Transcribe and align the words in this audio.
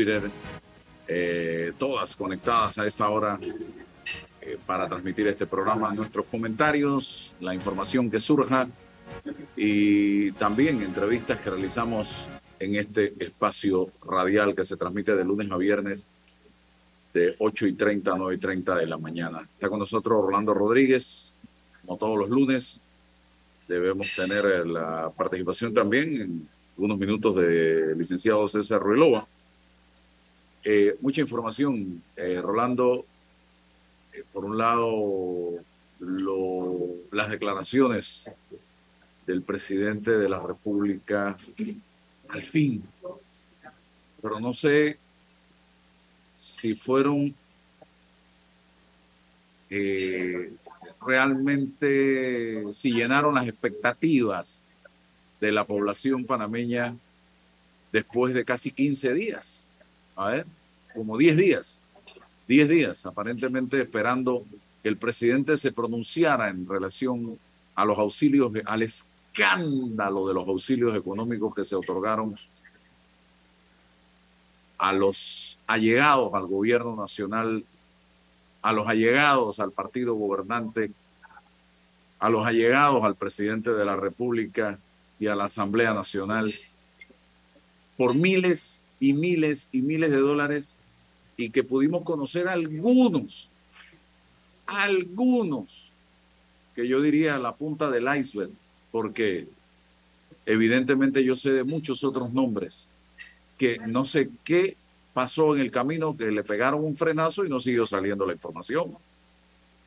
Twitter, 0.00 0.30
eh, 1.06 1.74
todas 1.76 2.16
conectadas 2.16 2.78
a 2.78 2.86
esta 2.86 3.06
hora 3.10 3.38
eh, 4.40 4.56
para 4.64 4.88
transmitir 4.88 5.26
este 5.26 5.46
programa, 5.46 5.92
nuestros 5.92 6.24
comentarios, 6.24 7.34
la 7.38 7.54
información 7.54 8.10
que 8.10 8.18
surja 8.18 8.66
y 9.56 10.32
también 10.32 10.80
entrevistas 10.80 11.38
que 11.40 11.50
realizamos 11.50 12.28
en 12.58 12.76
este 12.76 13.12
espacio 13.18 13.90
radial 14.06 14.54
que 14.54 14.64
se 14.64 14.78
transmite 14.78 15.14
de 15.14 15.22
lunes 15.22 15.50
a 15.50 15.58
viernes 15.58 16.06
de 17.12 17.34
8 17.38 17.66
y 17.66 17.72
30 17.74 18.12
a 18.12 18.16
9 18.16 18.34
y 18.36 18.38
30 18.38 18.76
de 18.76 18.86
la 18.86 18.96
mañana. 18.96 19.46
Está 19.52 19.68
con 19.68 19.80
nosotros 19.80 20.24
Orlando 20.24 20.54
Rodríguez, 20.54 21.34
como 21.82 21.98
todos 21.98 22.16
los 22.16 22.30
lunes. 22.30 22.80
Debemos 23.68 24.14
tener 24.16 24.66
la 24.66 25.10
participación 25.14 25.74
también 25.74 26.22
en 26.22 26.48
unos 26.78 26.96
minutos 26.96 27.36
de 27.36 27.94
licenciado 27.94 28.48
César 28.48 28.80
Ruelova. 28.80 29.26
Eh, 30.62 30.96
mucha 31.00 31.20
información, 31.20 32.02
eh, 32.16 32.40
Rolando. 32.40 33.04
Eh, 34.12 34.24
por 34.32 34.44
un 34.44 34.58
lado, 34.58 35.54
lo, 36.00 36.78
las 37.12 37.30
declaraciones 37.30 38.24
del 39.26 39.42
presidente 39.42 40.18
de 40.18 40.28
la 40.28 40.40
República, 40.40 41.36
al 42.28 42.42
fin. 42.42 42.82
Pero 44.20 44.40
no 44.40 44.52
sé 44.52 44.98
si 46.36 46.74
fueron 46.74 47.34
realmente, 51.00 52.72
si 52.72 52.92
llenaron 52.92 53.36
las 53.36 53.46
expectativas 53.46 54.66
de 55.40 55.52
la 55.52 55.64
población 55.64 56.24
panameña 56.24 56.96
después 57.92 58.34
de 58.34 58.44
casi 58.44 58.72
15 58.72 59.14
días. 59.14 59.66
A 60.20 60.26
ver, 60.26 60.46
como 60.92 61.16
10 61.16 61.34
días. 61.38 61.80
10 62.46 62.68
días, 62.68 63.06
aparentemente 63.06 63.80
esperando 63.80 64.44
que 64.82 64.90
el 64.90 64.98
presidente 64.98 65.56
se 65.56 65.72
pronunciara 65.72 66.50
en 66.50 66.68
relación 66.68 67.38
a 67.74 67.86
los 67.86 67.96
auxilios, 67.96 68.52
al 68.66 68.82
escándalo 68.82 70.28
de 70.28 70.34
los 70.34 70.46
auxilios 70.46 70.94
económicos 70.94 71.54
que 71.54 71.64
se 71.64 71.74
otorgaron 71.74 72.36
a 74.76 74.92
los 74.92 75.58
allegados 75.66 76.34
al 76.34 76.46
gobierno 76.46 76.94
nacional, 76.96 77.64
a 78.60 78.72
los 78.74 78.88
allegados 78.88 79.58
al 79.58 79.72
partido 79.72 80.16
gobernante, 80.16 80.92
a 82.18 82.28
los 82.28 82.44
allegados 82.44 83.02
al 83.04 83.14
presidente 83.14 83.70
de 83.70 83.86
la 83.86 83.96
República 83.96 84.78
y 85.18 85.28
a 85.28 85.34
la 85.34 85.44
Asamblea 85.44 85.94
Nacional 85.94 86.52
por 87.96 88.14
miles 88.14 88.82
y 89.00 89.14
miles 89.14 89.68
y 89.72 89.80
miles 89.80 90.10
de 90.10 90.18
dólares 90.18 90.76
y 91.36 91.50
que 91.50 91.64
pudimos 91.64 92.04
conocer 92.04 92.46
algunos, 92.46 93.48
algunos, 94.66 95.90
que 96.76 96.86
yo 96.86 97.00
diría 97.00 97.38
la 97.38 97.54
punta 97.54 97.90
del 97.90 98.06
iceberg, 98.14 98.50
porque 98.92 99.48
evidentemente 100.46 101.24
yo 101.24 101.34
sé 101.34 101.50
de 101.52 101.64
muchos 101.64 102.04
otros 102.04 102.32
nombres 102.32 102.88
que 103.58 103.78
no 103.78 104.04
sé 104.04 104.30
qué 104.44 104.76
pasó 105.12 105.54
en 105.54 105.62
el 105.62 105.70
camino, 105.70 106.16
que 106.16 106.30
le 106.30 106.44
pegaron 106.44 106.84
un 106.84 106.94
frenazo 106.94 107.44
y 107.44 107.48
no 107.48 107.58
siguió 107.58 107.84
saliendo 107.86 108.26
la 108.26 108.32
información. 108.32 108.94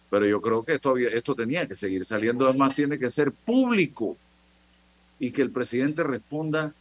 Pero 0.09 0.28
yo 0.28 0.41
creo 0.41 0.64
que 0.64 0.75
esto, 0.75 0.97
esto 0.97 1.34
tenía 1.34 1.67
que 1.67 1.75
seguir 1.75 2.06
saliendo, 2.06 2.47
además 2.47 2.75
tiene 2.75 3.00
que 3.00 3.09
ser 3.09 3.31
público 3.31 4.17
y 5.19 5.31
que 5.31 5.41
el 5.41 5.50
presidente 5.50 6.03
responda 6.03 6.73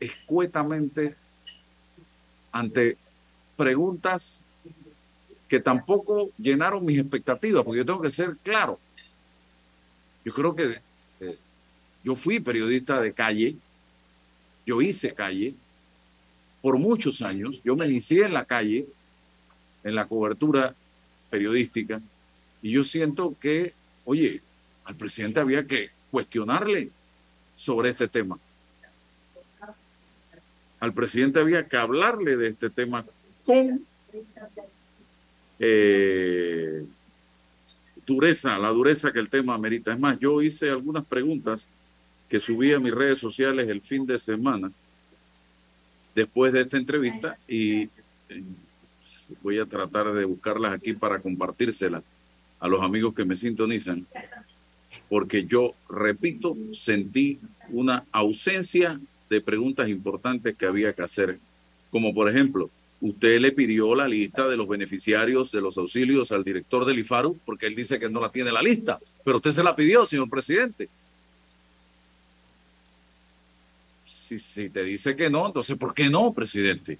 escuetamente 0.00 1.16
ante 2.52 2.96
preguntas 3.56 4.42
que 5.48 5.60
tampoco 5.60 6.30
llenaron 6.38 6.84
mis 6.84 6.98
expectativas, 6.98 7.64
porque 7.64 7.78
yo 7.78 7.86
tengo 7.86 8.02
que 8.02 8.10
ser 8.10 8.36
claro. 8.42 8.78
Yo 10.24 10.32
creo 10.34 10.54
que 10.54 10.78
eh, 11.20 11.38
yo 12.04 12.14
fui 12.14 12.38
periodista 12.38 13.00
de 13.00 13.12
calle, 13.12 13.56
yo 14.66 14.82
hice 14.82 15.14
calle 15.14 15.54
por 16.60 16.78
muchos 16.78 17.22
años, 17.22 17.60
yo 17.64 17.76
me 17.76 17.86
inicié 17.86 18.24
en 18.24 18.34
la 18.34 18.44
calle, 18.44 18.86
en 19.84 19.94
la 19.94 20.06
cobertura 20.06 20.74
periodística, 21.30 22.00
y 22.62 22.72
yo 22.72 22.84
siento 22.84 23.34
que, 23.40 23.72
oye, 24.04 24.42
al 24.84 24.96
presidente 24.96 25.40
había 25.40 25.66
que 25.66 25.90
cuestionarle 26.10 26.90
sobre 27.56 27.90
este 27.90 28.08
tema. 28.08 28.38
Al 30.80 30.92
presidente 30.92 31.40
había 31.40 31.66
que 31.66 31.76
hablarle 31.76 32.36
de 32.36 32.48
este 32.48 32.70
tema 32.70 33.04
con 33.44 33.84
eh, 35.58 36.84
dureza, 38.06 38.58
la 38.58 38.68
dureza 38.68 39.12
que 39.12 39.18
el 39.18 39.28
tema 39.28 39.54
amerita. 39.54 39.92
Es 39.92 39.98
más, 39.98 40.18
yo 40.18 40.40
hice 40.40 40.70
algunas 40.70 41.04
preguntas 41.04 41.68
que 42.28 42.38
subí 42.38 42.72
a 42.72 42.78
mis 42.78 42.94
redes 42.94 43.18
sociales 43.18 43.68
el 43.68 43.80
fin 43.80 44.06
de 44.06 44.18
semana 44.18 44.70
después 46.14 46.52
de 46.52 46.60
esta 46.62 46.76
entrevista 46.76 47.38
y 47.48 47.82
eh, 47.82 47.90
voy 49.42 49.58
a 49.58 49.66
tratar 49.66 50.12
de 50.12 50.24
buscarlas 50.24 50.72
aquí 50.72 50.92
para 50.92 51.18
compartírselas 51.20 52.02
a 52.60 52.68
los 52.68 52.82
amigos 52.82 53.14
que 53.14 53.24
me 53.24 53.36
sintonizan 53.36 54.06
porque 55.08 55.44
yo, 55.44 55.74
repito, 55.88 56.56
sentí 56.72 57.38
una 57.70 58.04
ausencia 58.12 59.00
de 59.28 59.40
preguntas 59.40 59.88
importantes 59.88 60.56
que 60.56 60.66
había 60.66 60.92
que 60.92 61.02
hacer, 61.02 61.38
como 61.90 62.14
por 62.14 62.28
ejemplo, 62.28 62.70
usted 63.00 63.40
le 63.40 63.52
pidió 63.52 63.94
la 63.94 64.08
lista 64.08 64.48
de 64.48 64.56
los 64.56 64.68
beneficiarios 64.68 65.52
de 65.52 65.60
los 65.60 65.78
auxilios 65.78 66.32
al 66.32 66.44
director 66.44 66.84
del 66.84 66.98
IFARU, 66.98 67.38
porque 67.44 67.66
él 67.66 67.74
dice 67.74 67.98
que 67.98 68.08
no 68.08 68.20
la 68.20 68.30
tiene 68.30 68.52
la 68.52 68.62
lista, 68.62 68.98
pero 69.24 69.36
usted 69.36 69.52
se 69.52 69.62
la 69.62 69.76
pidió, 69.76 70.04
señor 70.06 70.28
presidente. 70.28 70.88
Si, 74.04 74.38
si 74.38 74.70
te 74.70 74.82
dice 74.82 75.14
que 75.14 75.28
no, 75.28 75.46
entonces 75.46 75.76
¿por 75.76 75.94
qué 75.94 76.08
no, 76.08 76.32
presidente? 76.32 76.98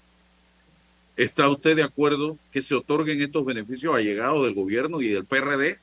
¿Está 1.17 1.49
usted 1.49 1.75
de 1.75 1.83
acuerdo 1.83 2.37
que 2.51 2.61
se 2.61 2.75
otorguen 2.75 3.21
estos 3.21 3.43
beneficios 3.43 3.93
allegados 3.93 4.45
del 4.45 4.53
gobierno 4.53 5.01
y 5.01 5.09
del 5.09 5.25
PRD? 5.25 5.77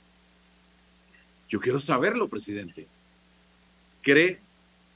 Yo 1.48 1.60
quiero 1.60 1.78
saberlo, 1.78 2.28
presidente. 2.28 2.86
¿Cree 4.02 4.38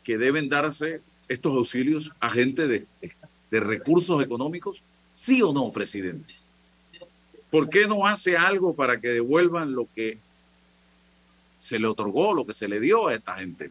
que 0.02 0.16
deben 0.16 0.48
darse 0.48 1.02
estos 1.30 1.54
auxilios 1.54 2.12
a 2.20 2.28
gente 2.28 2.66
de, 2.66 2.86
de 3.50 3.60
recursos 3.60 4.22
económicos? 4.22 4.82
¿Sí 5.14 5.40
o 5.42 5.52
no, 5.52 5.72
presidente? 5.72 6.34
¿Por 7.50 7.70
qué 7.70 7.86
no 7.86 8.06
hace 8.06 8.36
algo 8.36 8.74
para 8.74 9.00
que 9.00 9.08
devuelvan 9.08 9.72
lo 9.74 9.88
que 9.94 10.18
se 11.58 11.78
le 11.78 11.86
otorgó, 11.86 12.34
lo 12.34 12.46
que 12.46 12.54
se 12.54 12.68
le 12.68 12.80
dio 12.80 13.08
a 13.08 13.14
esta 13.14 13.36
gente? 13.36 13.70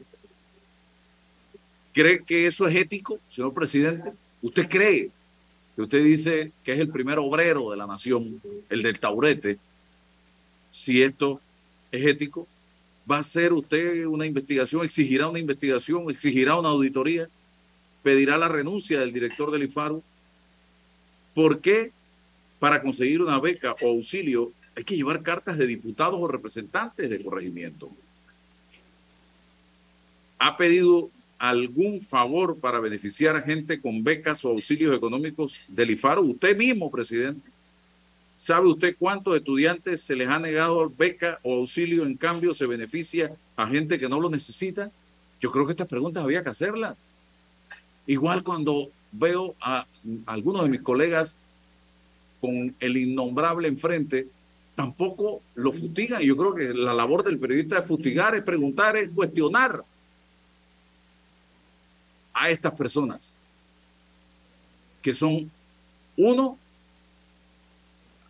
¿Cree 1.94 2.24
que 2.24 2.48
eso 2.48 2.68
es 2.68 2.76
ético, 2.76 3.20
señor 3.30 3.54
presidente? 3.54 4.12
¿Usted 4.42 4.68
cree 4.68 5.12
que 5.76 5.82
usted 5.82 6.04
dice 6.04 6.52
que 6.64 6.74
es 6.74 6.80
el 6.80 6.90
primer 6.90 7.20
obrero 7.20 7.72
de 7.72 7.78
la 7.78 7.88
nación, 7.88 8.42
el 8.70 8.82
del 8.82 9.00
taurete? 9.00 9.60
Si 10.72 11.04
esto 11.04 11.42
es 11.92 12.06
ético, 12.06 12.48
¿Va 13.10 13.18
a 13.18 13.22
hacer 13.22 13.54
usted 13.54 14.06
una 14.06 14.26
investigación? 14.26 14.86
¿Exigirá 14.86 15.28
una 15.28 15.40
investigación? 15.40 16.10
¿Exigirá 16.12 16.58
una 16.58 16.70
auditoría? 16.70 17.28
¿Pedirá 18.04 18.38
la 18.38 18.48
renuncia 18.48 19.00
del 19.00 19.14
director 19.14 19.52
del 19.52 19.64
IFARU? 19.64 20.04
¿Por 21.34 21.60
qué 21.60 21.92
para 22.60 22.82
conseguir 22.82 23.22
una 23.22 23.40
beca 23.40 23.76
o 23.82 23.88
auxilio 23.90 24.52
hay 24.76 24.84
que 24.84 24.96
llevar 24.96 25.22
cartas 25.22 25.58
de 25.58 25.68
diputados 25.68 26.20
o 26.20 26.28
representantes 26.28 27.10
del 27.10 27.24
corregimiento? 27.24 27.90
¿Ha 30.38 30.56
pedido 30.56 31.10
algún 31.38 32.02
favor 32.02 32.58
para 32.58 32.80
beneficiar 32.80 33.36
a 33.36 33.42
gente 33.42 33.82
con 33.82 34.04
becas 34.04 34.44
o 34.46 34.50
auxilios 34.50 34.96
económicos 34.96 35.62
del 35.68 35.92
IFARU? 35.92 36.32
Usted 36.32 36.58
mismo, 36.58 36.90
presidente. 36.90 37.50
¿Sabe 38.38 38.68
usted 38.68 38.96
cuántos 38.98 39.36
estudiantes 39.36 40.02
se 40.02 40.16
les 40.16 40.30
ha 40.30 40.40
negado 40.40 40.90
beca 40.98 41.40
o 41.44 41.56
auxilio 41.56 42.06
en 42.06 42.16
cambio 42.16 42.54
se 42.54 42.66
beneficia 42.66 43.34
a 43.58 43.68
gente 43.68 44.00
que 44.00 44.08
no 44.08 44.18
lo 44.18 44.30
necesita? 44.30 44.92
Yo 45.42 45.52
creo 45.52 45.66
que 45.66 45.74
estas 45.74 45.90
preguntas 45.90 46.24
había 46.24 46.42
que 46.42 46.50
hacerlas. 46.50 46.98
Igual 48.10 48.42
cuando 48.42 48.90
veo 49.12 49.54
a 49.62 49.86
algunos 50.26 50.64
de 50.64 50.70
mis 50.70 50.82
colegas 50.82 51.38
con 52.42 52.74
el 52.80 52.98
innombrable 52.98 53.68
enfrente, 53.68 54.28
tampoco 54.74 55.44
lo 55.54 55.72
fustigan. 55.72 56.20
Yo 56.24 56.36
creo 56.36 56.56
que 56.56 56.74
la 56.74 56.96
labor 56.96 57.24
del 57.24 57.38
periodista 57.38 57.78
es 57.78 57.86
fustigar, 57.86 58.34
es 58.34 58.42
preguntar, 58.42 58.98
es 58.98 59.12
cuestionar 59.12 59.84
a 62.34 62.50
estas 62.50 62.74
personas 62.74 63.32
que 65.04 65.14
son, 65.14 65.52
uno, 66.18 66.58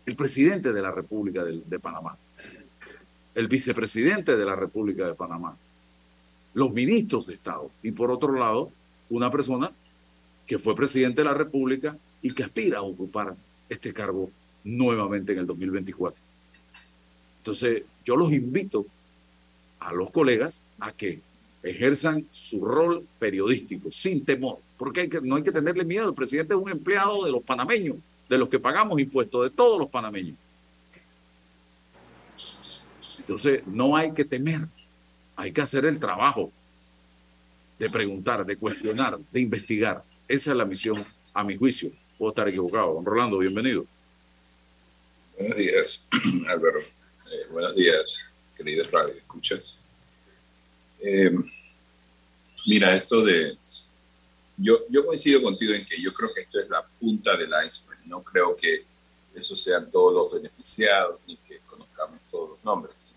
el 0.04 0.14
presidente 0.14 0.74
de 0.74 0.82
la 0.82 0.90
República 0.90 1.42
de, 1.42 1.62
de, 1.64 1.78
Panamá, 1.78 2.18
el 3.34 3.48
vicepresidente 3.48 4.36
de 4.36 4.44
la 4.44 4.56
República 4.56 5.06
de 5.06 5.14
Panamá, 5.14 5.56
los 6.52 6.70
ministros 6.70 7.26
de 7.26 7.32
Estado 7.32 7.70
y 7.82 7.92
por 7.92 8.10
otro 8.10 8.34
lado, 8.34 8.70
una 9.10 9.30
persona 9.30 9.70
que 10.46 10.58
fue 10.58 10.74
presidente 10.74 11.20
de 11.20 11.28
la 11.28 11.34
República 11.34 11.96
y 12.22 12.32
que 12.32 12.44
aspira 12.44 12.78
a 12.78 12.82
ocupar 12.82 13.36
este 13.68 13.92
cargo 13.92 14.30
nuevamente 14.64 15.32
en 15.32 15.38
el 15.38 15.46
2024. 15.46 16.20
Entonces, 17.38 17.84
yo 18.04 18.16
los 18.16 18.32
invito 18.32 18.86
a 19.78 19.92
los 19.92 20.10
colegas 20.10 20.62
a 20.78 20.92
que 20.92 21.20
ejerzan 21.62 22.26
su 22.32 22.64
rol 22.64 23.06
periodístico 23.18 23.90
sin 23.90 24.24
temor, 24.24 24.58
porque 24.76 25.08
no 25.22 25.36
hay 25.36 25.42
que 25.42 25.52
tenerle 25.52 25.84
miedo. 25.84 26.08
El 26.08 26.14
presidente 26.14 26.54
es 26.54 26.60
un 26.60 26.70
empleado 26.70 27.24
de 27.24 27.32
los 27.32 27.42
panameños, 27.42 27.96
de 28.28 28.38
los 28.38 28.48
que 28.48 28.58
pagamos 28.58 29.00
impuestos, 29.00 29.44
de 29.44 29.50
todos 29.50 29.78
los 29.78 29.88
panameños. 29.88 30.36
Entonces, 33.18 33.66
no 33.66 33.96
hay 33.96 34.12
que 34.12 34.24
temer, 34.24 34.66
hay 35.36 35.52
que 35.52 35.60
hacer 35.60 35.84
el 35.84 35.98
trabajo 35.98 36.50
de 37.80 37.88
preguntar, 37.88 38.44
de 38.44 38.58
cuestionar, 38.58 39.18
de 39.18 39.40
investigar. 39.40 40.04
Esa 40.28 40.50
es 40.50 40.56
la 40.56 40.66
misión, 40.66 41.02
a 41.32 41.42
mi 41.42 41.56
juicio. 41.56 41.90
Puedo 42.18 42.30
estar 42.30 42.46
equivocado. 42.46 42.92
Don 42.92 43.06
Rolando, 43.06 43.38
bienvenido. 43.38 43.86
Buenos 45.38 45.56
días, 45.56 46.04
Álvaro. 46.46 46.80
Eh, 46.80 47.46
buenos 47.50 47.74
días, 47.74 48.26
queridos 48.54 48.90
radio, 48.90 49.14
¿escuchas? 49.14 49.82
Eh, 51.00 51.34
mira, 52.66 52.94
esto 52.94 53.24
de... 53.24 53.56
Yo, 54.58 54.80
yo 54.90 55.06
coincido 55.06 55.40
contigo 55.40 55.72
en 55.72 55.82
que 55.82 56.02
yo 56.02 56.12
creo 56.12 56.28
que 56.34 56.42
esto 56.42 56.58
es 56.58 56.68
la 56.68 56.86
punta 56.86 57.34
del 57.34 57.50
iceberg. 57.66 58.00
No 58.04 58.22
creo 58.22 58.54
que 58.54 58.84
eso 59.34 59.56
sean 59.56 59.90
todos 59.90 60.12
los 60.12 60.32
beneficiados 60.34 61.18
ni 61.26 61.34
que 61.38 61.60
conozcamos 61.60 62.20
todos 62.30 62.50
los 62.50 62.62
nombres. 62.62 63.14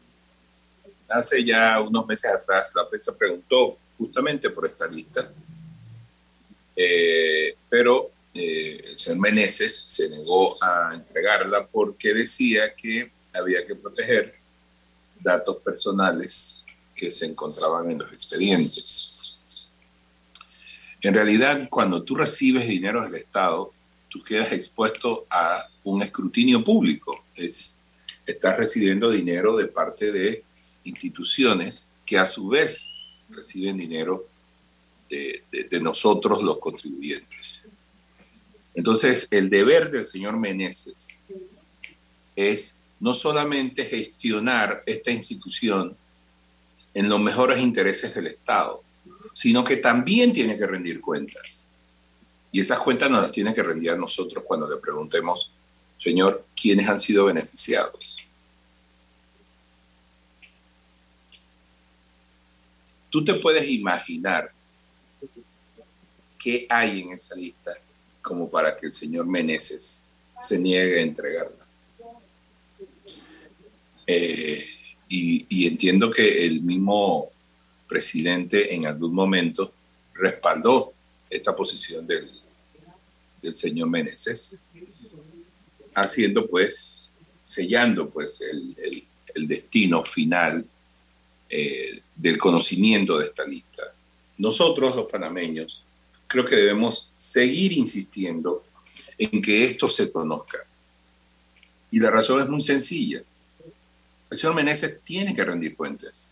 Hace 1.09 1.43
ya 1.43 1.81
unos 1.81 2.07
meses 2.07 2.31
atrás 2.31 2.71
la 2.73 2.87
prensa 2.87 3.13
preguntó 3.13 3.77
justamente 4.03 4.49
por 4.49 4.65
esta 4.65 4.85
lista, 4.87 5.31
eh, 6.75 7.55
pero 7.69 8.11
el 8.33 8.97
señor 8.97 9.19
Meneses 9.19 9.85
se 9.87 10.09
negó 10.09 10.61
a 10.61 10.93
entregarla 10.93 11.65
porque 11.67 12.13
decía 12.13 12.73
que 12.75 13.11
había 13.33 13.65
que 13.65 13.75
proteger 13.75 14.35
datos 15.21 15.57
personales 15.57 16.63
que 16.95 17.11
se 17.11 17.27
encontraban 17.27 17.91
en 17.91 17.99
los 17.99 18.11
expedientes. 18.11 19.37
En 21.01 21.13
realidad, 21.13 21.67
cuando 21.69 22.03
tú 22.03 22.15
recibes 22.15 22.67
dinero 22.67 23.03
del 23.03 23.15
Estado, 23.15 23.71
tú 24.09 24.21
quedas 24.21 24.51
expuesto 24.51 25.25
a 25.29 25.67
un 25.83 26.01
escrutinio 26.01 26.63
público. 26.63 27.23
Es, 27.35 27.79
estás 28.25 28.57
recibiendo 28.57 29.09
dinero 29.09 29.55
de 29.55 29.67
parte 29.67 30.11
de 30.11 30.43
instituciones 30.83 31.87
que 32.05 32.17
a 32.17 32.25
su 32.25 32.47
vez 32.47 32.92
reciben 33.33 33.77
dinero 33.77 34.27
de, 35.09 35.79
nosotros 35.81 36.41
los 36.41 36.57
contribuyentes. 36.59 37.67
Entonces, 38.73 39.27
el 39.31 39.49
deber 39.49 39.91
del 39.91 40.05
señor 40.05 40.37
Meneses 40.37 41.23
es 42.35 42.75
no 42.99 43.13
solamente 43.13 43.85
gestionar 43.85 44.81
esta 44.85 45.11
institución 45.11 45.95
en 46.93 47.09
los 47.09 47.19
mejores 47.19 47.59
intereses 47.59 48.15
del 48.15 48.27
Estado, 48.27 48.81
sino 49.33 49.63
que 49.63 49.77
también 49.77 50.33
tiene 50.33 50.57
que 50.57 50.65
rendir 50.65 51.01
cuentas. 51.01 51.69
Y 52.51 52.59
esas 52.59 52.79
cuentas 52.79 53.09
nos 53.09 53.23
las 53.23 53.31
tiene 53.31 53.53
que 53.53 53.63
rendir 53.63 53.91
a 53.91 53.97
nosotros 53.97 54.43
cuando 54.47 54.69
le 54.69 54.77
preguntemos, 54.77 55.51
Señor, 55.97 56.45
¿quiénes 56.59 56.87
han 56.87 57.01
sido 57.01 57.25
beneficiados? 57.25 58.22
Tú 63.13 63.23
te 63.23 63.35
puedes 63.35 63.69
imaginar 63.69 64.51
qué 66.39 66.65
hay 66.67 67.01
en 67.01 67.11
esa 67.11 67.35
lista 67.35 67.77
como 68.23 68.49
para 68.49 68.75
que 68.75 68.87
el 68.87 68.93
señor 68.93 69.27
Meneses 69.27 70.05
se 70.41 70.57
niegue 70.57 70.97
a 70.97 71.03
entregarla. 71.03 71.63
Eh, 74.07 74.65
y, 75.07 75.67
entiendo 75.67 76.09
que 76.09 76.43
el 76.47 76.63
mismo 76.63 77.29
presidente 77.87 78.73
en 78.73 78.87
algún 78.87 79.13
momento 79.13 79.71
respaldó 80.15 80.91
esta 81.29 81.55
posición 81.55 82.07
del, 82.07 82.31
del 83.43 83.55
señor 83.55 83.89
Meneses, 83.89 84.57
haciendo 85.93 86.49
pues, 86.49 87.11
sellando 87.47 88.09
pues 88.09 88.41
el, 88.41 89.05
el, 89.35 89.47
destino 89.47 90.03
final 90.03 90.67
eh, 91.55 92.01
del 92.15 92.37
conocimiento 92.37 93.17
de 93.17 93.25
esta 93.25 93.45
lista. 93.45 93.83
Nosotros 94.37 94.95
los 94.95 95.05
panameños 95.05 95.83
creo 96.27 96.45
que 96.45 96.55
debemos 96.55 97.11
seguir 97.15 97.73
insistiendo 97.73 98.63
en 99.17 99.41
que 99.41 99.65
esto 99.65 99.87
se 99.87 100.11
conozca. 100.11 100.59
Y 101.91 101.99
la 101.99 102.09
razón 102.09 102.41
es 102.41 102.49
muy 102.49 102.61
sencilla 102.61 103.23
el 104.33 104.39
señor 104.39 104.55
Meneses 104.55 104.99
tiene 105.03 105.35
que 105.35 105.45
rendir 105.45 105.75
cuentas. 105.75 106.31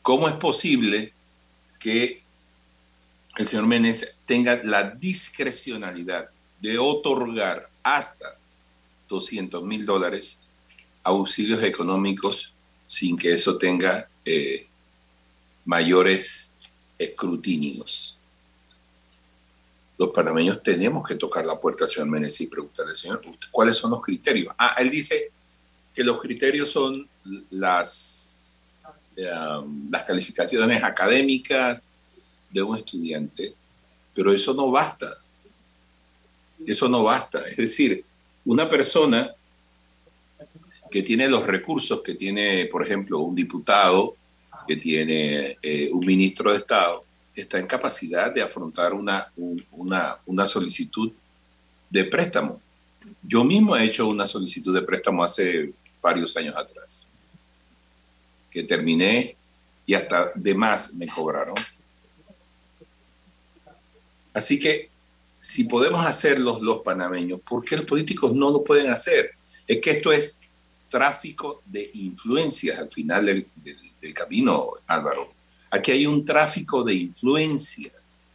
¿Cómo 0.00 0.26
es 0.28 0.34
posible 0.36 1.12
que 1.78 2.22
el 3.36 3.46
señor 3.46 3.66
Meneses 3.66 4.14
tenga 4.24 4.62
la 4.64 4.90
discrecionalidad 4.90 6.30
de 6.58 6.78
otorgar 6.78 7.68
hasta 7.82 8.38
200 9.10 9.62
mil 9.62 9.84
dólares 9.84 10.38
auxilios 11.02 11.62
económicos 11.62 12.54
sin 12.90 13.16
que 13.16 13.32
eso 13.32 13.56
tenga 13.56 14.08
eh, 14.24 14.66
mayores 15.64 16.52
escrutinios? 16.98 18.18
Los 19.96 20.08
panameños 20.08 20.60
tenemos 20.60 21.06
que 21.06 21.14
tocar 21.14 21.46
la 21.46 21.60
puerta 21.60 21.84
al 21.84 21.90
señor 21.90 22.08
Meneses 22.08 22.40
y 22.40 22.46
preguntarle, 22.48 22.96
señor, 22.96 23.22
¿cuáles 23.52 23.76
son 23.76 23.92
los 23.92 24.02
criterios? 24.02 24.52
Ah, 24.58 24.74
él 24.78 24.90
dice, 24.90 25.30
que 25.94 26.02
los 26.02 26.20
criterios 26.20 26.70
son 26.70 27.08
las, 27.50 28.92
eh, 29.16 29.30
las 29.90 30.04
calificaciones 30.04 30.82
académicas 30.82 31.90
de 32.50 32.62
un 32.62 32.76
estudiante, 32.76 33.54
pero 34.14 34.32
eso 34.32 34.54
no 34.54 34.70
basta. 34.70 35.18
Eso 36.66 36.88
no 36.88 37.04
basta. 37.04 37.46
Es 37.46 37.56
decir, 37.56 38.04
una 38.44 38.68
persona 38.68 39.32
que 40.90 41.02
tiene 41.02 41.28
los 41.28 41.46
recursos 41.46 42.02
que 42.02 42.14
tiene, 42.14 42.66
por 42.66 42.84
ejemplo, 42.84 43.20
un 43.20 43.34
diputado, 43.34 44.16
que 44.66 44.76
tiene 44.76 45.56
eh, 45.62 45.88
un 45.92 46.04
ministro 46.04 46.50
de 46.50 46.58
Estado, 46.58 47.04
está 47.34 47.58
en 47.58 47.66
capacidad 47.66 48.32
de 48.32 48.42
afrontar 48.42 48.92
una, 48.92 49.32
una, 49.72 50.18
una 50.26 50.46
solicitud 50.46 51.12
de 51.88 52.04
préstamo. 52.04 52.60
Yo 53.22 53.44
mismo 53.44 53.76
he 53.76 53.84
hecho 53.84 54.08
una 54.08 54.26
solicitud 54.26 54.74
de 54.74 54.82
préstamo 54.82 55.22
hace 55.22 55.72
varios 56.02 56.36
años 56.36 56.56
atrás, 56.56 57.06
que 58.50 58.62
terminé 58.62 59.36
y 59.86 59.94
hasta 59.94 60.32
de 60.34 60.54
más 60.54 60.94
me 60.94 61.06
cobraron. 61.06 61.56
Así 64.32 64.58
que 64.58 64.90
si 65.40 65.64
podemos 65.64 66.04
hacerlo 66.04 66.58
los 66.60 66.80
panameños, 66.80 67.40
¿por 67.40 67.64
qué 67.64 67.76
los 67.76 67.86
políticos 67.86 68.32
no 68.32 68.50
lo 68.50 68.62
pueden 68.62 68.90
hacer? 68.90 69.32
Es 69.66 69.80
que 69.80 69.90
esto 69.92 70.12
es 70.12 70.39
tráfico 70.90 71.62
de 71.64 71.90
influencias 71.94 72.78
al 72.78 72.90
final 72.90 73.24
del, 73.24 74.14
camino, 74.14 74.72
Álvaro. 74.86 75.32
Aquí 75.70 75.92
hay 75.92 76.06
un 76.06 76.24
tráfico 76.24 76.82
de 76.82 76.94
influencias. 76.94 78.26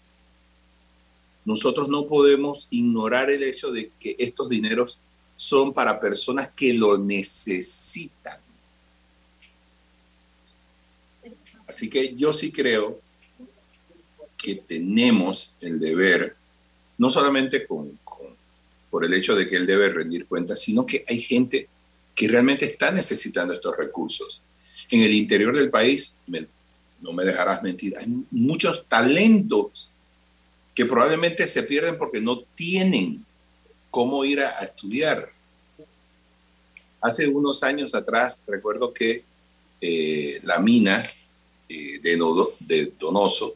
Nosotros 1.43 1.89
no 1.89 2.07
podemos 2.07 2.67
ignorar 2.71 3.29
el 3.29 3.43
hecho 3.43 3.71
de 3.71 3.91
que 3.99 4.15
estos 4.17 4.49
dineros 4.49 4.97
son 5.35 5.73
para 5.73 5.99
personas 5.99 6.49
que 6.55 6.73
lo 6.73 6.97
necesitan. 6.97 8.39
Así 11.67 11.89
que 11.89 12.15
yo 12.15 12.31
sí 12.31 12.51
creo 12.51 12.99
que 14.37 14.55
tenemos 14.55 15.55
el 15.59 15.79
deber, 15.79 16.35
no 16.97 17.09
solamente 17.09 17.67
con, 17.67 17.99
por 18.89 19.03
el 19.03 19.13
hecho 19.13 19.35
de 19.35 19.49
que 19.49 19.57
él 19.57 19.65
debe 19.65 19.89
rendir 19.89 20.25
cuentas, 20.25 20.61
sino 20.61 20.85
que 20.85 21.03
hay 21.07 21.19
gente 21.19 21.67
que 22.15 22.27
realmente 22.29 22.65
está 22.65 22.91
necesitando 22.91 23.53
estos 23.53 23.75
recursos. 23.75 24.41
En 24.89 25.01
el 25.01 25.13
interior 25.13 25.55
del 25.55 25.69
país, 25.69 26.15
no 27.01 27.11
me 27.11 27.25
dejarás 27.25 27.61
mentir, 27.61 27.95
hay 27.97 28.07
muchos 28.31 28.87
talentos 28.87 29.89
que 30.73 30.85
probablemente 30.85 31.45
se 31.45 31.63
pierden 31.63 31.97
porque 31.97 32.21
no 32.21 32.41
tienen 32.55 33.25
cómo 33.91 34.25
ir 34.25 34.41
a, 34.41 34.59
estudiar. 34.59 35.31
Hace 37.01 37.27
unos 37.27 37.63
años 37.63 37.93
atrás, 37.93 38.41
recuerdo 38.47 38.91
que 38.93 39.23
eh, 39.81 40.39
la 40.43 40.59
mina 40.59 41.05
eh, 41.69 41.99
de, 42.01 42.93
Donoso 42.99 43.55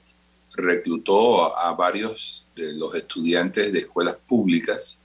reclutó 0.54 1.58
a, 1.58 1.74
varios 1.74 2.46
de 2.56 2.74
los 2.74 2.94
estudiantes 2.96 3.74
de 3.74 3.80
escuelas 3.80 4.16
públicas 4.28 4.98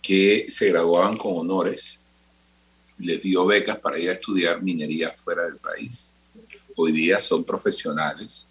que 0.00 0.46
se 0.48 0.68
graduaban 0.68 1.16
con 1.16 1.36
honores 1.36 1.98
les 2.98 3.22
dio 3.22 3.44
becas 3.46 3.78
para 3.78 3.98
ir 3.98 4.10
a 4.10 4.12
estudiar 4.12 4.62
minería 4.62 5.10
fuera 5.10 5.44
del 5.44 5.56
país. 5.56 6.14
Hoy 6.76 6.92
día 6.92 7.20
son 7.20 7.44
profesionales 7.44 8.46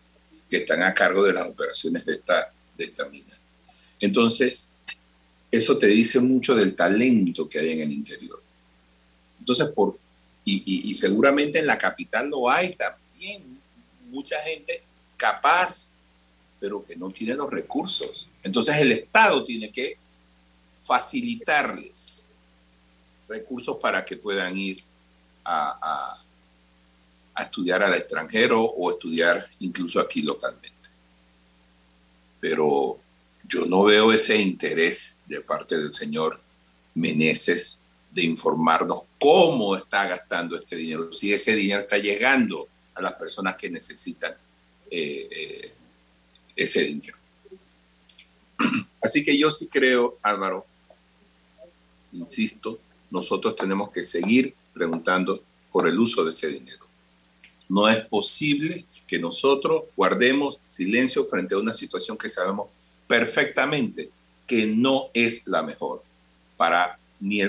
que 0.49 0.57
están 0.57 0.83
a 0.83 0.93
cargo 0.93 1.23
de 1.23 1.33
las 1.33 1.47
operaciones 1.47 2.05
de 2.05 2.13
esta, 2.13 2.51
de 2.77 2.85
esta 2.85 3.07
mina. 3.09 3.37
Entonces, 3.99 4.69
eso 5.51 5.77
te 5.77 5.87
dice 5.87 6.19
mucho 6.19 6.55
del 6.55 6.75
talento 6.75 7.47
que 7.47 7.59
hay 7.59 7.71
en 7.71 7.81
el 7.81 7.91
interior. 7.91 8.41
Entonces, 9.39 9.67
por, 9.69 9.97
y, 10.45 10.89
y 10.89 10.93
seguramente 10.93 11.59
en 11.59 11.67
la 11.67 11.77
capital 11.77 12.29
lo 12.29 12.49
hay 12.49 12.75
también 12.75 13.59
mucha 14.09 14.39
gente 14.41 14.83
capaz, 15.17 15.91
pero 16.59 16.85
que 16.85 16.95
no 16.95 17.09
tiene 17.11 17.33
los 17.33 17.49
recursos. 17.49 18.27
Entonces 18.43 18.75
el 18.77 18.91
Estado 18.91 19.43
tiene 19.43 19.71
que 19.71 19.97
facilitarles 20.81 22.12
recursos 23.33 23.77
para 23.77 24.05
que 24.05 24.17
puedan 24.17 24.55
ir 24.57 24.83
a, 25.43 26.19
estudiar 27.39 27.81
al 27.81 27.95
extranjero 27.95 28.61
o 28.61 28.91
estudiar 28.91 29.45
incluso 29.59 29.99
aquí 29.99 30.21
localmente. 30.21 30.89
Pero 32.39 32.99
yo 33.47 33.65
no 33.65 33.83
veo 33.83 34.13
ese 34.13 34.37
interés 34.37 35.19
de 35.25 35.41
parte 35.41 35.77
del 35.77 35.93
señor 35.93 36.39
Meneses 36.93 37.79
de 38.11 38.23
informarnos 38.23 39.01
cómo 39.19 39.75
está 39.75 40.05
gastando 40.07 40.55
este 40.55 40.75
dinero, 40.75 41.11
si 41.11 41.33
ese 41.33 41.55
dinero 41.55 41.81
está 41.81 41.97
llegando 41.97 42.67
a 42.93 43.01
las 43.01 43.13
personas 43.13 43.55
que 43.55 43.71
necesitan 43.71 44.31
eh, 44.91 45.27
eh, 45.31 45.73
ese 46.55 46.81
dinero. 46.81 47.17
Así 49.01 49.23
que 49.23 49.35
yo 49.35 49.49
sí 49.49 49.67
creo, 49.67 50.19
Álvaro, 50.21 50.67
insisto, 52.11 52.79
nosotros 53.13 53.55
tenemos 53.55 53.91
que 53.91 54.03
seguir 54.03 54.55
preguntando 54.73 55.41
por 55.71 55.87
el 55.87 55.99
uso 55.99 56.25
de 56.25 56.31
ese 56.31 56.47
dinero. 56.47 56.83
No 57.69 57.87
es 57.87 57.99
posible 58.07 58.85
que 59.07 59.19
nosotros 59.19 59.83
guardemos 59.95 60.59
silencio 60.67 61.23
frente 61.23 61.53
a 61.53 61.59
una 61.59 61.73
situación 61.73 62.17
que 62.17 62.27
sabemos 62.27 62.67
perfectamente 63.07 64.09
que 64.47 64.65
no 64.65 65.09
es 65.13 65.47
la 65.47 65.61
mejor 65.61 66.03
para 66.57 66.97
ni, 67.19 67.43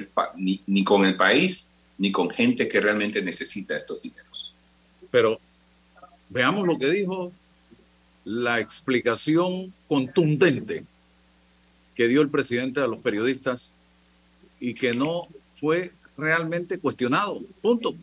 ni 0.67 0.85
con 0.85 1.07
el 1.07 1.17
país 1.17 1.71
ni 1.97 2.13
con 2.13 2.29
gente 2.29 2.69
que 2.69 2.81
realmente 2.81 3.23
necesita 3.23 3.75
estos 3.75 4.03
dineros. 4.03 4.53
Pero 5.11 5.41
veamos 6.29 6.67
lo 6.67 6.79
que 6.79 6.91
dijo 6.91 7.33
la 8.25 8.61
explicación 8.61 9.73
contundente 9.89 10.85
que 11.95 12.09
dio 12.09 12.21
el 12.21 12.29
presidente 12.29 12.81
a 12.81 12.87
los 12.87 12.99
periodistas 12.99 13.73
y 14.61 14.75
que 14.75 14.93
no 14.93 15.29
fue 15.55 15.93
realmente 16.17 16.79
cuestionado. 16.79 17.41
Punto. 17.63 17.95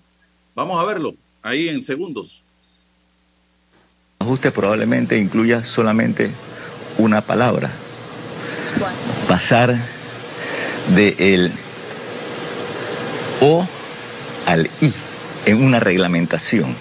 Vamos 0.55 0.81
a 0.81 0.85
verlo 0.85 1.15
ahí 1.41 1.69
en 1.69 1.83
segundos. 1.83 2.43
El 4.19 4.27
ajuste 4.27 4.51
probablemente 4.51 5.17
incluya 5.17 5.63
solamente 5.63 6.31
una 6.97 7.21
palabra. 7.21 7.71
Pasar 9.27 9.75
de 10.95 11.15
el 11.19 11.51
O 13.41 13.67
al 14.45 14.65
I 14.81 14.93
en 15.45 15.63
una 15.63 15.79
reglamentación. 15.79 16.75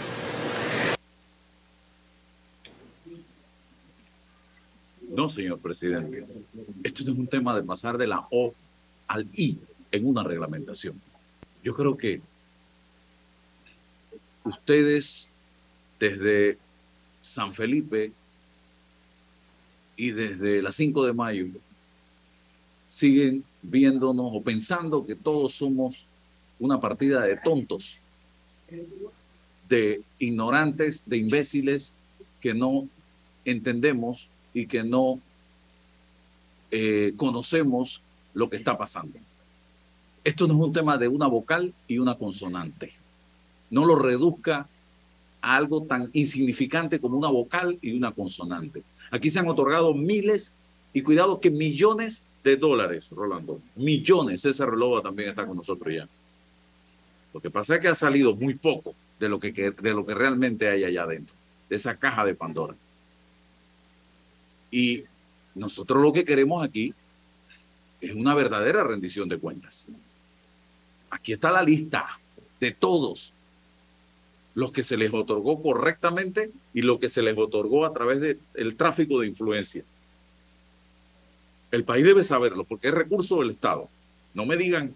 No, 5.10 5.28
señor 5.28 5.58
presidente. 5.58 6.24
Esto 6.82 7.04
no 7.04 7.12
es 7.12 7.18
un 7.18 7.26
tema 7.26 7.54
de 7.54 7.62
pasar 7.62 7.98
de 7.98 8.06
la 8.06 8.26
O 8.30 8.54
al 9.08 9.26
I 9.34 9.58
en 9.92 10.06
una 10.06 10.22
reglamentación. 10.22 11.00
Yo 11.62 11.74
creo 11.74 11.96
que 11.96 12.20
ustedes 14.44 15.28
desde 15.98 16.58
San 17.20 17.54
Felipe 17.54 18.12
y 19.96 20.12
desde 20.12 20.62
las 20.62 20.76
5 20.76 21.04
de 21.04 21.12
mayo 21.12 21.46
siguen 22.88 23.44
viéndonos 23.62 24.30
o 24.32 24.42
pensando 24.42 25.06
que 25.06 25.14
todos 25.14 25.52
somos 25.52 26.06
una 26.58 26.80
partida 26.80 27.20
de 27.22 27.36
tontos, 27.36 27.98
de 29.68 30.02
ignorantes, 30.18 31.02
de 31.06 31.18
imbéciles 31.18 31.94
que 32.40 32.54
no 32.54 32.88
entendemos 33.44 34.28
y 34.54 34.66
que 34.66 34.82
no 34.82 35.20
eh, 36.70 37.12
conocemos 37.16 38.02
lo 38.34 38.48
que 38.48 38.56
está 38.56 38.76
pasando. 38.76 39.18
Esto 40.24 40.46
no 40.46 40.54
es 40.54 40.60
un 40.60 40.72
tema 40.72 40.98
de 40.98 41.08
una 41.08 41.26
vocal 41.26 41.72
y 41.88 41.98
una 41.98 42.14
consonante. 42.16 42.92
No 43.70 43.84
lo 43.84 43.96
reduzca 43.96 44.66
a 45.40 45.56
algo 45.56 45.82
tan 45.82 46.10
insignificante 46.12 47.00
como 47.00 47.16
una 47.16 47.28
vocal 47.28 47.78
y 47.80 47.92
una 47.96 48.12
consonante. 48.12 48.82
Aquí 49.10 49.30
se 49.30 49.38
han 49.38 49.48
otorgado 49.48 49.94
miles 49.94 50.54
y 50.92 51.02
cuidado 51.02 51.40
que 51.40 51.50
millones 51.50 52.22
de 52.44 52.56
dólares, 52.56 53.08
Rolando. 53.10 53.60
Millones. 53.76 54.44
Ese 54.44 54.66
reloj 54.66 55.02
también 55.02 55.30
está 55.30 55.46
con 55.46 55.56
nosotros 55.56 55.94
ya. 55.94 56.08
Lo 57.32 57.40
que 57.40 57.50
pasa 57.50 57.74
es 57.74 57.80
que 57.80 57.88
ha 57.88 57.94
salido 57.94 58.34
muy 58.34 58.54
poco 58.54 58.94
de 59.18 59.28
lo 59.28 59.38
que, 59.38 59.52
de 59.52 59.94
lo 59.94 60.04
que 60.04 60.14
realmente 60.14 60.68
hay 60.68 60.84
allá 60.84 61.04
adentro, 61.04 61.34
de 61.68 61.76
esa 61.76 61.96
caja 61.96 62.24
de 62.24 62.34
Pandora. 62.34 62.74
Y 64.70 65.04
nosotros 65.54 66.02
lo 66.02 66.12
que 66.12 66.24
queremos 66.24 66.64
aquí 66.64 66.94
es 68.00 68.14
una 68.14 68.34
verdadera 68.34 68.82
rendición 68.82 69.28
de 69.28 69.38
cuentas. 69.38 69.86
Aquí 71.10 71.32
está 71.32 71.50
la 71.50 71.62
lista 71.62 72.06
de 72.60 72.70
todos 72.70 73.32
los 74.54 74.72
que 74.72 74.82
se 74.82 74.96
les 74.96 75.12
otorgó 75.12 75.62
correctamente 75.62 76.50
y 76.74 76.82
lo 76.82 76.98
que 76.98 77.08
se 77.08 77.22
les 77.22 77.36
otorgó 77.36 77.84
a 77.84 77.92
través 77.92 78.20
del 78.20 78.76
tráfico 78.76 79.20
de 79.20 79.28
influencia. 79.28 79.84
El 81.70 81.84
país 81.84 82.04
debe 82.04 82.24
saberlo 82.24 82.64
porque 82.64 82.88
es 82.88 82.94
recurso 82.94 83.40
del 83.40 83.50
Estado. 83.50 83.88
No 84.34 84.46
me 84.46 84.56
digan 84.56 84.94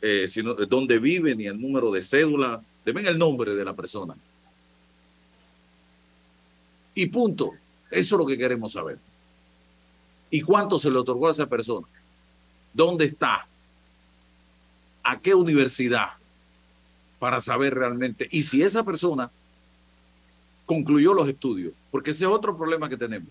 eh, 0.00 0.28
sino, 0.28 0.54
dónde 0.54 0.98
vive 0.98 1.34
ni 1.34 1.46
el 1.46 1.60
número 1.60 1.90
de 1.90 2.02
cédula, 2.02 2.62
deben 2.84 3.06
el 3.06 3.18
nombre 3.18 3.54
de 3.54 3.64
la 3.64 3.74
persona. 3.74 4.14
Y 6.94 7.06
punto. 7.06 7.52
Eso 7.90 8.14
es 8.14 8.18
lo 8.18 8.26
que 8.26 8.36
queremos 8.36 8.72
saber. 8.72 8.98
¿Y 10.30 10.42
cuánto 10.42 10.78
se 10.78 10.90
le 10.90 10.98
otorgó 10.98 11.28
a 11.28 11.30
esa 11.30 11.46
persona? 11.46 11.86
¿Dónde 12.72 13.06
está? 13.06 13.47
¿A 15.08 15.18
qué 15.20 15.34
universidad? 15.34 16.08
Para 17.18 17.40
saber 17.40 17.74
realmente. 17.74 18.28
Y 18.30 18.42
si 18.42 18.62
esa 18.62 18.84
persona 18.84 19.30
concluyó 20.66 21.14
los 21.14 21.26
estudios, 21.26 21.72
porque 21.90 22.10
ese 22.10 22.26
es 22.26 22.30
otro 22.30 22.54
problema 22.54 22.90
que 22.90 22.98
tenemos, 22.98 23.30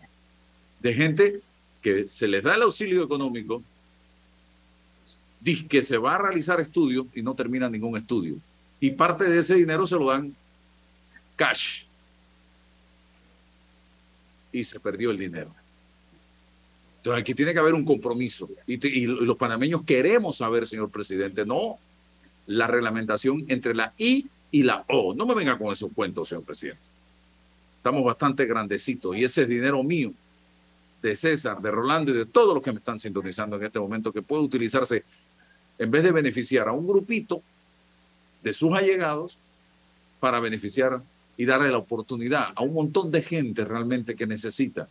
de 0.79 0.93
gente 0.95 1.41
que 1.83 2.07
se 2.07 2.27
les 2.27 2.41
da 2.41 2.55
el 2.55 2.63
auxilio 2.63 3.03
económico, 3.03 3.61
dice 5.39 5.67
que 5.67 5.83
se 5.83 5.99
va 5.99 6.15
a 6.15 6.17
realizar 6.17 6.59
estudios 6.59 7.05
y 7.13 7.21
no 7.21 7.35
termina 7.35 7.69
ningún 7.69 7.95
estudio. 7.95 8.37
Y 8.79 8.89
parte 8.89 9.25
de 9.25 9.37
ese 9.37 9.53
dinero 9.53 9.85
se 9.85 9.97
lo 9.97 10.07
dan 10.07 10.35
cash 11.35 11.83
y 14.51 14.63
se 14.63 14.79
perdió 14.79 15.11
el 15.11 15.19
dinero. 15.19 15.53
Entonces 17.07 17.21
aquí 17.21 17.33
tiene 17.35 17.53
que 17.53 17.59
haber 17.59 17.73
un 17.73 17.85
compromiso. 17.85 18.49
Y, 18.65 19.05
los 19.05 19.37
panameños 19.37 19.83
queremos 19.85 20.35
saber, 20.35 20.67
señor 20.67 20.89
presidente, 20.89 21.45
no 21.45 21.77
la 22.47 22.67
reglamentación 22.67 23.45
entre 23.47 23.73
la 23.73 23.93
I 23.97 24.27
y 24.51 24.63
la 24.63 24.83
O. 24.89 25.13
No 25.13 25.25
me 25.25 25.33
venga 25.33 25.57
con 25.57 25.71
esos 25.71 25.89
cuentos, 25.93 26.27
señor 26.27 26.43
presidente. 26.43 26.81
Estamos 27.77 28.03
bastante 28.03 28.45
grandecitos 28.45 29.15
y 29.15 29.23
ese 29.23 29.43
es 29.43 29.47
dinero 29.47 29.81
mío, 29.83 30.11
de 31.01 31.15
César, 31.15 31.61
de 31.61 31.71
Rolando 31.71 32.11
y 32.11 32.17
de 32.17 32.25
todos 32.25 32.53
los 32.53 32.61
que 32.61 32.73
me 32.73 32.79
están 32.79 32.99
sintonizando 32.99 33.55
en 33.55 33.63
este 33.63 33.79
momento, 33.79 34.11
que 34.11 34.21
puede 34.21 34.43
utilizarse 34.43 35.05
en 35.79 35.89
vez 35.89 36.03
de 36.03 36.11
beneficiar 36.11 36.67
a 36.67 36.73
un 36.73 36.85
grupito 36.85 37.41
de 38.43 38.51
sus 38.51 38.73
allegados 38.73 39.37
para 40.19 40.41
beneficiar 40.41 41.01
y 41.37 41.45
darle 41.45 41.71
la 41.71 41.77
oportunidad 41.77 42.49
a 42.53 42.63
un 42.63 42.73
montón 42.73 43.11
de 43.11 43.21
gente 43.21 43.63
realmente 43.63 44.13
que 44.13 44.27
necesita, 44.27 44.89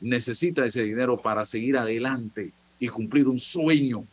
necesita 0.00 0.64
ese 0.64 0.82
dinero 0.82 1.20
para 1.20 1.44
seguir 1.44 1.76
adelante 1.76 2.52
y 2.78 2.88
cumplir 2.88 3.28
un 3.28 3.38
sueño. 3.38 4.04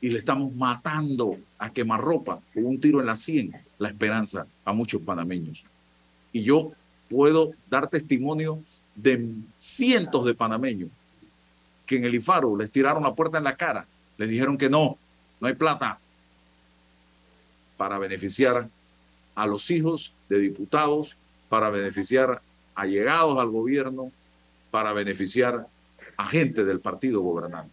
Y 0.00 0.10
le 0.10 0.18
estamos 0.18 0.54
matando 0.54 1.36
a 1.58 1.70
quemarropa 1.70 2.40
con 2.52 2.66
un 2.66 2.80
tiro 2.80 3.00
en 3.00 3.06
la 3.06 3.16
sien 3.16 3.52
la 3.78 3.88
esperanza 3.88 4.46
a 4.64 4.72
muchos 4.72 5.02
panameños. 5.02 5.64
Y 6.32 6.42
yo 6.42 6.72
puedo 7.08 7.52
dar 7.70 7.88
testimonio 7.88 8.60
de 8.94 9.28
cientos 9.58 10.24
de 10.26 10.34
panameños 10.34 10.90
que 11.86 11.96
en 11.96 12.04
el 12.04 12.14
IFARO 12.14 12.56
les 12.56 12.70
tiraron 12.70 13.02
la 13.02 13.14
puerta 13.14 13.38
en 13.38 13.44
la 13.44 13.56
cara, 13.56 13.86
les 14.18 14.28
dijeron 14.28 14.58
que 14.58 14.68
no, 14.68 14.98
no 15.40 15.46
hay 15.46 15.54
plata, 15.54 15.98
para 17.76 17.98
beneficiar 17.98 18.68
a 19.34 19.46
los 19.46 19.70
hijos 19.70 20.12
de 20.28 20.38
diputados, 20.38 21.16
para 21.48 21.70
beneficiar 21.70 22.40
a 22.76 22.86
llegados 22.86 23.38
al 23.38 23.48
gobierno, 23.48 24.12
para 24.70 24.92
beneficiar 24.92 25.66
a 26.16 26.26
gente 26.26 26.64
del 26.64 26.80
partido 26.80 27.20
gobernante. 27.20 27.72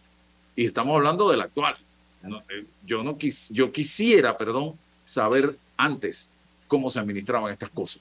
Y 0.56 0.66
estamos 0.66 0.96
hablando 0.96 1.30
del 1.30 1.42
actual. 1.42 1.76
Eh, 2.24 2.64
yo, 2.86 3.02
no 3.02 3.18
quis, 3.18 3.50
yo 3.50 3.70
quisiera, 3.70 4.36
perdón, 4.36 4.74
saber 5.04 5.56
antes 5.76 6.30
cómo 6.66 6.88
se 6.88 6.98
administraban 6.98 7.52
estas 7.52 7.70
cosas, 7.70 8.00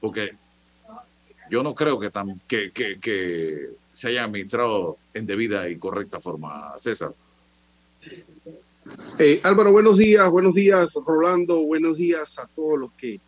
porque 0.00 0.34
yo 1.50 1.62
no 1.62 1.74
creo 1.74 1.98
que, 1.98 2.10
tan, 2.10 2.40
que, 2.46 2.70
que, 2.70 2.98
que 3.00 3.70
se 3.94 4.08
haya 4.08 4.24
administrado 4.24 4.98
en 5.14 5.26
debida 5.26 5.68
y 5.68 5.76
correcta 5.76 6.20
forma, 6.20 6.74
César. 6.78 7.14
Eh, 9.18 9.40
Álvaro, 9.44 9.72
buenos 9.72 9.96
días, 9.96 10.28
buenos 10.30 10.54
días, 10.54 10.92
Rolando, 11.06 11.62
buenos 11.62 11.96
días 11.96 12.38
a 12.38 12.46
todos 12.48 12.78
los 12.78 12.92
que 12.92 13.20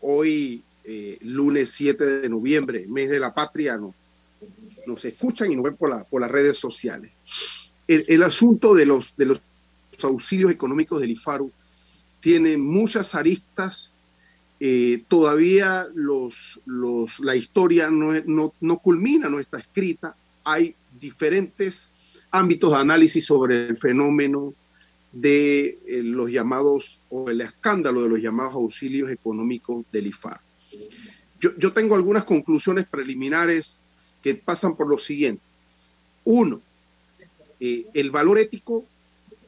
hoy, 0.00 0.62
eh, 0.84 1.18
lunes 1.22 1.70
7 1.70 2.04
de 2.04 2.28
noviembre, 2.28 2.86
mes 2.86 3.10
de 3.10 3.18
la 3.18 3.32
patria, 3.32 3.76
nos, 3.76 3.94
nos 4.86 5.04
escuchan 5.04 5.50
y 5.50 5.56
nos 5.56 5.64
ven 5.64 5.76
por, 5.76 5.90
la, 5.90 6.04
por 6.04 6.20
las 6.20 6.30
redes 6.30 6.58
sociales. 6.58 7.10
El, 7.86 8.22
asunto 8.22 8.74
de 8.74 8.86
los, 8.86 9.16
de 9.16 9.26
los 9.26 9.40
auxilios 10.02 10.50
económicos 10.50 11.00
del 11.00 11.10
IFARU 11.10 11.52
tiene 12.20 12.56
muchas 12.56 13.14
aristas. 13.14 13.90
Eh, 14.60 15.02
todavía 15.08 15.86
la 17.18 17.36
historia 17.36 17.90
no, 17.90 18.14
no, 18.24 18.54
no 18.60 18.78
culmina, 18.78 19.28
no 19.28 19.38
está 19.38 19.58
escrita. 19.58 20.16
Hay 20.44 20.74
diferentes 20.98 21.88
ámbitos 22.30 22.72
de 22.72 22.78
análisis 22.78 23.24
sobre 23.26 23.68
el 23.68 23.76
fenómeno 23.76 24.54
de 25.12 25.78
eh, 25.86 26.02
los 26.02 26.30
llamados, 26.30 27.00
o 27.08 27.30
el 27.30 27.40
escándalo 27.40 28.02
de 28.02 28.08
los 28.08 28.20
llamados 28.20 28.54
auxilios 28.54 29.10
económicos 29.10 29.84
del 29.92 30.08
IFAR. 30.08 30.40
Yo, 31.40 31.72
tengo 31.72 31.94
algunas 31.94 32.24
conclusiones 32.24 32.86
preliminares 32.86 33.76
que 34.22 34.34
pasan 34.34 34.76
por 34.76 34.88
lo 34.88 34.98
siguiente. 34.98 35.42
Uno, 36.24 36.62
eh, 37.60 37.86
el 37.92 38.10
valor 38.10 38.38
ético 38.38 38.84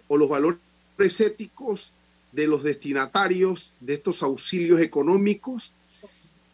o 0.09 0.19
los 0.19 0.29
valores 0.29 0.61
éticos 0.99 1.93
de 2.33 2.47
los 2.47 2.63
destinatarios 2.63 3.73
de 3.81 3.95
estos 3.95 4.23
auxilios 4.23 4.81
económicos 4.81 5.73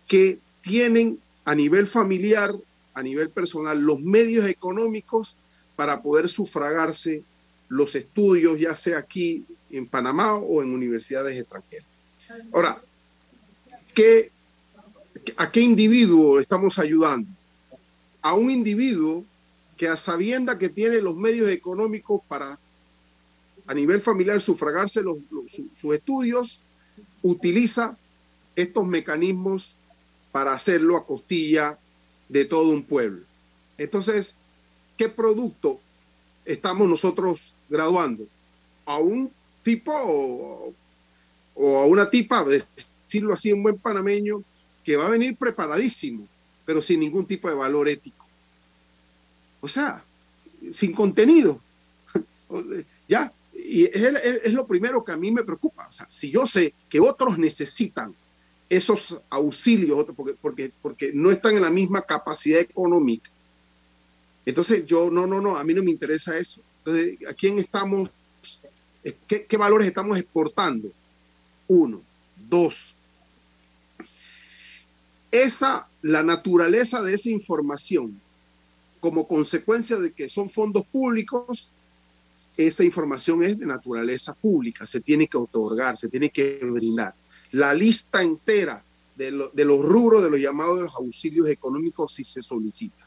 que 0.06 0.38
tienen 0.60 1.18
a 1.44 1.54
nivel 1.56 1.88
familiar, 1.88 2.54
a 2.94 3.02
nivel 3.02 3.30
personal, 3.30 3.80
los 3.80 3.98
medios 4.00 4.48
económicos 4.48 5.34
para 5.74 6.02
poder 6.02 6.28
sufragarse 6.28 7.24
los 7.68 7.94
estudios, 7.96 8.60
ya 8.60 8.76
sea 8.76 8.98
aquí 8.98 9.44
en 9.70 9.88
Panamá 9.88 10.34
o 10.34 10.62
en 10.62 10.72
universidades 10.72 11.38
extranjeras. 11.40 11.86
Ahora, 12.52 12.80
¿qué, 13.94 14.30
¿a 15.36 15.50
qué 15.50 15.60
individuo 15.60 16.40
estamos 16.40 16.78
ayudando? 16.78 17.28
A 18.20 18.34
un 18.34 18.50
individuo 18.50 19.24
que 19.76 19.88
a 19.88 19.96
sabienda 19.96 20.58
que 20.58 20.68
tiene 20.68 21.00
los 21.00 21.16
medios 21.16 21.48
económicos 21.50 22.22
para 22.28 22.58
a 23.66 23.74
nivel 23.74 24.00
familiar 24.00 24.40
sufragarse 24.40 25.02
los, 25.02 25.18
sus 25.80 25.94
estudios, 25.94 26.60
utiliza 27.22 27.96
estos 28.56 28.86
mecanismos 28.86 29.76
para 30.32 30.52
hacerlo 30.52 30.96
a 30.96 31.06
costilla 31.06 31.78
de 32.28 32.44
todo 32.44 32.70
un 32.70 32.82
pueblo. 32.82 33.22
Entonces, 33.78 34.34
¿qué 34.96 35.08
producto 35.08 35.80
estamos 36.44 36.88
nosotros 36.88 37.52
graduando? 37.68 38.24
A 38.84 38.98
un 38.98 39.30
tipo 39.62 39.92
o, 39.94 40.74
o 41.54 41.78
a 41.78 41.86
una 41.86 42.10
tipa, 42.10 42.44
decirlo 42.44 43.34
así 43.34 43.50
en 43.50 43.62
buen 43.62 43.78
panameño, 43.78 44.42
que 44.84 44.96
va 44.96 45.06
a 45.06 45.10
venir 45.10 45.36
preparadísimo, 45.36 46.26
pero 46.64 46.82
sin 46.82 47.00
ningún 47.00 47.26
tipo 47.26 47.48
de 47.48 47.54
valor 47.54 47.88
ético. 47.88 48.24
O 49.60 49.68
sea, 49.68 50.04
sin 50.72 50.92
contenido. 50.92 51.60
ya, 53.08 53.32
y 53.54 53.84
es, 53.84 54.52
lo 54.52 54.66
primero 54.66 55.04
que 55.04 55.12
a 55.12 55.16
mí 55.16 55.30
me 55.30 55.44
preocupa. 55.44 55.86
O 55.88 55.92
sea, 55.92 56.06
si 56.10 56.30
yo 56.30 56.46
sé 56.46 56.74
que 56.88 57.00
otros 57.00 57.38
necesitan 57.38 58.14
esos 58.68 59.20
auxilios, 59.28 60.06
porque, 60.16 60.34
porque, 60.40 60.72
porque 60.80 61.12
no 61.12 61.30
están 61.30 61.56
en 61.56 61.62
la 61.62 61.70
misma 61.70 62.02
capacidad 62.02 62.60
económica, 62.60 63.30
entonces 64.44 64.86
yo, 64.86 65.10
no, 65.10 65.26
no, 65.26 65.40
no, 65.40 65.56
a 65.56 65.64
mí 65.64 65.74
no 65.74 65.82
me 65.82 65.90
interesa 65.90 66.36
eso. 66.36 66.60
Entonces, 66.78 67.18
¿a 67.28 67.34
quién 67.34 67.58
estamos, 67.58 68.10
qué, 69.28 69.46
qué 69.46 69.56
valores 69.56 69.86
estamos 69.86 70.18
exportando? 70.18 70.88
Uno. 71.68 72.02
Dos. 72.48 72.94
Esa, 75.32 75.88
la 76.02 76.22
naturaleza 76.22 77.02
de 77.02 77.14
esa 77.14 77.30
información, 77.30 78.20
como 79.00 79.26
consecuencia 79.26 79.96
de 79.96 80.12
que 80.12 80.28
son 80.28 80.48
fondos 80.48 80.86
públicos, 80.86 81.70
esa 82.56 82.84
información 82.84 83.42
es 83.42 83.58
de 83.58 83.66
naturaleza 83.66 84.34
pública, 84.34 84.86
se 84.86 85.00
tiene 85.00 85.26
que 85.26 85.38
otorgar, 85.38 85.96
se 85.96 86.08
tiene 86.08 86.30
que 86.30 86.60
brindar. 86.62 87.14
La 87.50 87.72
lista 87.72 88.22
entera 88.22 88.84
de, 89.16 89.30
lo, 89.30 89.48
de 89.48 89.64
los 89.64 89.80
rubros 89.80 90.22
de 90.22 90.30
los 90.30 90.38
llamados 90.38 90.76
de 90.76 90.84
los 90.84 90.94
auxilios 90.94 91.48
económicos 91.48 92.12
si 92.12 92.24
se 92.24 92.42
solicita. 92.42 93.06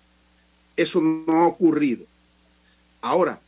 Eso 0.75 0.99
no 0.99 1.43
ha 1.43 1.47
ocurrido. 1.47 2.05
Ahora, 3.01 3.39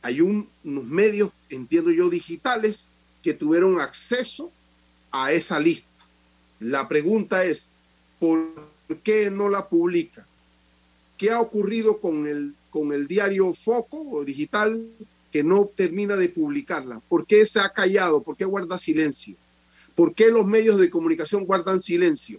hay 0.00 0.22
un, 0.22 0.48
unos 0.64 0.84
medios, 0.84 1.30
entiendo 1.50 1.90
yo, 1.90 2.08
digitales 2.08 2.86
que 3.22 3.34
tuvieron 3.34 3.80
acceso 3.80 4.50
a 5.10 5.32
esa 5.32 5.60
lista. 5.60 5.86
La 6.60 6.88
pregunta 6.88 7.44
es, 7.44 7.66
¿por 8.18 8.48
qué 9.02 9.30
no 9.30 9.48
la 9.48 9.68
publica? 9.68 10.26
¿Qué 11.16 11.30
ha 11.30 11.40
ocurrido 11.40 12.00
con 12.00 12.26
el, 12.26 12.54
con 12.70 12.92
el 12.92 13.08
diario 13.08 13.52
Foco 13.52 14.00
o 14.10 14.24
digital 14.24 14.86
que 15.32 15.42
no 15.42 15.66
termina 15.66 16.16
de 16.16 16.28
publicarla? 16.28 17.00
¿Por 17.08 17.26
qué 17.26 17.44
se 17.44 17.60
ha 17.60 17.70
callado? 17.70 18.22
¿Por 18.22 18.36
qué 18.36 18.44
guarda 18.44 18.78
silencio? 18.78 19.36
¿Por 19.94 20.14
qué 20.14 20.28
los 20.28 20.46
medios 20.46 20.78
de 20.78 20.90
comunicación 20.90 21.44
guardan 21.44 21.82
silencio? 21.82 22.38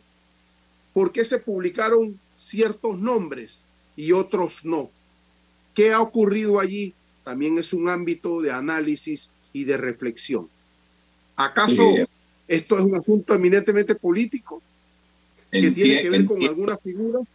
¿Por 0.94 1.12
qué 1.12 1.26
se 1.26 1.40
publicaron 1.40 2.18
ciertos 2.38 2.98
nombres 2.98 3.64
y 3.98 4.14
otros 4.14 4.64
no? 4.64 4.90
¿Qué 5.76 5.92
ha 5.92 6.02
ocurrido 6.02 6.60
allí? 6.60 6.94
También 7.24 7.58
es 7.58 7.74
un 7.74 7.90
ámbito 7.90 8.42
de 8.42 8.52
análisis 8.52 9.28
y 9.52 9.66
de 9.66 9.78
reflexión. 9.78 10.50
¿Acaso 11.36 11.84
esto 12.48 12.78
es 12.78 12.84
un 12.84 12.96
asunto 12.96 13.36
eminentemente 13.36 13.96
político 13.96 14.62
que 15.52 15.72
tiene 15.72 16.02
que 16.02 16.10
ver 16.10 16.26
con 16.26 16.42
algunas 16.44 16.80
figuras? 16.82 17.28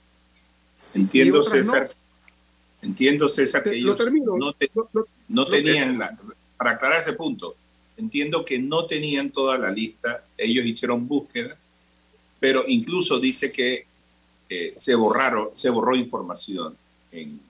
Entiendo, 0.94 1.42
César. 1.42 1.90
No? 1.90 2.88
Entiendo, 2.88 3.28
César, 3.28 3.62
que 3.62 3.70
Te, 3.70 3.76
ellos 3.76 3.96
termino, 3.96 4.36
no, 4.36 4.52
te, 4.52 4.70
lo, 4.74 4.88
lo, 4.92 5.06
no 5.28 5.46
tenían 5.46 5.98
la, 5.98 6.16
para 6.56 6.72
aclarar 6.72 7.00
ese 7.00 7.14
punto, 7.14 7.56
entiendo 7.96 8.44
que 8.44 8.58
no 8.58 8.84
tenían 8.84 9.30
toda 9.30 9.56
la 9.58 9.70
lista, 9.70 10.24
ellos 10.36 10.66
hicieron 10.66 11.08
búsquedas, 11.08 11.70
pero 12.38 12.62
incluso 12.68 13.18
dice 13.18 13.50
que 13.50 13.86
eh, 14.50 14.74
se 14.76 14.94
borraron, 14.94 15.48
se 15.54 15.70
borró 15.70 15.96
información 15.96 16.76
en, 17.10 17.40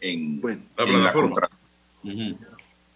en, 0.00 0.40
bueno, 0.40 0.62
la, 0.78 0.84
en 0.84 1.04
la 1.04 1.12
contrata. 1.12 1.56
Uh 2.02 2.08
-huh. 2.08 2.36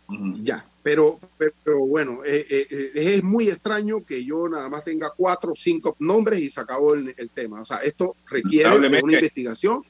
Uh 0.09 0.13
-huh. 0.15 0.43
Ya, 0.43 0.67
pero, 0.85 1.19
pero 1.65 1.81
bueno, 1.81 2.21
eh, 2.25 2.47
eh, 2.49 2.91
es 2.95 3.23
muy 3.25 3.49
extraño 3.49 4.05
que 4.05 4.23
yo 4.23 4.49
nada 4.49 4.69
más 4.69 4.85
tenga 4.85 5.11
cuatro 5.17 5.53
o 5.53 5.57
cinco 5.57 5.97
nombres 5.99 6.41
y 6.41 6.51
se 6.51 6.61
acabó 6.61 6.93
el, 6.93 7.15
el 7.17 7.31
tema. 7.31 7.63
O 7.63 7.65
sea, 7.65 7.79
esto 7.79 8.15
requiere 8.29 8.71
una 8.77 8.99
investigación. 8.99 9.83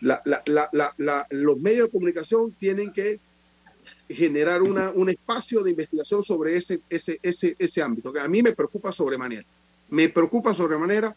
La, 0.00 0.22
la, 0.24 0.70
la, 0.72 1.26
los 1.30 1.58
medios 1.58 1.88
de 1.88 1.92
comunicación 1.92 2.52
tienen 2.52 2.92
que 2.92 3.20
generar 4.08 4.62
una, 4.62 4.90
un 4.90 5.10
espacio 5.10 5.62
de 5.62 5.70
investigación 5.70 6.22
sobre 6.22 6.56
ese, 6.56 6.80
ese, 6.88 7.18
ese, 7.22 7.54
ese 7.58 7.82
ámbito, 7.82 8.10
que 8.12 8.20
a 8.20 8.28
mí 8.28 8.42
me 8.42 8.52
preocupa 8.52 8.90
sobremanera. 8.90 9.44
Me 9.90 10.08
preocupa 10.08 10.54
sobremanera 10.54 11.14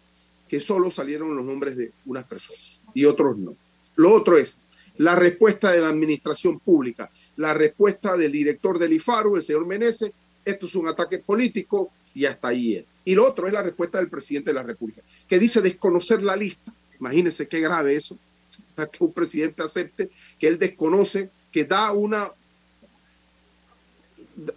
que 0.50 0.60
solo 0.60 0.92
salieron 0.92 1.36
los 1.36 1.46
nombres 1.46 1.78
de 1.78 1.92
unas 2.06 2.26
personas 2.26 2.82
y 2.94 3.06
otros 3.06 3.38
no. 3.38 3.56
Lo 3.96 4.14
otro 4.14 4.38
es 4.38 4.58
la 4.98 5.16
respuesta 5.16 5.72
de 5.72 5.80
la 5.80 5.90
administración 5.90 6.60
pública, 6.60 7.10
la 7.38 7.54
respuesta 7.54 8.18
del 8.18 8.32
director 8.32 8.78
del 8.78 8.94
IFARU, 8.94 9.38
el 9.38 9.44
señor 9.44 9.66
Menezes, 9.66 10.12
esto 10.44 10.66
es 10.66 10.76
un 10.76 10.88
ataque 10.88 11.20
político 11.20 11.92
y 12.14 12.26
hasta 12.26 12.50
ahí 12.50 12.76
es. 12.76 12.86
Y 13.06 13.16
lo 13.16 13.28
otro 13.28 13.48
es 13.48 13.54
la 13.54 13.62
respuesta 13.62 14.00
del 14.00 14.10
presidente 14.10 14.50
de 14.50 14.56
la 14.56 14.64
República, 14.64 15.02
que 15.30 15.40
dice 15.40 15.62
desconocer 15.62 16.22
la 16.22 16.36
lista. 16.36 16.74
Imagínense 17.00 17.48
qué 17.48 17.60
grave 17.60 17.96
eso, 17.96 18.18
que 18.76 19.04
un 19.04 19.14
presidente 19.14 19.64
acepte 19.64 20.10
que 20.40 20.48
él 20.48 20.60
desconoce, 20.60 21.30
que 21.52 21.64
da 21.66 21.92
una 21.92 22.32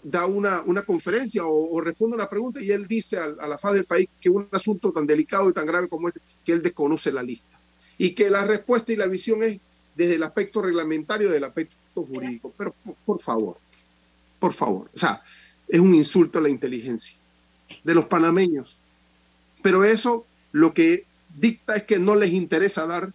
da 0.02 0.26
una, 0.26 0.60
una 0.60 0.82
conferencia 0.82 1.46
o, 1.46 1.74
o, 1.74 1.80
responde 1.80 2.14
una 2.14 2.28
pregunta 2.28 2.62
y 2.62 2.70
él 2.70 2.86
dice 2.86 3.16
a, 3.16 3.24
a, 3.24 3.48
la 3.48 3.56
faz 3.56 3.72
del 3.72 3.86
país 3.86 4.10
que 4.20 4.28
un 4.28 4.46
asunto 4.50 4.92
tan 4.92 5.06
delicado 5.06 5.48
y 5.48 5.54
tan 5.54 5.64
grave 5.64 5.88
como 5.88 6.08
este, 6.08 6.20
que 6.44 6.52
él 6.52 6.62
desconoce 6.62 7.10
la 7.10 7.22
lista. 7.22 7.58
Y 7.96 8.14
que 8.14 8.28
la 8.28 8.44
respuesta 8.44 8.92
y 8.92 8.96
la 8.96 9.06
visión 9.06 9.42
es 9.42 9.58
desde 9.94 10.16
el 10.16 10.22
aspecto 10.22 10.60
reglamentario, 10.60 11.30
del 11.30 11.44
aspecto 11.44 11.76
jurídico. 11.94 12.52
Pero 12.56 12.74
por, 12.84 12.94
por 12.96 13.20
favor, 13.20 13.56
por 14.38 14.52
favor, 14.52 14.90
o 14.94 14.98
sea, 14.98 15.22
es 15.68 15.80
un 15.80 15.94
insulto 15.94 16.38
a 16.38 16.42
la 16.42 16.48
inteligencia 16.48 17.14
de 17.84 17.94
los 17.94 18.06
panameños. 18.06 18.76
Pero 19.62 19.84
eso 19.84 20.26
lo 20.52 20.74
que 20.74 21.04
dicta 21.38 21.76
es 21.76 21.84
que 21.84 21.98
no 21.98 22.16
les 22.16 22.32
interesa 22.32 22.86
dar 22.86 23.12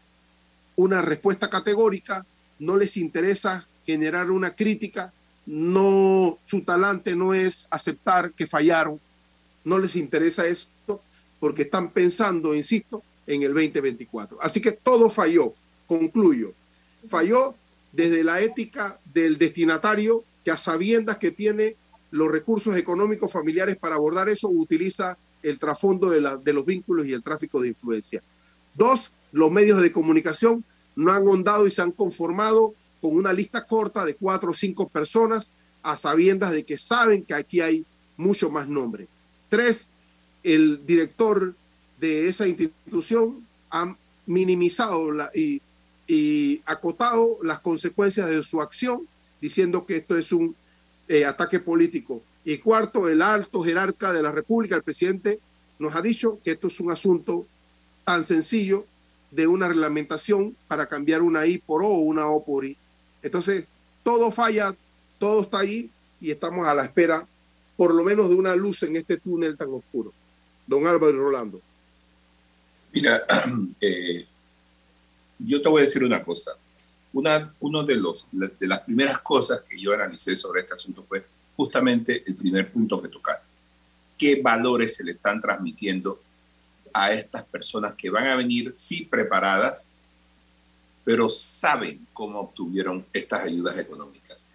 una 0.75 1.01
respuesta 1.01 1.49
categórica, 1.49 2.25
no 2.59 2.77
les 2.77 2.97
interesa 2.97 3.67
generar 3.85 4.31
una 4.31 4.55
crítica, 4.55 5.11
no, 5.45 6.37
su 6.45 6.61
talante 6.61 7.15
no 7.15 7.33
es 7.33 7.67
aceptar 7.69 8.31
que 8.31 8.47
fallaron, 8.47 8.99
no 9.63 9.77
les 9.79 9.95
interesa 9.95 10.47
esto 10.47 11.01
porque 11.39 11.63
están 11.63 11.91
pensando, 11.91 12.55
insisto, 12.55 13.03
en 13.27 13.43
el 13.43 13.53
2024. 13.53 14.41
Así 14.41 14.61
que 14.61 14.71
todo 14.71 15.09
falló, 15.09 15.53
concluyo. 15.87 16.53
Falló 17.09 17.55
desde 17.95 18.23
la 18.23 18.41
ética 18.41 18.99
del 19.13 19.37
destinatario 19.37 20.23
que 20.43 20.51
a 20.51 20.57
sabiendas 20.57 21.17
que 21.17 21.31
tiene 21.31 21.75
los 22.11 22.31
recursos 22.31 22.75
económicos 22.75 23.31
familiares 23.31 23.77
para 23.77 23.95
abordar 23.95 24.29
eso, 24.29 24.49
utiliza 24.49 25.17
el 25.43 25.59
trasfondo 25.59 26.09
de, 26.09 26.39
de 26.43 26.53
los 26.53 26.65
vínculos 26.65 27.07
y 27.07 27.13
el 27.13 27.23
tráfico 27.23 27.61
de 27.61 27.69
influencia. 27.69 28.21
Dos, 28.75 29.11
los 29.31 29.51
medios 29.51 29.81
de 29.81 29.91
comunicación 29.91 30.63
no 30.95 31.11
han 31.11 31.27
hondado 31.27 31.67
y 31.67 31.71
se 31.71 31.81
han 31.81 31.91
conformado 31.91 32.73
con 33.01 33.15
una 33.15 33.33
lista 33.33 33.65
corta 33.65 34.05
de 34.05 34.15
cuatro 34.15 34.51
o 34.51 34.55
cinco 34.55 34.87
personas 34.87 35.51
a 35.83 35.97
sabiendas 35.97 36.51
de 36.51 36.63
que 36.63 36.77
saben 36.77 37.23
que 37.23 37.33
aquí 37.33 37.61
hay 37.61 37.85
mucho 38.17 38.49
más 38.49 38.67
nombre. 38.67 39.07
Tres, 39.49 39.87
el 40.43 40.85
director 40.85 41.53
de 41.99 42.27
esa 42.27 42.47
institución 42.47 43.45
ha 43.71 43.95
minimizado 44.25 45.11
y, 45.33 45.61
acotado 46.65 47.39
las 47.43 47.59
consecuencias 47.59 48.29
de 48.29 48.43
su 48.43 48.61
acción, 48.61 49.07
diciendo 49.41 49.85
que 49.85 49.97
esto 49.97 50.17
es 50.17 50.31
un 50.31 50.55
eh, 51.07 51.25
ataque 51.25 51.59
político. 51.59 52.21
Y 52.43 52.59
cuarto, 52.59 53.09
el 53.09 53.21
alto 53.21 53.63
jerarca 53.63 54.13
de 54.13 54.21
la 54.21 54.31
República, 54.31 54.75
el 54.75 54.83
presidente, 54.83 55.39
nos 55.79 55.95
ha 55.95 56.01
dicho 56.01 56.39
que 56.43 56.51
esto 56.51 56.67
es 56.67 56.79
un 56.79 56.91
asunto 56.91 57.47
tan 58.03 58.23
sencillo 58.23 58.85
de 59.31 59.47
una 59.47 59.67
reglamentación 59.67 60.55
para 60.67 60.87
cambiar 60.87 61.21
una 61.21 61.45
I 61.45 61.57
por 61.57 61.83
O 61.83 61.87
o 61.87 61.99
una 61.99 62.27
O 62.27 62.43
por 62.45 62.65
I. 62.65 62.77
Entonces, 63.23 63.65
todo 64.03 64.31
falla, 64.31 64.75
todo 65.19 65.41
está 65.41 65.59
ahí 65.59 65.89
y 66.21 66.31
estamos 66.31 66.67
a 66.67 66.73
la 66.73 66.85
espera, 66.85 67.27
por 67.75 67.93
lo 67.93 68.03
menos, 68.03 68.29
de 68.29 68.35
una 68.35 68.55
luz 68.55 68.83
en 68.83 68.95
este 68.95 69.17
túnel 69.17 69.57
tan 69.57 69.69
oscuro. 69.73 70.13
Don 70.67 70.85
Álvaro 70.87 71.09
y 71.09 71.17
Rolando. 71.17 71.61
Mira, 72.93 73.23
eh, 73.81 74.25
yo 75.39 75.61
te 75.61 75.69
voy 75.69 75.81
a 75.81 75.85
decir 75.85 76.03
una 76.03 76.23
cosa. 76.23 76.51
Una 77.13 77.53
uno 77.59 77.83
de, 77.83 77.95
los, 77.95 78.27
de 78.31 78.67
las 78.67 78.81
primeras 78.81 79.21
cosas 79.21 79.61
que 79.61 79.79
yo 79.79 79.93
analicé 79.93 80.35
sobre 80.35 80.61
este 80.61 80.73
asunto 80.73 81.03
fue 81.07 81.25
justamente 81.55 82.23
el 82.25 82.35
primer 82.35 82.71
punto 82.71 83.01
que 83.01 83.07
tocaste. 83.07 83.45
¿Qué 84.17 84.41
valores 84.41 84.95
se 84.95 85.03
le 85.03 85.11
están 85.11 85.41
transmitiendo 85.41 86.21
a 86.93 87.13
estas 87.13 87.43
personas 87.43 87.93
que 87.97 88.09
van 88.09 88.27
a 88.27 88.35
venir, 88.35 88.73
sí, 88.77 89.05
preparadas, 89.05 89.87
pero 91.03 91.29
saben 91.29 92.05
cómo 92.13 92.39
obtuvieron 92.39 93.05
estas 93.13 93.43
ayudas 93.43 93.77
económicas? 93.77 94.47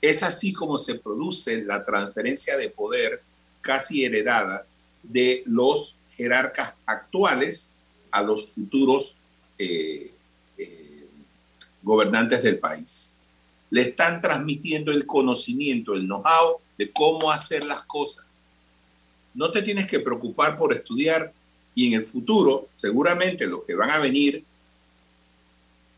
Es 0.00 0.22
así 0.22 0.52
como 0.52 0.78
se 0.78 0.96
produce 0.96 1.62
la 1.64 1.84
transferencia 1.84 2.56
de 2.56 2.68
poder 2.68 3.22
casi 3.60 4.04
heredada 4.04 4.66
de 5.02 5.42
los 5.46 5.96
jerarcas 6.16 6.74
actuales 6.86 7.72
a 8.10 8.22
los 8.22 8.50
futuros 8.50 9.16
eh, 9.62 10.10
eh, 10.58 11.08
gobernantes 11.82 12.42
del 12.42 12.58
país. 12.58 13.12
Le 13.70 13.82
están 13.82 14.20
transmitiendo 14.20 14.90
el 14.90 15.06
conocimiento, 15.06 15.94
el 15.94 16.06
know-how 16.06 16.58
de 16.76 16.90
cómo 16.90 17.30
hacer 17.30 17.64
las 17.64 17.82
cosas. 17.84 18.48
No 19.34 19.52
te 19.52 19.62
tienes 19.62 19.86
que 19.86 20.00
preocupar 20.00 20.58
por 20.58 20.72
estudiar 20.72 21.32
y 21.76 21.86
en 21.86 22.00
el 22.00 22.04
futuro, 22.04 22.68
seguramente 22.74 23.46
los 23.46 23.62
que 23.64 23.76
van 23.76 23.90
a 23.90 23.98
venir 23.98 24.44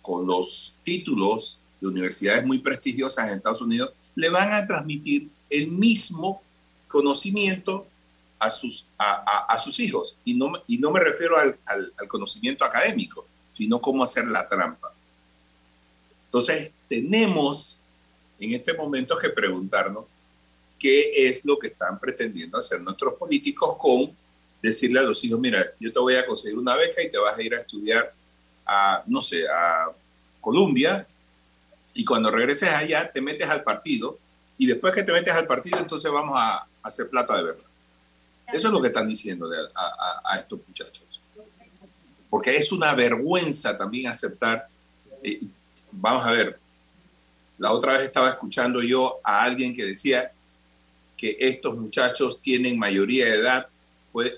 con 0.03 0.27
los 0.27 0.77
títulos 0.85 1.59
de 1.81 1.89
universidades 1.89 2.45
muy 2.45 2.59
prestigiosas 2.59 3.29
en 3.29 3.37
Estados 3.37 3.63
Unidos, 3.63 3.93
le 4.15 4.29
van 4.29 4.53
a 4.53 4.67
transmitir 4.67 5.31
el 5.49 5.69
mismo 5.69 6.43
conocimiento 6.87 7.87
a 8.39 8.51
sus, 8.51 8.87
a, 8.99 9.59
sus 9.59 9.81
hijos. 9.81 10.17
Y 10.25 10.35
no, 10.35 10.53
y 10.67 10.77
no 10.77 10.91
me 10.91 11.01
refiero 11.01 11.39
al, 11.39 11.59
al 11.67 12.09
conocimiento 12.09 12.65
académico, 12.65 13.27
sino 13.55 13.81
cómo 13.81 14.03
hacer 14.03 14.27
la 14.27 14.49
trampa. 14.49 14.93
Entonces, 16.25 16.73
tenemos 16.89 17.81
en 18.41 18.53
este 18.53 18.75
momento 18.75 19.17
que 19.17 19.31
preguntarnos 19.31 20.07
qué 20.79 21.29
es 21.29 21.45
lo 21.45 21.57
que 21.57 21.69
están 21.69 22.01
pretendiendo 22.01 22.59
hacer 22.59 22.81
nuestros 22.81 23.15
políticos 23.15 23.77
con 23.79 24.13
decirle 24.61 24.99
a 24.99 25.05
los 25.05 25.23
hijos, 25.23 25.39
mira, 25.39 25.65
yo 25.79 25.93
te 25.93 26.01
voy 26.01 26.17
a 26.17 26.27
conseguir 26.27 26.59
una 26.59 26.75
beca 26.75 27.01
y 27.01 27.11
te 27.11 27.19
vas 27.19 27.39
a 27.39 27.43
ir 27.43 27.55
a 27.55 27.61
estudiar 27.61 28.13
a, 28.67 29.05
no 29.07 29.23
sé, 29.23 29.47
a 29.47 29.91
Colombia, 30.41 31.07
y 31.93 32.05
cuando 32.05 32.31
regreses 32.31 32.71
allá 32.71 33.13
te 33.13 33.21
metes 33.21 33.49
al 33.49 33.63
partido, 33.63 34.19
y 34.59 34.67
después 34.67 34.93
que 34.93 35.05
te 35.05 35.13
metes 35.13 35.35
al 35.35 35.47
partido, 35.47 35.79
entonces 35.79 36.11
vamos 36.11 36.35
a, 36.37 36.67
hacer 36.83 37.09
plata 37.09 37.37
de 37.37 37.45
verdad. 37.45 37.65
Eso 38.53 38.69
es 38.69 38.75
lo 38.75 38.83
que 38.83 38.89
están 38.89 39.09
diciendo 39.09 39.49
a, 39.75 40.37
estos 40.37 40.59
muchachos. 40.67 41.14
Porque 42.35 42.57
es 42.57 42.73
una 42.73 42.93
vergüenza 42.97 43.79
también 43.79 44.09
aceptar. 44.09 44.67
Eh, 45.23 45.39
vamos 45.93 46.27
a 46.27 46.33
ver, 46.33 46.59
la 47.59 47.71
otra 47.71 47.93
vez 47.93 48.03
estaba 48.03 48.29
escuchando 48.29 48.83
yo 48.83 49.21
a 49.23 49.45
alguien 49.45 49.73
que 49.73 49.85
decía 49.85 50.33
que 51.17 51.37
estos 51.39 51.79
muchachos 51.79 52.43
tienen 52.43 52.77
mayoría 52.77 53.27
de 53.27 53.37
edad, 53.37 53.69
pues 54.11 54.33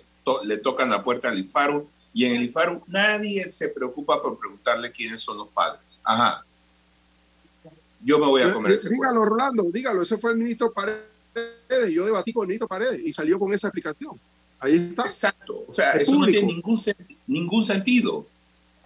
le 0.45 0.59
tocan 0.59 0.91
la 0.91 1.03
puerta 1.03 1.31
al 1.31 1.39
IFARU 1.39 1.89
y 2.13 2.27
en 2.27 2.37
el 2.37 2.43
IFARU 2.45 2.83
nadie 2.87 3.49
se 3.49 3.71
preocupa 3.71 4.21
por 4.21 4.39
preguntarle 4.39 4.93
quiénes 4.93 5.23
son 5.23 5.39
los 5.39 5.49
padres. 5.49 5.99
Ajá. 6.05 6.45
Yo 8.05 8.19
me 8.19 8.27
voy 8.27 8.43
a 8.43 8.53
comer 8.53 8.73
ese 8.73 8.91
Dígalo, 8.91 9.25
Rolando, 9.25 9.63
dígalo. 9.73 10.03
Ese 10.03 10.19
fue 10.19 10.33
el 10.33 10.37
ministro 10.37 10.71
Paredes. 10.71 11.01
Yo 11.91 12.05
debatí 12.05 12.35
con 12.35 12.43
el 12.43 12.49
ministro 12.49 12.69
Paredes 12.69 13.01
y 13.03 13.15
salió 13.15 13.39
con 13.39 13.55
esa 13.55 13.69
explicación. 13.69 14.21
Ahí 14.59 14.75
está. 14.91 15.05
Exacto. 15.05 15.65
O 15.67 15.73
sea, 15.73 15.93
eso 15.93 16.15
no 16.19 16.27
tiene 16.27 16.49
ningún, 16.49 16.79
ningún 17.27 17.65
sentido. 17.65 18.27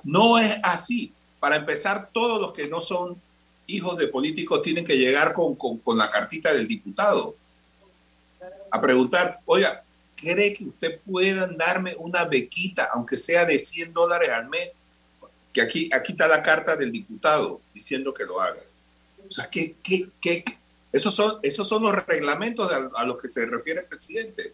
No 0.05 0.39
es 0.39 0.57
así. 0.63 1.13
Para 1.39 1.57
empezar, 1.57 2.11
todos 2.13 2.41
los 2.41 2.53
que 2.53 2.69
no 2.69 2.81
son 2.81 3.21
hijos 3.67 3.97
de 3.97 4.09
políticos 4.09 4.63
tienen 4.63 4.85
que 4.85 4.99
llegar 4.99 5.33
con, 5.33 5.55
con, 5.55 5.97
la 5.97 6.11
cartita 6.11 6.53
del 6.53 6.67
diputado 6.67 7.37
a 8.71 8.81
preguntar, 8.81 9.41
oiga, 9.47 9.85
¿cree 10.17 10.53
que 10.53 10.65
usted 10.65 11.01
pueda 11.01 11.47
darme 11.47 11.95
una 11.97 12.25
bequita, 12.25 12.91
aunque 12.95 13.19
sea 13.19 13.45
de 13.45 13.59
100 13.59 13.93
dólares 13.93 14.31
al 14.31 14.49
mes? 14.49 14.71
Que 15.53 15.63
aquí, 15.63 15.89
aquí 15.93 16.13
está 16.13 16.29
la 16.29 16.43
carta 16.43 16.77
del 16.77 16.93
diputado 16.93 17.61
diciendo 17.75 18.15
que 18.15 18.25
lo 18.25 18.41
haga. 18.41 18.61
O 19.29 19.33
sea, 19.33 19.49
¿qué, 19.49 19.77
qué, 19.83 20.09
qué? 20.21 20.45
Esos, 20.93 21.15
son, 21.15 21.39
esos 21.43 21.69
son 21.69 21.83
los 21.83 21.95
reglamentos 22.07 22.71
a, 22.95 23.05
los 23.05 23.21
que 23.21 23.29
se 23.29 23.47
refiere 23.47 23.81
el 23.81 23.87
presidente. 23.87 24.53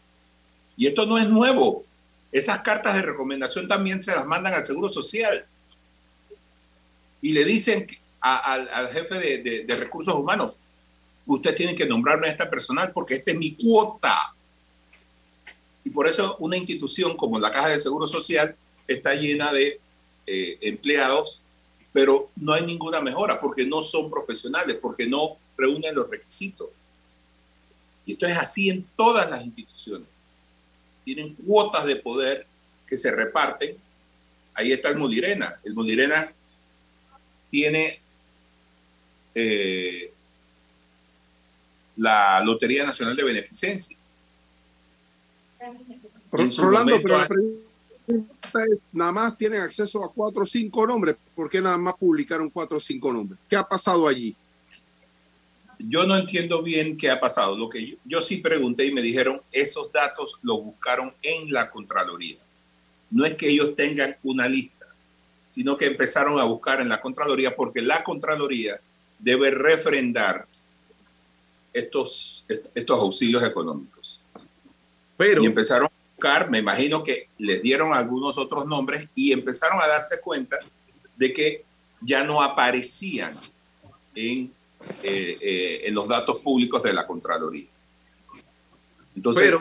Y 0.76 0.86
esto 0.86 1.06
no 1.06 1.16
es 1.18 1.28
nuevo. 1.28 1.84
Esas 2.36 2.60
cartas 2.62 2.94
de 2.94 3.02
recomendación 3.02 3.68
también 3.68 4.02
se 4.02 4.14
las 4.14 4.26
mandan 4.26 4.54
al 4.54 4.66
Seguro 4.66 4.88
Social. 4.88 5.46
Y 7.22 7.32
le 7.32 7.44
dicen 7.44 7.86
al, 8.20 8.88
jefe 8.92 9.14
de, 9.42 9.64
de 9.64 9.76
recursos 9.76 10.14
humanos, 10.14 10.56
usted 11.26 11.54
tiene 11.54 11.74
que 11.74 11.86
nombrarme 11.86 12.28
a 12.28 12.30
esta 12.30 12.50
personal 12.50 12.92
porque 12.92 13.14
esta 13.14 13.30
es 13.30 13.36
mi 13.36 13.54
cuota 13.54 14.34
y 15.86 15.90
por 15.90 16.08
eso 16.08 16.36
una 16.40 16.56
institución 16.56 17.16
como 17.16 17.38
la 17.38 17.52
Caja 17.52 17.68
de 17.68 17.78
Seguro 17.78 18.08
Social 18.08 18.56
está 18.88 19.14
llena 19.14 19.52
de 19.52 19.80
eh, 20.26 20.58
empleados, 20.60 21.42
pero 21.92 22.28
no 22.34 22.54
hay 22.54 22.66
ninguna 22.66 23.00
mejora 23.00 23.38
porque 23.40 23.64
no 23.64 23.80
son 23.80 24.10
profesionales, 24.10 24.78
porque 24.82 25.06
no 25.06 25.36
reúnen 25.56 25.94
los 25.94 26.10
requisitos. 26.10 26.70
Y 28.04 28.14
esto 28.14 28.26
es 28.26 28.36
así 28.36 28.68
en 28.68 28.84
todas 28.96 29.30
las 29.30 29.44
instituciones. 29.44 30.08
Tienen 31.06 31.34
cuotas 31.36 31.86
de 31.86 31.96
poder 31.96 32.46
que 32.86 32.98
se 32.98 33.10
reparten. 33.10 33.76
Ahí 34.52 34.72
está 34.72 34.90
el 34.90 34.96
Molirena. 34.96 35.54
El 35.64 35.74
Molirena 35.74 36.30
tiene 37.48 38.00
eh, 39.34 40.12
la 41.96 42.42
Lotería 42.44 42.84
Nacional 42.84 43.14
de 43.14 43.24
Beneficencia 43.24 43.96
Rolando, 46.58 47.00
pero 47.02 47.18
la 47.18 47.26
pregunta 47.26 48.64
es, 48.70 48.78
nada 48.92 49.12
más 49.12 49.38
tienen 49.38 49.60
acceso 49.60 50.04
a 50.04 50.12
cuatro 50.12 50.42
o 50.42 50.46
cinco 50.46 50.86
nombres. 50.86 51.16
¿Por 51.34 51.50
qué 51.50 51.60
nada 51.60 51.78
más 51.78 51.94
publicaron 51.96 52.50
cuatro 52.50 52.76
o 52.76 52.80
cinco 52.80 53.12
nombres? 53.12 53.38
¿Qué 53.48 53.56
ha 53.56 53.64
pasado 53.64 54.06
allí? 54.06 54.36
Yo 55.78 56.06
no 56.06 56.16
entiendo 56.16 56.62
bien 56.62 56.96
qué 56.96 57.10
ha 57.10 57.20
pasado. 57.20 57.56
Lo 57.56 57.68
que 57.68 57.98
yo, 58.04 58.20
sí 58.20 58.38
pregunté 58.38 58.86
y 58.86 58.92
me 58.92 59.02
dijeron, 59.02 59.42
esos 59.52 59.92
datos 59.92 60.36
los 60.42 60.62
buscaron 60.62 61.14
en 61.22 61.52
la 61.52 61.70
Contraloría. 61.70 62.38
No 63.10 63.24
es 63.24 63.36
que 63.36 63.48
ellos 63.48 63.74
tengan 63.76 64.16
una 64.22 64.48
lista, 64.48 64.86
sino 65.50 65.76
que 65.76 65.86
empezaron 65.86 66.38
a 66.40 66.44
buscar 66.44 66.80
en 66.80 66.88
la 66.88 67.00
Contraloría 67.00 67.54
porque 67.54 67.82
la 67.82 68.02
Contraloría 68.02 68.80
debe 69.18 69.50
refrendar 69.50 70.46
estos, 71.72 72.44
estos 72.74 72.98
auxilios 72.98 73.42
económicos. 73.44 74.20
Pero, 75.16 75.42
y 75.42 75.46
empezaron 75.46 75.86
a 75.86 76.14
buscar, 76.14 76.50
me 76.50 76.58
imagino 76.58 77.02
que 77.02 77.28
les 77.38 77.62
dieron 77.62 77.94
algunos 77.94 78.38
otros 78.38 78.66
nombres 78.66 79.08
y 79.14 79.32
empezaron 79.32 79.80
a 79.80 79.86
darse 79.86 80.20
cuenta 80.20 80.58
de 81.16 81.32
que 81.32 81.64
ya 82.00 82.24
no 82.24 82.42
aparecían 82.42 83.36
en, 84.14 84.52
eh, 85.02 85.36
eh, 85.40 85.80
en 85.84 85.94
los 85.94 86.08
datos 86.08 86.38
públicos 86.40 86.82
de 86.82 86.92
la 86.92 87.06
Contraloría. 87.06 87.66
Entonces, 89.14 89.54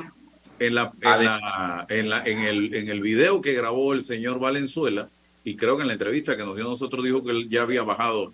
En, 0.58 0.74
la, 0.76 0.92
en, 1.02 1.26
la, 1.26 1.86
en, 1.90 2.10
la, 2.10 2.24
en, 2.26 2.40
el, 2.40 2.74
en 2.76 2.90
el 2.90 3.02
video 3.02 3.42
que 3.42 3.54
grabó 3.54 3.94
el 3.94 4.06
señor 4.06 4.40
Valenzuela, 4.40 5.10
y 5.44 5.56
creo 5.58 5.76
que 5.76 5.82
en 5.82 5.88
la 5.88 5.94
entrevista 5.94 6.36
que 6.38 6.44
nos 6.44 6.56
dio 6.56 6.64
nosotros 6.64 7.04
dijo 7.04 7.24
que 7.24 7.32
él 7.32 7.50
ya 7.50 7.62
había 7.64 7.84
bajado 7.84 8.32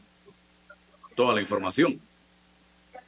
toda 1.15 1.33
la 1.35 1.41
información. 1.41 1.99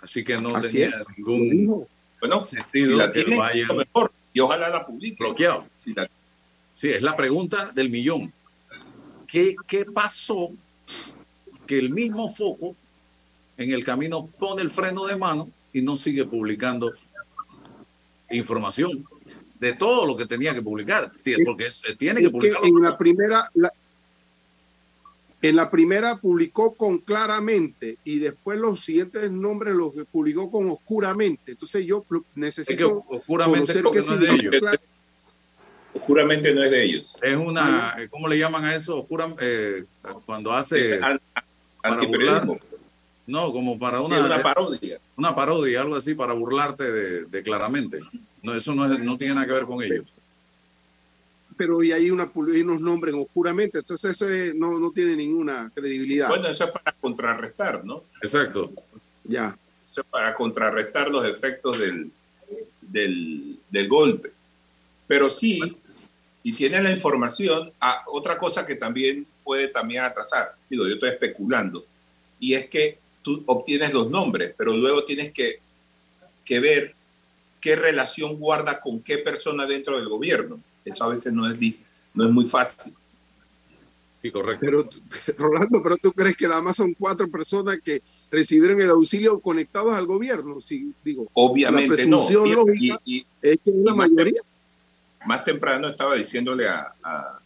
Así 0.01 0.23
que 0.23 0.37
no 0.37 0.55
Así 0.55 0.71
tenía 0.73 0.87
es. 0.89 1.05
ningún 1.17 1.85
Bueno, 2.19 2.41
sentido 2.41 2.91
si 2.91 2.95
la 2.97 3.11
que 3.11 3.23
lo 3.23 3.75
mejor. 3.75 4.11
Y 4.33 4.39
ojalá 4.39 4.69
la 4.69 4.85
publique. 4.85 5.23
Si 5.75 5.93
la- 5.93 6.09
Sí, 6.73 6.89
es 6.89 7.01
la 7.03 7.15
pregunta 7.15 7.71
del 7.73 7.89
millón. 7.89 8.33
¿Qué, 9.27 9.55
¿Qué 9.67 9.85
pasó 9.85 10.49
que 11.67 11.77
el 11.79 11.91
mismo 11.91 12.33
foco 12.33 12.75
en 13.57 13.71
el 13.71 13.83
camino 13.83 14.27
pone 14.39 14.61
el 14.61 14.69
freno 14.69 15.05
de 15.05 15.15
mano 15.15 15.49
y 15.71 15.81
no 15.81 15.95
sigue 15.95 16.25
publicando 16.25 16.91
información 18.31 19.05
de 19.59 19.73
todo 19.73 20.05
lo 20.05 20.17
que 20.17 20.25
tenía 20.25 20.53
que 20.53 20.61
publicar? 20.61 21.11
Porque 21.45 21.67
es- 21.67 21.81
tiene 21.97 22.21
que 22.21 22.29
publicarlo. 22.29 22.65
en 22.67 22.81
la 22.81 22.97
primera, 22.97 23.49
la- 23.53 23.71
en 25.41 25.55
la 25.57 25.69
primera 25.69 26.15
publicó 26.17 26.73
con 26.73 26.99
claramente 26.99 27.97
y 28.05 28.19
después 28.19 28.57
los 28.59 28.83
siguientes 28.83 29.29
nombres 29.29 29.75
los 29.75 29.93
publicó 30.11 30.49
con 30.49 30.69
oscuramente. 30.69 31.51
Entonces 31.51 31.85
yo 31.85 32.01
pl- 32.03 32.21
Es 32.21 32.25
que 32.33 32.39
necesito 32.39 33.03
oscuramente 33.09 33.71
es 33.73 33.81
conocer 33.81 33.83
porque 33.83 33.99
qué 33.99 34.05
no 34.07 34.13
es 34.13 34.19
de 34.19 34.47
ellos. 34.47 34.79
Oscuramente 35.93 36.55
no 36.55 36.63
es 36.63 36.71
de 36.71 36.83
ellos. 36.83 37.15
Es 37.21 37.35
una, 37.35 37.95
¿cómo 38.09 38.27
le 38.27 38.37
llaman 38.37 38.65
a 38.65 38.73
eso? 38.75 38.97
Oscura, 38.99 39.33
eh, 39.39 39.83
cuando 40.25 40.51
hace, 40.53 40.79
Es 40.79 40.99
antiperiodismo. 41.83 42.57
No, 43.27 43.51
como 43.51 43.77
para 43.79 44.01
una, 44.01 44.19
una 44.25 44.41
parodia. 44.41 44.99
una 45.15 45.33
parodia, 45.35 45.81
algo 45.81 45.95
así, 45.95 46.13
para 46.13 46.33
burlarte 46.33 46.91
de, 46.91 47.25
de 47.25 47.43
claramente. 47.43 47.99
No, 48.41 48.53
eso 48.55 48.73
no, 48.75 48.91
es- 48.91 48.99
no 48.99 49.17
tiene 49.17 49.35
nada 49.35 49.47
que 49.47 49.53
ver 49.53 49.63
con 49.65 49.81
ellos. 49.83 50.05
Pero 51.55 51.83
y 51.83 51.91
hay, 51.91 52.09
una, 52.09 52.23
hay 52.53 52.61
unos 52.61 52.81
nombres 52.81 53.13
oscuramente. 53.15 53.79
Entonces 53.79 54.11
eso 54.11 54.27
es- 54.29 54.53
no, 54.55 54.79
no 54.79 54.91
tiene 54.91 55.15
ninguna 55.15 55.71
credibilidad. 55.73 56.27
Bueno, 56.29 56.47
eso 56.47 56.63
es 56.65 56.71
para 56.71 56.91
contrarrestar, 56.99 57.85
¿no? 57.85 58.03
Exacto. 58.21 58.71
ya. 59.23 59.57
Eso 59.91 60.01
es 60.01 60.07
para 60.07 60.33
contrarrestar 60.33 61.09
los 61.11 61.23
efectos 61.29 61.77
del, 61.79 62.11
del, 62.81 63.59
del 63.69 63.87
golpe. 63.87 64.31
Pero 65.05 65.29
sí, 65.29 65.59
y 66.41 66.53
tiene 66.53 66.81
la 66.81 66.91
información, 66.91 67.71
otra 68.07 68.37
cosa 68.39 68.65
que 68.65 68.75
también 68.75 69.27
puede 69.43 69.67
también 69.67 70.03
atrasar, 70.03 70.55
digo, 70.69 70.87
yo 70.87 70.95
estoy 70.95 71.09
especulando, 71.09 71.85
y 72.39 72.55
es 72.55 72.65
que 72.67 72.97
tú 73.23 73.43
obtienes 73.47 73.93
los 73.93 74.09
nombres, 74.09 74.53
pero 74.57 74.75
luego 74.75 75.03
tienes 75.05 75.31
que, 75.31 75.59
que 76.45 76.59
ver 76.59 76.93
qué 77.61 77.75
relación 77.75 78.35
guarda 78.37 78.79
con 78.81 78.99
qué 79.01 79.17
persona 79.17 79.65
dentro 79.65 79.97
del 79.97 80.09
gobierno. 80.09 80.59
Eso 80.85 81.05
a 81.05 81.09
veces 81.09 81.31
no 81.33 81.49
es, 81.49 81.57
no 82.13 82.25
es 82.25 82.29
muy 82.31 82.45
fácil. 82.45 82.93
Sí, 84.21 84.31
correcto. 84.31 84.59
Pero, 84.65 84.89
Rolando, 85.37 85.81
¿pero 85.81 85.97
tú 85.97 86.11
crees 86.13 86.37
que 86.37 86.47
nada 86.47 86.61
más 86.61 86.75
son 86.77 86.93
cuatro 86.93 87.27
personas 87.29 87.79
que 87.83 88.01
recibieron 88.31 88.79
el 88.81 88.89
auxilio 88.89 89.39
conectados 89.39 89.93
al 89.95 90.05
gobierno? 90.05 90.59
Sí, 90.61 90.93
digo, 91.03 91.27
Obviamente 91.33 92.05
no. 92.05 92.27
Y- 92.77 92.87
y- 92.87 93.17
y, 93.17 93.25
es 93.41 93.57
que 93.63 93.69
es 93.71 93.75
la 93.77 93.91
Y 93.91 93.95
más 93.95 94.09
mayoría. 94.09 94.41
más 95.25 95.43
temprano 95.43 95.87
estaba 95.87 96.15
diciéndole 96.15 96.67
a, 96.67 96.93
a- 97.03 97.39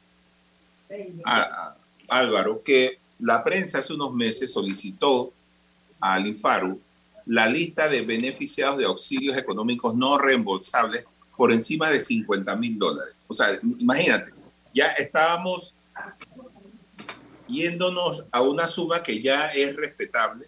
a- 1.25 1.75
a 2.09 2.19
Álvaro 2.19 2.61
que 2.63 2.97
la 3.19 3.43
prensa 3.43 3.79
hace 3.79 3.93
unos 3.93 4.13
meses 4.13 4.51
solicitó 4.51 5.33
al 5.99 6.27
Infaru 6.27 6.79
la 7.27 7.47
lista 7.47 7.89
de 7.89 8.01
beneficiados 8.01 8.77
de 8.77 8.85
auxilios 8.85 9.37
económicos 9.37 9.93
no 9.95 10.17
reembolsables 10.17 11.03
por 11.35 11.51
encima 11.51 11.89
de 11.89 11.99
50 11.99 12.55
mil 12.55 12.79
dólares. 12.79 13.15
O 13.27 13.33
sea, 13.33 13.47
imagínate, 13.79 14.31
ya 14.73 14.87
estábamos 14.93 15.73
yéndonos 17.47 18.25
a 18.31 18.41
una 18.41 18.67
suma 18.67 19.03
que 19.03 19.21
ya 19.21 19.47
es 19.47 19.75
respetable, 19.75 20.47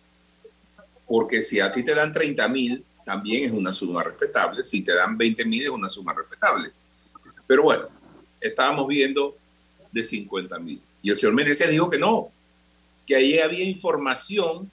porque 1.05 1.41
si 1.41 1.59
a 1.59 1.71
ti 1.71 1.83
te 1.83 1.93
dan 1.93 2.13
30 2.13 2.47
mil, 2.47 2.83
también 3.05 3.49
es 3.49 3.51
una 3.51 3.73
suma 3.73 4.03
respetable, 4.03 4.63
si 4.63 4.81
te 4.81 4.93
dan 4.93 5.17
20 5.17 5.45
mil 5.45 5.63
es 5.63 5.69
una 5.69 5.89
suma 5.89 6.13
respetable. 6.13 6.71
Pero 7.45 7.63
bueno, 7.63 7.87
estábamos 8.39 8.87
viendo 8.87 9.35
de 9.91 10.03
50 10.03 10.57
mil. 10.59 10.81
Y 11.01 11.09
el 11.09 11.17
señor 11.17 11.33
Menezes 11.33 11.69
dijo 11.69 11.89
que 11.89 11.99
no, 11.99 12.31
que 13.05 13.15
ahí 13.15 13.39
había 13.39 13.63
información 13.65 14.71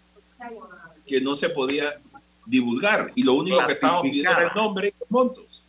que 1.07 1.21
no 1.21 1.35
se 1.35 1.51
podía 1.51 1.99
divulgar. 2.45 3.13
Y 3.15 3.23
lo 3.23 3.35
único 3.35 3.59
que 3.67 3.73
estábamos 3.73 4.03
viendo 4.05 4.31
era 4.31 4.49
el 4.49 4.55
nombre 4.55 4.89
y 4.89 4.95
los 5.01 5.11
montos. 5.11 5.65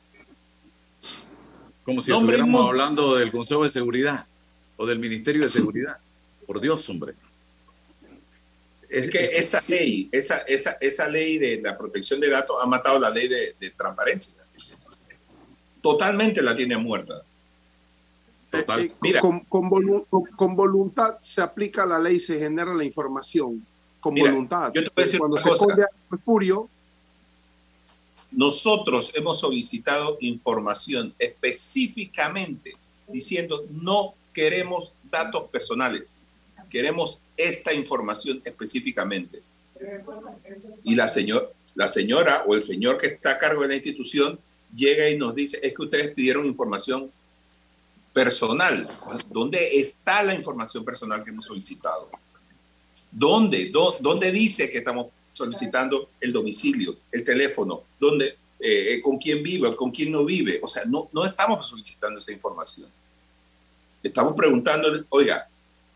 Como 1.83 2.01
si 2.01 2.11
Nombre 2.11 2.35
estuviéramos 2.37 2.51
monto. 2.61 2.67
hablando 2.69 3.15
del 3.15 3.31
Consejo 3.31 3.63
de 3.63 3.69
Seguridad 3.69 4.25
o 4.75 4.85
del 4.85 4.99
Ministerio 4.99 5.43
de 5.43 5.49
Seguridad. 5.49 5.97
Por 6.45 6.59
Dios, 6.59 6.87
hombre. 6.89 7.13
Es 8.89 9.09
que 9.09 9.37
esa 9.37 9.61
ley, 9.67 10.07
esa, 10.11 10.37
esa, 10.39 10.71
esa 10.81 11.07
ley 11.09 11.37
de 11.37 11.61
la 11.61 11.77
protección 11.77 12.19
de 12.19 12.29
datos 12.29 12.55
ha 12.61 12.65
matado 12.65 12.99
la 12.99 13.09
ley 13.09 13.27
de, 13.27 13.55
de 13.59 13.69
transparencia. 13.71 14.43
Totalmente 15.81 16.41
la 16.41 16.55
tiene 16.55 16.77
muerta. 16.77 17.21
Total. 18.51 18.81
Eh, 18.81 18.85
eh, 18.85 18.93
Mira. 19.01 19.21
con, 19.21 19.41
con 19.41 19.69
volu- 19.69 20.05
con- 20.09 20.25
con 20.25 20.55
voluntad 20.55 21.17
se 21.23 21.41
aplica 21.41 21.85
la 21.85 21.99
ley, 21.99 22.19
se 22.19 22.39
genera 22.39 22.73
la 22.73 22.83
información. 22.83 23.65
Con 23.99 24.13
Mira, 24.13 24.31
voluntad. 24.31 24.71
yo 24.73 24.83
te 24.83 24.89
voy 24.95 25.03
a 25.03 25.05
decir 25.05 25.19
Cuando 25.19 25.35
una 25.35 25.43
se 25.43 25.49
cosa. 25.49 25.89
espurio, 26.11 26.69
Nosotros 28.31 29.11
hemos 29.15 29.39
solicitado 29.39 30.17
información 30.21 31.13
específicamente 31.17 32.75
diciendo 33.07 33.65
no 33.69 34.13
queremos 34.33 34.93
datos 35.09 35.49
personales, 35.49 36.19
queremos 36.69 37.21
esta 37.37 37.73
información 37.73 38.41
específicamente. 38.45 39.41
Y 40.83 40.95
la, 40.95 41.07
señor, 41.07 41.53
la 41.75 41.87
señora 41.87 42.43
o 42.47 42.55
el 42.55 42.61
señor 42.61 42.97
que 42.97 43.07
está 43.07 43.31
a 43.31 43.39
cargo 43.39 43.61
de 43.61 43.69
la 43.69 43.75
institución 43.75 44.39
llega 44.75 45.09
y 45.09 45.17
nos 45.17 45.33
dice, 45.35 45.59
es 45.63 45.73
que 45.73 45.83
ustedes 45.83 46.11
pidieron 46.11 46.45
información 46.45 47.11
personal. 48.13 48.89
¿Dónde 49.29 49.79
está 49.79 50.23
la 50.23 50.33
información 50.33 50.83
personal 50.83 51.23
que 51.23 51.29
hemos 51.29 51.45
solicitado? 51.45 52.09
¿Dónde? 53.11 53.69
¿Dó- 53.71 53.97
¿Dónde 53.99 54.31
dice 54.31 54.69
que 54.69 54.79
estamos 54.79 55.07
solicitando 55.33 56.09
el 56.19 56.33
domicilio, 56.33 56.97
el 57.11 57.23
teléfono, 57.23 57.83
dónde, 57.99 58.37
eh, 58.59 58.99
con 59.03 59.17
quién 59.17 59.43
vive, 59.43 59.75
con 59.75 59.91
quién 59.91 60.11
no 60.11 60.25
vive? 60.25 60.59
O 60.63 60.67
sea, 60.67 60.83
no, 60.85 61.09
no 61.13 61.25
estamos 61.25 61.67
solicitando 61.67 62.19
esa 62.19 62.31
información. 62.31 62.89
Estamos 64.03 64.33
preguntándole, 64.35 65.03
oiga, 65.09 65.47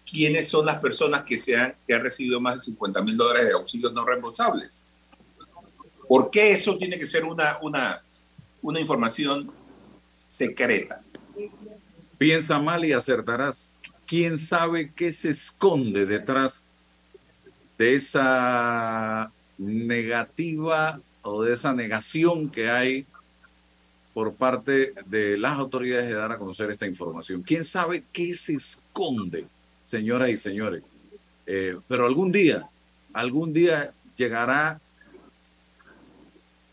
¿quiénes 0.09 0.47
son 0.49 0.65
las 0.65 0.79
personas 0.79 1.23
que, 1.23 1.37
se 1.37 1.55
han, 1.55 1.75
que 1.87 1.93
han 1.93 2.03
recibido 2.03 2.39
más 2.41 2.55
de 2.55 2.61
50 2.61 3.01
mil 3.01 3.17
dólares 3.17 3.47
de 3.47 3.53
auxilios 3.53 3.93
no 3.93 4.05
reembolsables? 4.05 4.85
¿Por 6.07 6.29
qué 6.29 6.51
eso 6.51 6.77
tiene 6.77 6.97
que 6.99 7.05
ser 7.05 7.23
una, 7.23 7.57
una, 7.61 8.03
una 8.61 8.79
información 8.79 9.51
secreta? 10.27 11.01
Piensa 12.17 12.59
mal 12.59 12.83
y 12.85 12.91
acertarás. 12.93 13.75
¿Quién 14.05 14.37
sabe 14.37 14.91
qué 14.93 15.13
se 15.13 15.29
esconde 15.29 16.05
detrás 16.05 16.63
de 17.81 17.95
esa 17.95 19.31
negativa 19.57 21.01
o 21.23 21.41
de 21.41 21.53
esa 21.53 21.73
negación 21.73 22.47
que 22.47 22.69
hay 22.69 23.07
por 24.13 24.35
parte 24.35 24.93
de 25.07 25.35
las 25.39 25.57
autoridades 25.57 26.05
de 26.05 26.13
dar 26.13 26.31
a 26.31 26.37
conocer 26.37 26.69
esta 26.69 26.85
información? 26.85 27.41
¿Quién 27.41 27.65
sabe 27.65 28.03
qué 28.13 28.35
se 28.35 28.53
esconde, 28.53 29.47
señoras 29.81 30.29
y 30.29 30.37
señores? 30.37 30.83
Eh, 31.47 31.75
pero 31.87 32.05
algún 32.05 32.31
día, 32.31 32.69
algún 33.13 33.51
día 33.51 33.91
llegará 34.15 34.79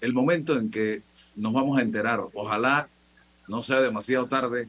el 0.02 0.12
momento 0.12 0.58
en 0.58 0.70
que 0.70 1.00
nos 1.36 1.54
vamos 1.54 1.78
a 1.78 1.82
enterar. 1.82 2.20
Ojalá 2.34 2.86
no 3.48 3.62
sea 3.62 3.80
demasiado 3.80 4.26
tarde 4.26 4.68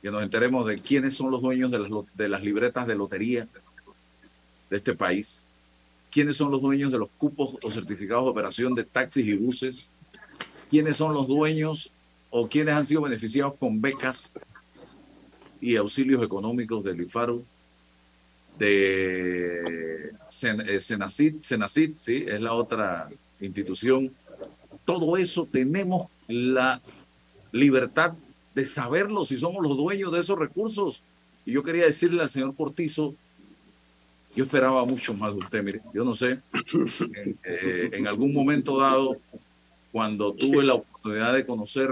que 0.00 0.12
nos 0.12 0.22
enteremos 0.22 0.68
de 0.68 0.80
quiénes 0.80 1.16
son 1.16 1.32
los 1.32 1.42
dueños 1.42 1.72
de 1.72 1.80
las, 1.80 1.90
de 2.14 2.28
las 2.28 2.44
libretas 2.44 2.86
de 2.86 2.94
lotería 2.94 3.48
de 4.70 4.76
este 4.76 4.94
país, 4.94 5.48
quiénes 6.10 6.36
son 6.36 6.50
los 6.50 6.60
dueños 6.60 6.90
de 6.90 6.98
los 6.98 7.08
cupos 7.18 7.56
o 7.62 7.70
certificados 7.70 8.24
de 8.24 8.30
operación 8.30 8.74
de 8.74 8.84
taxis 8.84 9.26
y 9.26 9.34
buses, 9.34 9.86
quiénes 10.68 10.96
son 10.96 11.14
los 11.14 11.26
dueños 11.26 11.90
o 12.30 12.48
quiénes 12.48 12.74
han 12.74 12.86
sido 12.86 13.02
beneficiados 13.02 13.54
con 13.54 13.80
becas 13.80 14.32
y 15.60 15.76
auxilios 15.76 16.22
económicos 16.22 16.82
del 16.84 17.02
IFARU, 17.02 17.44
de 18.58 20.10
eh, 20.10 20.80
Senacit, 20.80 21.42
Senacit, 21.42 21.94
sí, 21.94 22.24
es 22.26 22.40
la 22.40 22.52
otra 22.52 23.08
institución. 23.40 24.12
Todo 24.84 25.16
eso 25.16 25.48
tenemos 25.50 26.08
la 26.28 26.80
libertad 27.52 28.14
de 28.54 28.66
saberlo 28.66 29.24
si 29.24 29.36
somos 29.36 29.62
los 29.62 29.76
dueños 29.76 30.12
de 30.12 30.20
esos 30.20 30.38
recursos. 30.38 31.02
Y 31.46 31.52
yo 31.52 31.62
quería 31.62 31.84
decirle 31.84 32.22
al 32.22 32.30
señor 32.30 32.54
Cortizo, 32.54 33.14
yo 34.40 34.46
esperaba 34.46 34.86
mucho 34.86 35.12
más 35.12 35.34
de 35.34 35.40
usted, 35.42 35.62
mire, 35.62 35.82
yo 35.92 36.02
no 36.02 36.14
sé, 36.14 36.38
en, 37.14 37.38
eh, 37.44 37.90
en 37.92 38.06
algún 38.06 38.32
momento 38.32 38.80
dado, 38.80 39.18
cuando 39.92 40.32
tuve 40.32 40.64
la 40.64 40.76
oportunidad 40.76 41.34
de 41.34 41.44
conocer 41.44 41.90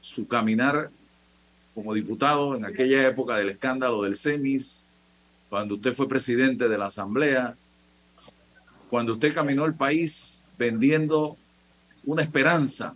su 0.00 0.26
caminar 0.26 0.88
como 1.74 1.92
diputado 1.92 2.56
en 2.56 2.64
aquella 2.64 3.06
época 3.06 3.36
del 3.36 3.50
escándalo 3.50 4.02
del 4.02 4.16
CEMIS, 4.16 4.86
cuando 5.50 5.74
usted 5.74 5.92
fue 5.92 6.08
presidente 6.08 6.70
de 6.70 6.78
la 6.78 6.86
Asamblea, 6.86 7.54
cuando 8.88 9.12
usted 9.12 9.34
caminó 9.34 9.66
el 9.66 9.74
país 9.74 10.42
vendiendo 10.56 11.36
una 12.06 12.22
esperanza 12.22 12.94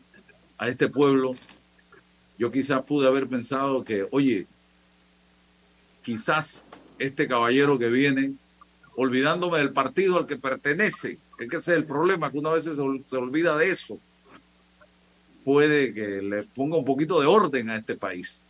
a 0.57 0.67
este 0.67 0.89
pueblo, 0.89 1.35
yo 2.39 2.51
quizás 2.51 2.83
pude 2.85 3.07
haber 3.07 3.27
pensado 3.27 3.85
que, 3.85 4.09
oye, 4.11 4.47
quizás 6.03 6.65
este 7.03 7.27
caballero 7.27 7.79
que 7.79 7.89
viene, 7.89 8.33
olvidándome 8.97 9.59
del 9.59 9.73
partido 9.73 10.19
al 10.19 10.27
que 10.27 10.37
pertenece, 10.37 11.19
es 11.39 11.49
que 11.49 11.57
ese 11.57 11.73
es 11.73 11.79
el 11.79 11.85
problema, 11.85 12.31
que 12.31 12.39
una 12.39 12.51
vez 12.51 12.65
se, 12.65 12.75
se 12.75 13.17
olvida 13.17 13.57
de 13.57 13.71
eso, 13.71 13.99
puede 15.45 15.93
que 15.93 16.23
le 16.23 16.43
ponga 16.45 16.77
un 16.77 16.85
poquito 16.85 17.21
de 17.21 17.27
orden 17.27 17.71
a 17.71 17.77
este 17.77 17.97
país. 17.97 18.41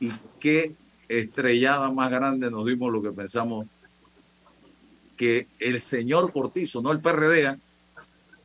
Y 0.00 0.10
qué 0.40 0.74
estrellada 1.08 1.90
más 1.90 2.10
grande 2.10 2.50
nos 2.50 2.66
dimos 2.66 2.92
lo 2.92 3.02
que 3.02 3.10
pensamos 3.10 3.66
que 5.16 5.48
el 5.58 5.80
señor 5.80 6.32
Cortizo, 6.32 6.80
no 6.80 6.92
el 6.92 7.00
PRD, 7.00 7.58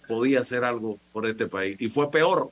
podía 0.08 0.40
hacer 0.40 0.64
algo 0.64 0.98
por 1.12 1.28
este 1.28 1.48
país. 1.48 1.78
Y 1.80 1.88
fue 1.88 2.10
peor, 2.10 2.50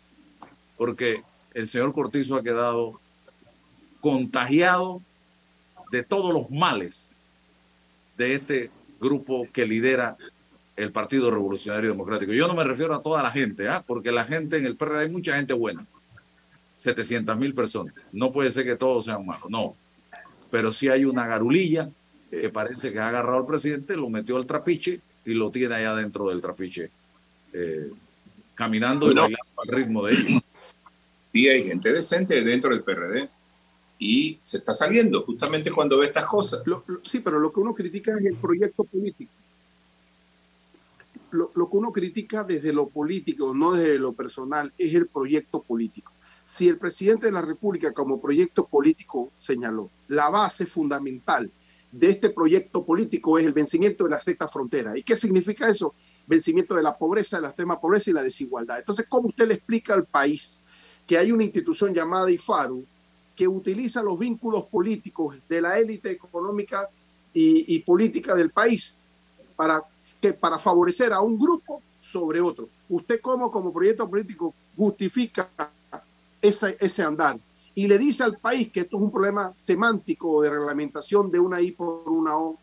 porque 0.77 1.23
el 1.53 1.67
señor 1.67 1.93
Cortizo 1.93 2.35
ha 2.35 2.43
quedado 2.43 2.99
contagiado 3.99 5.01
de 5.91 6.03
todos 6.03 6.33
los 6.33 6.49
males 6.49 7.13
de 8.17 8.35
este 8.35 8.71
grupo 8.99 9.47
que 9.51 9.65
lidera 9.65 10.17
el 10.75 10.91
Partido 10.91 11.29
Revolucionario 11.29 11.91
Democrático. 11.91 12.33
Yo 12.33 12.47
no 12.47 12.55
me 12.55 12.63
refiero 12.63 12.95
a 12.95 13.01
toda 13.01 13.21
la 13.21 13.29
gente, 13.29 13.67
¿ah? 13.67 13.83
porque 13.85 14.11
la 14.11 14.23
gente 14.23 14.57
en 14.57 14.65
el 14.65 14.75
PRD 14.75 15.01
hay 15.01 15.09
mucha 15.09 15.35
gente 15.35 15.53
buena, 15.53 15.85
700 16.75 17.37
mil 17.37 17.53
personas. 17.53 17.93
No 18.11 18.31
puede 18.31 18.49
ser 18.51 18.65
que 18.65 18.75
todos 18.75 19.05
sean 19.05 19.25
malos, 19.25 19.49
no. 19.49 19.75
Pero 20.49 20.71
sí 20.71 20.87
hay 20.87 21.05
una 21.05 21.27
garulilla 21.27 21.89
que 22.29 22.49
parece 22.49 22.91
que 22.91 22.99
ha 22.99 23.09
agarrado 23.09 23.39
al 23.39 23.45
presidente, 23.45 23.97
lo 23.97 24.09
metió 24.09 24.37
al 24.37 24.45
trapiche 24.45 25.01
y 25.25 25.33
lo 25.33 25.51
tiene 25.51 25.75
allá 25.75 25.95
dentro 25.95 26.29
del 26.29 26.41
trapiche, 26.41 26.89
eh, 27.53 27.91
caminando 28.55 29.11
y 29.11 29.13
bailando 29.13 29.37
al 29.57 29.67
ritmo 29.67 30.05
de 30.05 30.13
ellos. 30.13 30.41
Sí, 31.25 31.47
hay 31.47 31.63
gente 31.63 31.93
decente 31.93 32.43
dentro 32.43 32.71
del 32.71 32.83
PRD 32.83 33.29
y 34.03 34.39
se 34.41 34.57
está 34.57 34.73
saliendo 34.73 35.21
justamente 35.21 35.69
cuando 35.69 35.99
ve 35.99 36.07
estas 36.07 36.25
cosas. 36.25 36.63
sí, 37.03 37.19
pero 37.19 37.37
lo 37.37 37.53
que 37.53 37.59
uno 37.59 37.75
critica 37.75 38.17
es 38.19 38.25
el 38.25 38.35
proyecto 38.35 38.83
político. 38.83 39.31
Lo, 41.29 41.51
lo, 41.53 41.69
que 41.69 41.77
uno 41.77 41.91
critica 41.91 42.43
desde 42.43 42.73
lo 42.73 42.89
político, 42.89 43.53
no 43.53 43.73
desde 43.73 43.99
lo 43.99 44.13
personal, 44.13 44.73
es 44.75 44.95
el 44.95 45.05
proyecto 45.05 45.61
político. 45.61 46.11
Si 46.43 46.67
el 46.67 46.79
presidente 46.79 47.27
de 47.27 47.31
la 47.31 47.43
República 47.43 47.93
como 47.93 48.19
proyecto 48.19 48.65
político 48.65 49.31
señaló, 49.39 49.91
la 50.07 50.31
base 50.31 50.65
fundamental 50.65 51.51
de 51.91 52.09
este 52.09 52.31
proyecto 52.31 52.83
político 52.83 53.37
es 53.37 53.45
el 53.45 53.53
vencimiento 53.53 54.05
de 54.05 54.09
la 54.09 54.19
sexta 54.19 54.47
frontera. 54.47 54.97
¿Y 54.97 55.03
qué 55.03 55.15
significa 55.15 55.69
eso? 55.69 55.93
Vencimiento 56.25 56.73
de 56.73 56.81
la 56.81 56.97
pobreza, 56.97 57.37
de 57.37 57.43
la 57.43 57.49
extrema 57.49 57.79
pobreza 57.79 58.09
y 58.09 58.13
la 58.13 58.23
desigualdad. 58.23 58.79
Entonces, 58.79 59.05
¿cómo 59.07 59.27
usted 59.27 59.47
le 59.47 59.53
explica 59.53 59.93
al 59.93 60.05
país 60.05 60.59
que 61.05 61.19
hay 61.19 61.31
una 61.31 61.43
institución 61.43 61.93
llamada 61.93 62.31
IFARU 62.31 62.83
que 63.35 63.47
utiliza 63.47 64.03
los 64.03 64.19
vínculos 64.19 64.65
políticos 64.65 65.35
de 65.47 65.61
la 65.61 65.77
élite 65.79 66.11
económica 66.11 66.87
y, 67.33 67.79
política 67.79 68.35
del 68.35 68.49
país 68.49 68.93
para, 69.55 69.81
que, 70.21 70.33
para 70.33 70.59
favorecer 70.59 71.13
a 71.13 71.21
un 71.21 71.39
grupo 71.39 71.81
sobre 72.01 72.41
otro. 72.41 72.67
¿Usted 72.89 73.21
cómo 73.21 73.49
como 73.49 73.71
proyecto 73.71 74.09
político 74.09 74.53
justifica 74.75 75.49
ese, 76.41 76.75
ese 76.79 77.03
andar? 77.03 77.39
Y 77.73 77.87
le 77.87 77.97
dice 77.97 78.23
al 78.23 78.37
país 78.37 78.71
que 78.71 78.81
esto 78.81 78.97
es 78.97 79.03
un 79.03 79.11
problema 79.11 79.53
semántico 79.55 80.41
de 80.41 80.49
reglamentación 80.49 81.31
de 81.31 81.39
una 81.39 81.61
I 81.61 81.71
por 81.71 82.09
una 82.09 82.37
O. 82.37 82.57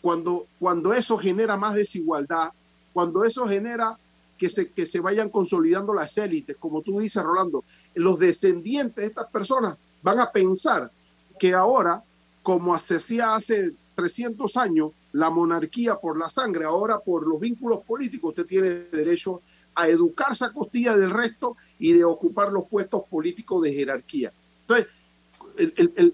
Cuando, 0.00 0.46
cuando 0.58 0.94
eso 0.94 1.18
genera 1.18 1.56
más 1.56 1.74
desigualdad, 1.74 2.52
cuando 2.92 3.24
eso 3.24 3.46
genera 3.46 3.96
que 4.38 4.50
se, 4.50 4.72
que 4.72 4.86
se 4.86 5.00
vayan 5.00 5.28
consolidando 5.28 5.94
las 5.94 6.16
élites, 6.18 6.56
como 6.56 6.82
tú 6.82 6.98
dices, 6.98 7.22
Rolando, 7.22 7.64
los 7.94 8.18
descendientes 8.18 8.96
de 8.96 9.06
estas 9.06 9.30
personas 9.30 9.76
van 10.02 10.20
a 10.20 10.30
pensar 10.30 10.90
que 11.38 11.54
ahora, 11.54 12.02
como 12.42 12.78
se 12.78 12.96
hacía 12.96 13.34
hace 13.34 13.72
300 13.94 14.56
años, 14.56 14.92
la 15.12 15.30
monarquía 15.30 15.96
por 15.96 16.18
la 16.18 16.30
sangre, 16.30 16.64
ahora 16.64 16.98
por 16.98 17.26
los 17.26 17.38
vínculos 17.38 17.80
políticos, 17.84 18.30
usted 18.30 18.46
tiene 18.46 18.68
derecho 18.90 19.42
a 19.74 19.88
educarse 19.88 20.44
a 20.44 20.52
costilla 20.52 20.96
del 20.96 21.10
resto 21.10 21.56
y 21.78 21.92
de 21.92 22.04
ocupar 22.04 22.52
los 22.52 22.66
puestos 22.66 23.02
políticos 23.10 23.62
de 23.62 23.72
jerarquía. 23.72 24.32
Entonces, 24.62 24.88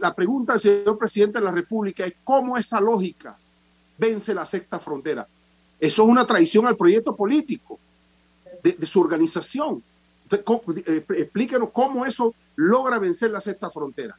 la 0.00 0.14
pregunta 0.14 0.54
del 0.54 0.62
señor 0.62 0.98
presidente 0.98 1.38
de 1.38 1.44
la 1.44 1.52
República 1.52 2.04
es 2.04 2.14
cómo 2.24 2.56
esa 2.56 2.80
lógica 2.80 3.36
vence 3.96 4.34
la 4.34 4.46
sexta 4.46 4.78
frontera. 4.78 5.26
Eso 5.78 6.02
es 6.02 6.08
una 6.08 6.26
traición 6.26 6.66
al 6.66 6.76
proyecto 6.76 7.14
político 7.14 7.78
de 8.62 8.86
su 8.86 9.00
organización. 9.00 9.82
Eh, 10.30 11.04
explíquenos 11.16 11.70
cómo 11.72 12.04
eso 12.04 12.34
logra 12.56 12.98
vencer 12.98 13.30
la 13.30 13.40
sexta 13.40 13.70
frontera. 13.70 14.16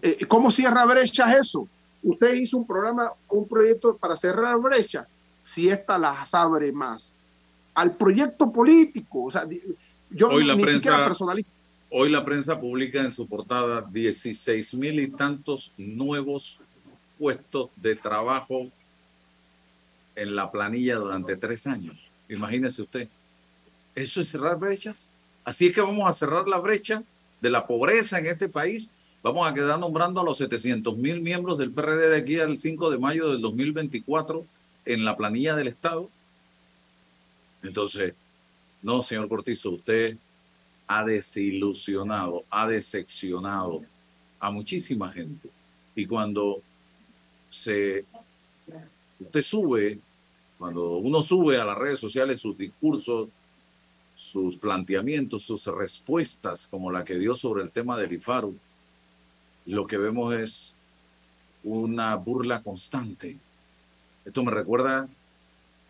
Eh, 0.00 0.24
¿Cómo 0.26 0.50
cierra 0.50 0.84
brechas 0.86 1.34
eso? 1.36 1.68
Usted 2.02 2.34
hizo 2.34 2.56
un 2.56 2.66
programa, 2.66 3.12
un 3.28 3.46
proyecto 3.46 3.96
para 3.96 4.16
cerrar 4.16 4.58
brechas. 4.58 5.06
Si 5.44 5.68
esta 5.68 5.98
las 5.98 6.32
abre 6.34 6.72
más. 6.72 7.12
Al 7.74 7.96
proyecto 7.96 8.52
político. 8.52 9.24
O 9.24 9.30
sea, 9.30 9.44
yo 10.10 10.28
hoy 10.28 10.44
la 10.44 10.56
prensa, 10.56 11.12
Hoy 11.90 12.10
la 12.10 12.24
prensa 12.24 12.58
publica 12.58 13.00
en 13.00 13.12
su 13.12 13.26
portada 13.26 13.82
16 13.82 14.74
mil 14.74 15.00
y 15.00 15.08
tantos 15.08 15.72
nuevos 15.76 16.58
puestos 17.18 17.70
de 17.76 17.96
trabajo 17.96 18.68
en 20.16 20.34
la 20.34 20.50
planilla 20.50 20.96
durante 20.96 21.36
tres 21.36 21.66
años. 21.66 21.96
Imagínese 22.28 22.82
usted. 22.82 23.08
¿Eso 23.94 24.20
es 24.20 24.28
cerrar 24.28 24.58
brechas? 24.58 25.08
Así 25.44 25.66
es 25.66 25.74
que 25.74 25.80
vamos 25.80 26.08
a 26.08 26.12
cerrar 26.12 26.48
la 26.48 26.58
brecha 26.58 27.02
de 27.40 27.50
la 27.50 27.66
pobreza 27.66 28.18
en 28.18 28.26
este 28.26 28.48
país. 28.48 28.88
Vamos 29.22 29.46
a 29.46 29.54
quedar 29.54 29.78
nombrando 29.78 30.20
a 30.20 30.24
los 30.24 30.38
700 30.38 30.96
mil 30.96 31.20
miembros 31.20 31.58
del 31.58 31.70
PRD 31.70 32.08
de 32.08 32.16
aquí 32.16 32.40
al 32.40 32.58
5 32.58 32.90
de 32.90 32.98
mayo 32.98 33.30
del 33.30 33.40
2024 33.40 34.44
en 34.84 35.04
la 35.04 35.16
planilla 35.16 35.54
del 35.54 35.68
Estado. 35.68 36.08
Entonces, 37.62 38.14
no, 38.82 39.02
señor 39.02 39.28
Cortizo, 39.28 39.70
usted 39.70 40.16
ha 40.86 41.04
desilusionado, 41.04 42.44
ha 42.50 42.66
decepcionado 42.66 43.82
a 44.40 44.50
muchísima 44.50 45.12
gente. 45.12 45.48
Y 45.94 46.06
cuando 46.06 46.60
se 47.48 48.04
usted 49.20 49.42
sube, 49.42 49.98
cuando 50.58 50.96
uno 50.96 51.22
sube 51.22 51.58
a 51.58 51.64
las 51.64 51.78
redes 51.78 52.00
sociales 52.00 52.40
sus 52.40 52.56
discursos 52.56 53.28
sus 54.22 54.56
planteamientos, 54.56 55.42
sus 55.42 55.66
respuestas, 55.66 56.68
como 56.68 56.92
la 56.92 57.04
que 57.04 57.18
dio 57.18 57.34
sobre 57.34 57.62
el 57.62 57.72
tema 57.72 57.98
del 57.98 58.12
IFARU, 58.12 58.56
lo 59.66 59.86
que 59.86 59.98
vemos 59.98 60.32
es 60.34 60.74
una 61.64 62.14
burla 62.14 62.62
constante. 62.62 63.36
Esto 64.24 64.44
me 64.44 64.52
recuerda 64.52 65.08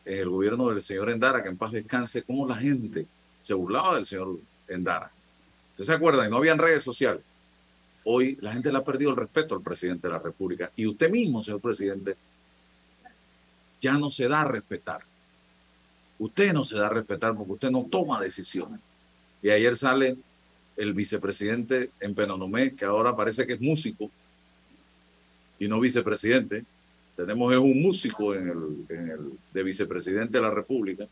el 0.06 0.28
gobierno 0.30 0.70
del 0.70 0.82
señor 0.82 1.10
Endara, 1.10 1.42
que 1.42 1.50
en 1.50 1.58
paz 1.58 1.72
descanse, 1.72 2.22
cómo 2.22 2.48
la 2.48 2.56
gente 2.56 3.06
se 3.40 3.52
burlaba 3.52 3.96
del 3.96 4.06
señor 4.06 4.38
Endara. 4.66 5.10
¿Ustedes 5.70 5.86
se 5.86 5.92
acuerdan? 5.92 6.30
No 6.30 6.38
habían 6.38 6.58
redes 6.58 6.82
sociales. 6.82 7.22
Hoy 8.04 8.38
la 8.40 8.54
gente 8.54 8.72
le 8.72 8.78
ha 8.78 8.84
perdido 8.84 9.10
el 9.10 9.16
respeto 9.16 9.54
al 9.54 9.62
presidente 9.62 10.08
de 10.08 10.14
la 10.14 10.18
República. 10.18 10.72
Y 10.74 10.86
usted 10.86 11.10
mismo, 11.10 11.42
señor 11.42 11.60
presidente, 11.60 12.16
ya 13.80 13.98
no 13.98 14.10
se 14.10 14.26
da 14.26 14.40
a 14.40 14.48
respetar. 14.48 15.02
Usted 16.22 16.52
no 16.52 16.62
se 16.62 16.76
da 16.78 16.86
a 16.86 16.88
respetar 16.88 17.34
porque 17.34 17.54
usted 17.54 17.70
no 17.72 17.84
toma 17.90 18.20
decisiones. 18.20 18.78
Y 19.42 19.50
ayer 19.50 19.74
sale 19.74 20.16
el 20.76 20.92
vicepresidente 20.92 21.90
en 21.98 22.14
Penonomé, 22.14 22.76
que 22.76 22.84
ahora 22.84 23.16
parece 23.16 23.44
que 23.44 23.54
es 23.54 23.60
músico 23.60 24.08
y 25.58 25.66
no 25.66 25.80
vicepresidente. 25.80 26.64
Tenemos 27.16 27.52
un 27.56 27.82
músico 27.82 28.36
en 28.36 28.50
el, 28.50 29.32
de 29.52 29.62
vicepresidente 29.64 30.38
de 30.38 30.42
la 30.42 30.52
República. 30.52 31.08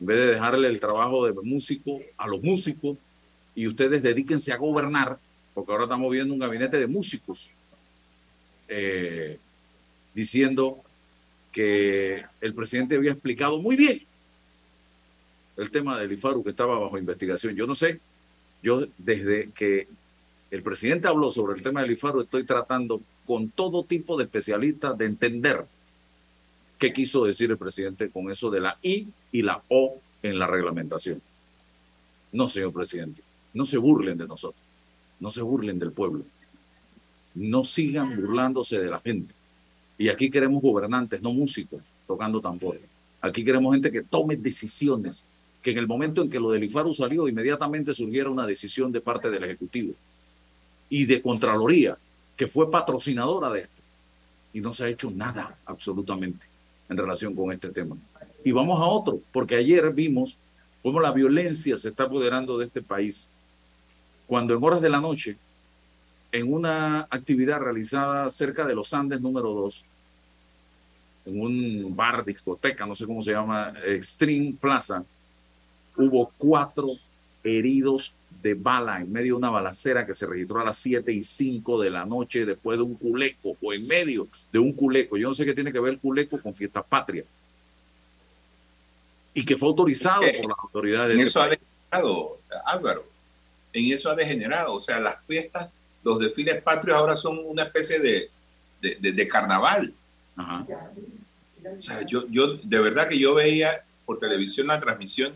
En 0.00 0.06
vez 0.06 0.18
de 0.18 0.26
dejarle 0.26 0.68
el 0.68 0.80
trabajo 0.80 1.24
de 1.26 1.32
músico 1.32 1.98
a 2.18 2.28
los 2.28 2.42
músicos 2.42 2.98
y 3.54 3.66
ustedes 3.66 4.02
dedíquense 4.02 4.52
a 4.52 4.58
gobernar, 4.58 5.18
porque 5.54 5.72
ahora 5.72 5.84
estamos 5.84 6.12
viendo 6.12 6.34
un 6.34 6.40
gabinete 6.40 6.76
de 6.76 6.86
músicos 6.86 7.52
eh, 8.68 9.38
diciendo 10.14 10.76
que 11.52 12.22
el 12.42 12.52
presidente 12.52 12.96
había 12.96 13.12
explicado 13.12 13.62
muy 13.62 13.76
bien 13.76 14.06
el 15.56 15.70
tema 15.70 15.98
del 15.98 16.12
IFARU 16.12 16.44
que 16.44 16.50
estaba 16.50 16.78
bajo 16.78 16.98
investigación. 16.98 17.54
Yo 17.54 17.66
no 17.66 17.74
sé, 17.74 18.00
yo 18.62 18.86
desde 18.98 19.50
que 19.50 19.88
el 20.50 20.62
presidente 20.62 21.08
habló 21.08 21.30
sobre 21.30 21.56
el 21.56 21.62
tema 21.62 21.82
del 21.82 21.92
IFARU 21.92 22.22
estoy 22.22 22.44
tratando 22.44 23.00
con 23.26 23.50
todo 23.50 23.84
tipo 23.84 24.16
de 24.16 24.24
especialistas 24.24 24.96
de 24.96 25.06
entender 25.06 25.66
qué 26.78 26.92
quiso 26.92 27.24
decir 27.24 27.50
el 27.50 27.58
presidente 27.58 28.10
con 28.10 28.30
eso 28.30 28.50
de 28.50 28.60
la 28.60 28.78
I 28.82 29.08
y 29.32 29.42
la 29.42 29.62
O 29.68 30.00
en 30.22 30.38
la 30.38 30.46
reglamentación. 30.46 31.20
No, 32.32 32.48
señor 32.48 32.72
presidente, 32.72 33.22
no 33.54 33.64
se 33.64 33.78
burlen 33.78 34.18
de 34.18 34.26
nosotros, 34.26 34.62
no 35.20 35.30
se 35.30 35.40
burlen 35.42 35.78
del 35.78 35.92
pueblo, 35.92 36.24
no 37.34 37.64
sigan 37.64 38.14
burlándose 38.16 38.78
de 38.78 38.90
la 38.90 38.98
gente. 38.98 39.34
Y 39.98 40.08
aquí 40.08 40.30
queremos 40.30 40.60
gobernantes, 40.60 41.22
no 41.22 41.32
músicos, 41.32 41.80
tocando 42.06 42.40
tambores. 42.40 42.82
Aquí 43.20 43.44
queremos 43.44 43.74
gente 43.74 43.90
que 43.90 44.02
tome 44.02 44.36
decisiones, 44.36 45.24
que 45.62 45.72
en 45.72 45.78
el 45.78 45.86
momento 45.86 46.22
en 46.22 46.30
que 46.30 46.40
lo 46.40 46.50
del 46.50 46.64
IFARU 46.64 46.92
salió, 46.92 47.28
inmediatamente 47.28 47.92
surgiera 47.92 48.30
una 48.30 48.46
decisión 48.46 48.92
de 48.92 49.00
parte 49.00 49.30
del 49.30 49.44
Ejecutivo 49.44 49.94
y 50.88 51.04
de 51.04 51.20
Contraloría, 51.20 51.98
que 52.36 52.46
fue 52.46 52.70
patrocinadora 52.70 53.50
de 53.50 53.60
esto. 53.62 53.82
Y 54.52 54.60
no 54.60 54.72
se 54.72 54.84
ha 54.84 54.88
hecho 54.88 55.10
nada, 55.10 55.58
absolutamente, 55.66 56.46
en 56.88 56.96
relación 56.96 57.34
con 57.34 57.52
este 57.52 57.68
tema. 57.70 57.96
Y 58.44 58.52
vamos 58.52 58.80
a 58.80 58.84
otro, 58.84 59.20
porque 59.32 59.56
ayer 59.56 59.92
vimos 59.92 60.38
cómo 60.82 61.00
la 61.00 61.10
violencia 61.10 61.76
se 61.76 61.88
está 61.88 62.04
apoderando 62.04 62.56
de 62.58 62.66
este 62.66 62.80
país, 62.80 63.28
cuando 64.26 64.54
en 64.54 64.62
horas 64.62 64.80
de 64.80 64.90
la 64.90 65.00
noche, 65.00 65.36
en 66.30 66.52
una 66.52 67.00
actividad 67.10 67.60
realizada 67.60 68.30
cerca 68.30 68.64
de 68.64 68.74
los 68.74 68.94
Andes 68.94 69.20
número 69.20 69.52
2, 69.52 69.84
en 71.26 71.40
un 71.40 71.96
bar, 71.96 72.24
discoteca, 72.24 72.86
no 72.86 72.94
sé 72.94 73.04
cómo 73.04 73.22
se 73.22 73.32
llama, 73.32 73.74
Extreme 73.84 74.54
Plaza, 74.60 75.04
hubo 75.96 76.32
cuatro 76.38 76.88
heridos 77.44 78.12
de 78.42 78.54
bala 78.54 79.00
en 79.00 79.10
medio 79.10 79.34
de 79.34 79.38
una 79.38 79.50
balacera 79.50 80.06
que 80.06 80.14
se 80.14 80.26
registró 80.26 80.60
a 80.60 80.64
las 80.64 80.76
7 80.78 81.12
y 81.12 81.20
5 81.20 81.80
de 81.80 81.90
la 81.90 82.04
noche 82.04 82.44
después 82.44 82.78
de 82.78 82.84
un 82.84 82.94
culeco 82.94 83.56
o 83.60 83.72
en 83.72 83.86
medio 83.86 84.28
de 84.52 84.58
un 84.58 84.72
culeco. 84.72 85.16
Yo 85.16 85.28
no 85.28 85.34
sé 85.34 85.44
qué 85.44 85.54
tiene 85.54 85.72
que 85.72 85.80
ver 85.80 85.94
el 85.94 85.98
culeco 85.98 86.40
con 86.40 86.54
fiesta 86.54 86.82
patria. 86.82 87.24
Y 89.34 89.44
que 89.44 89.56
fue 89.56 89.68
autorizado 89.68 90.22
Eh, 90.22 90.38
por 90.40 90.50
las 90.50 90.58
autoridades. 90.62 91.10
En 91.12 91.18
de 91.18 91.24
eso 91.24 91.40
ha 91.40 91.44
este 91.48 91.60
degenerado, 91.90 92.38
Álvaro. 92.64 93.06
En 93.72 93.92
eso 93.92 94.10
ha 94.10 94.14
degenerado. 94.14 94.74
O 94.74 94.80
sea, 94.80 94.98
las 95.00 95.18
fiestas, 95.26 95.72
los 96.02 96.18
desfiles 96.18 96.62
patrios 96.62 96.96
ahora 96.96 97.16
son 97.16 97.38
una 97.44 97.64
especie 97.64 97.98
de, 98.00 98.30
de, 98.80 98.96
de- 98.96 99.12
de 99.12 99.28
carnaval. 99.28 99.92
Ajá. 100.36 100.66
O 101.76 101.80
sea, 101.80 102.06
yo, 102.06 102.26
yo 102.28 102.54
de 102.56 102.78
verdad 102.80 103.08
que 103.08 103.18
yo 103.18 103.34
veía 103.34 103.84
por 104.06 104.18
televisión 104.18 104.68
la 104.68 104.78
transmisión 104.80 105.32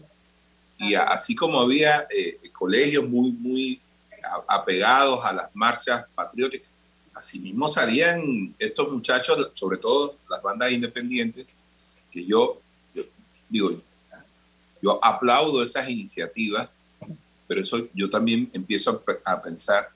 y 0.80 0.94
a- 0.94 1.04
así 1.04 1.34
como 1.34 1.60
había 1.60 2.06
eh, 2.10 2.38
colegios 2.52 3.08
muy, 3.08 3.30
muy 3.32 3.80
apegados 4.48 5.24
a 5.24 5.32
las 5.32 5.48
marchas 5.54 6.04
patrióticas, 6.14 6.68
asimismo 7.14 7.68
salían 7.68 8.54
estos 8.58 8.90
muchachos, 8.90 9.50
sobre 9.54 9.78
todo 9.78 10.16
las 10.28 10.42
bandas 10.42 10.72
independientes, 10.72 11.54
que 12.10 12.24
yo, 12.24 12.60
yo 12.94 13.02
digo, 13.48 13.80
yo 14.82 15.04
aplaudo 15.04 15.62
esas 15.62 15.88
iniciativas, 15.88 16.78
pero 17.46 17.60
eso 17.62 17.88
yo 17.94 18.08
también 18.08 18.48
empiezo 18.52 18.90
a, 18.90 19.00
pe- 19.00 19.20
a 19.24 19.42
pensar 19.42 19.90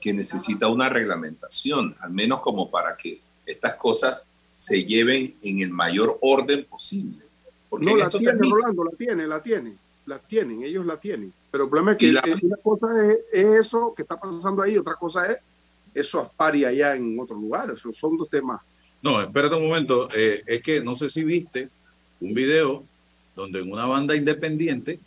que 0.00 0.12
necesita 0.12 0.68
una 0.68 0.88
reglamentación, 0.88 1.94
al 2.00 2.10
menos 2.10 2.40
como 2.40 2.70
para 2.70 2.96
que 2.96 3.20
estas 3.44 3.74
cosas 3.74 4.28
se 4.54 4.84
lleven 4.84 5.36
en 5.42 5.60
el 5.60 5.70
mayor 5.70 6.18
orden 6.22 6.64
posible. 6.64 7.24
Porque 7.68 7.86
No, 7.86 7.96
la 7.96 8.08
tiene, 8.08 8.32
Rolando, 8.48 8.84
la 8.84 8.90
tiene, 8.96 9.26
la 9.26 9.42
tiene. 9.42 9.74
La 10.10 10.18
tienen, 10.18 10.64
ellos 10.64 10.84
la 10.84 10.96
tienen. 10.98 11.32
Pero 11.52 11.64
el 11.64 11.70
problema 11.70 11.92
es 11.92 11.98
que 11.98 12.12
la- 12.12 12.22
una 12.42 12.56
cosa 12.56 12.88
es, 13.12 13.18
es 13.32 13.46
eso 13.66 13.94
que 13.94 14.02
está 14.02 14.18
pasando 14.18 14.60
ahí, 14.62 14.76
otra 14.76 14.96
cosa 14.96 15.30
es 15.30 15.38
eso 15.94 16.18
aspari 16.20 16.64
allá 16.64 16.96
en 16.96 17.16
otro 17.18 17.36
lugar. 17.36 17.70
Eso 17.70 17.92
son 17.92 18.16
dos 18.16 18.28
temas. 18.28 18.60
No, 19.02 19.20
espérate 19.20 19.54
un 19.54 19.68
momento. 19.68 20.08
eh, 20.14 20.42
es 20.46 20.62
que 20.62 20.80
no 20.82 20.94
sé 20.96 21.08
si 21.08 21.22
viste 21.22 21.68
un 22.20 22.34
video 22.34 22.82
donde 23.36 23.60
en 23.60 23.70
una 23.70 23.86
banda 23.86 24.16
independiente 24.16 24.98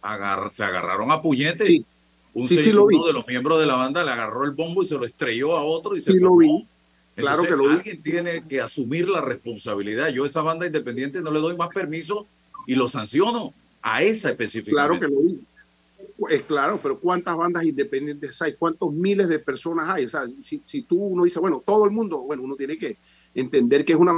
agar- 0.00 0.50
se 0.50 0.64
agarraron 0.64 1.10
a 1.10 1.20
puñetes. 1.20 1.66
Sí. 1.66 1.84
Un 2.32 2.48
Sí, 2.48 2.56
sí, 2.56 2.62
señor- 2.64 2.76
lo 2.76 2.86
vi. 2.86 2.96
uno 2.96 3.06
de 3.08 3.12
los 3.12 3.26
miembros 3.26 3.60
de 3.60 3.66
la 3.66 3.74
banda 3.74 4.02
le 4.04 4.10
agarró 4.10 4.44
el 4.44 4.52
bombo 4.52 4.82
y 4.82 4.86
se 4.86 4.94
lo 4.96 5.04
estrelló 5.04 5.56
a 5.58 5.62
otro 5.62 5.94
y 5.96 6.00
se 6.02 6.12
Sí, 6.12 6.18
lo 6.20 6.36
vi. 6.36 6.66
Claro 7.16 7.42
que 7.42 7.50
lo 7.50 7.64
vi. 7.64 7.74
alguien 7.76 8.02
tiene 8.02 8.44
que 8.46 8.60
asumir 8.62 9.08
la 9.08 9.20
responsabilidad. 9.20 10.08
Yo 10.08 10.22
a 10.22 10.26
esa 10.26 10.40
banda 10.40 10.64
independiente 10.66 11.20
no 11.20 11.30
le 11.30 11.40
doy 11.40 11.56
más 11.56 11.68
permiso 11.68 12.26
y 12.66 12.74
lo 12.76 12.88
sanciono 12.88 13.52
a 13.82 14.02
esa 14.02 14.30
específicamente. 14.30 14.98
Claro 14.98 15.00
que 15.00 15.14
lo 15.14 15.20
vi. 15.22 15.40
Es 16.30 16.42
claro, 16.42 16.80
pero 16.82 16.98
¿cuántas 16.98 17.36
bandas 17.36 17.62
independientes 17.64 18.40
hay? 18.42 18.54
¿Cuántos 18.54 18.92
miles 18.92 19.28
de 19.28 19.38
personas 19.38 19.88
hay? 19.88 20.04
O 20.06 20.10
sea, 20.10 20.22
si, 20.42 20.60
si 20.66 20.82
tú 20.82 20.96
uno 21.00 21.24
dice, 21.24 21.38
bueno, 21.38 21.62
todo 21.64 21.84
el 21.84 21.90
mundo, 21.92 22.22
bueno, 22.22 22.42
uno 22.42 22.56
tiene 22.56 22.76
que 22.76 22.96
entender 23.34 23.84
que 23.84 23.92
es 23.92 23.98
una 23.98 24.12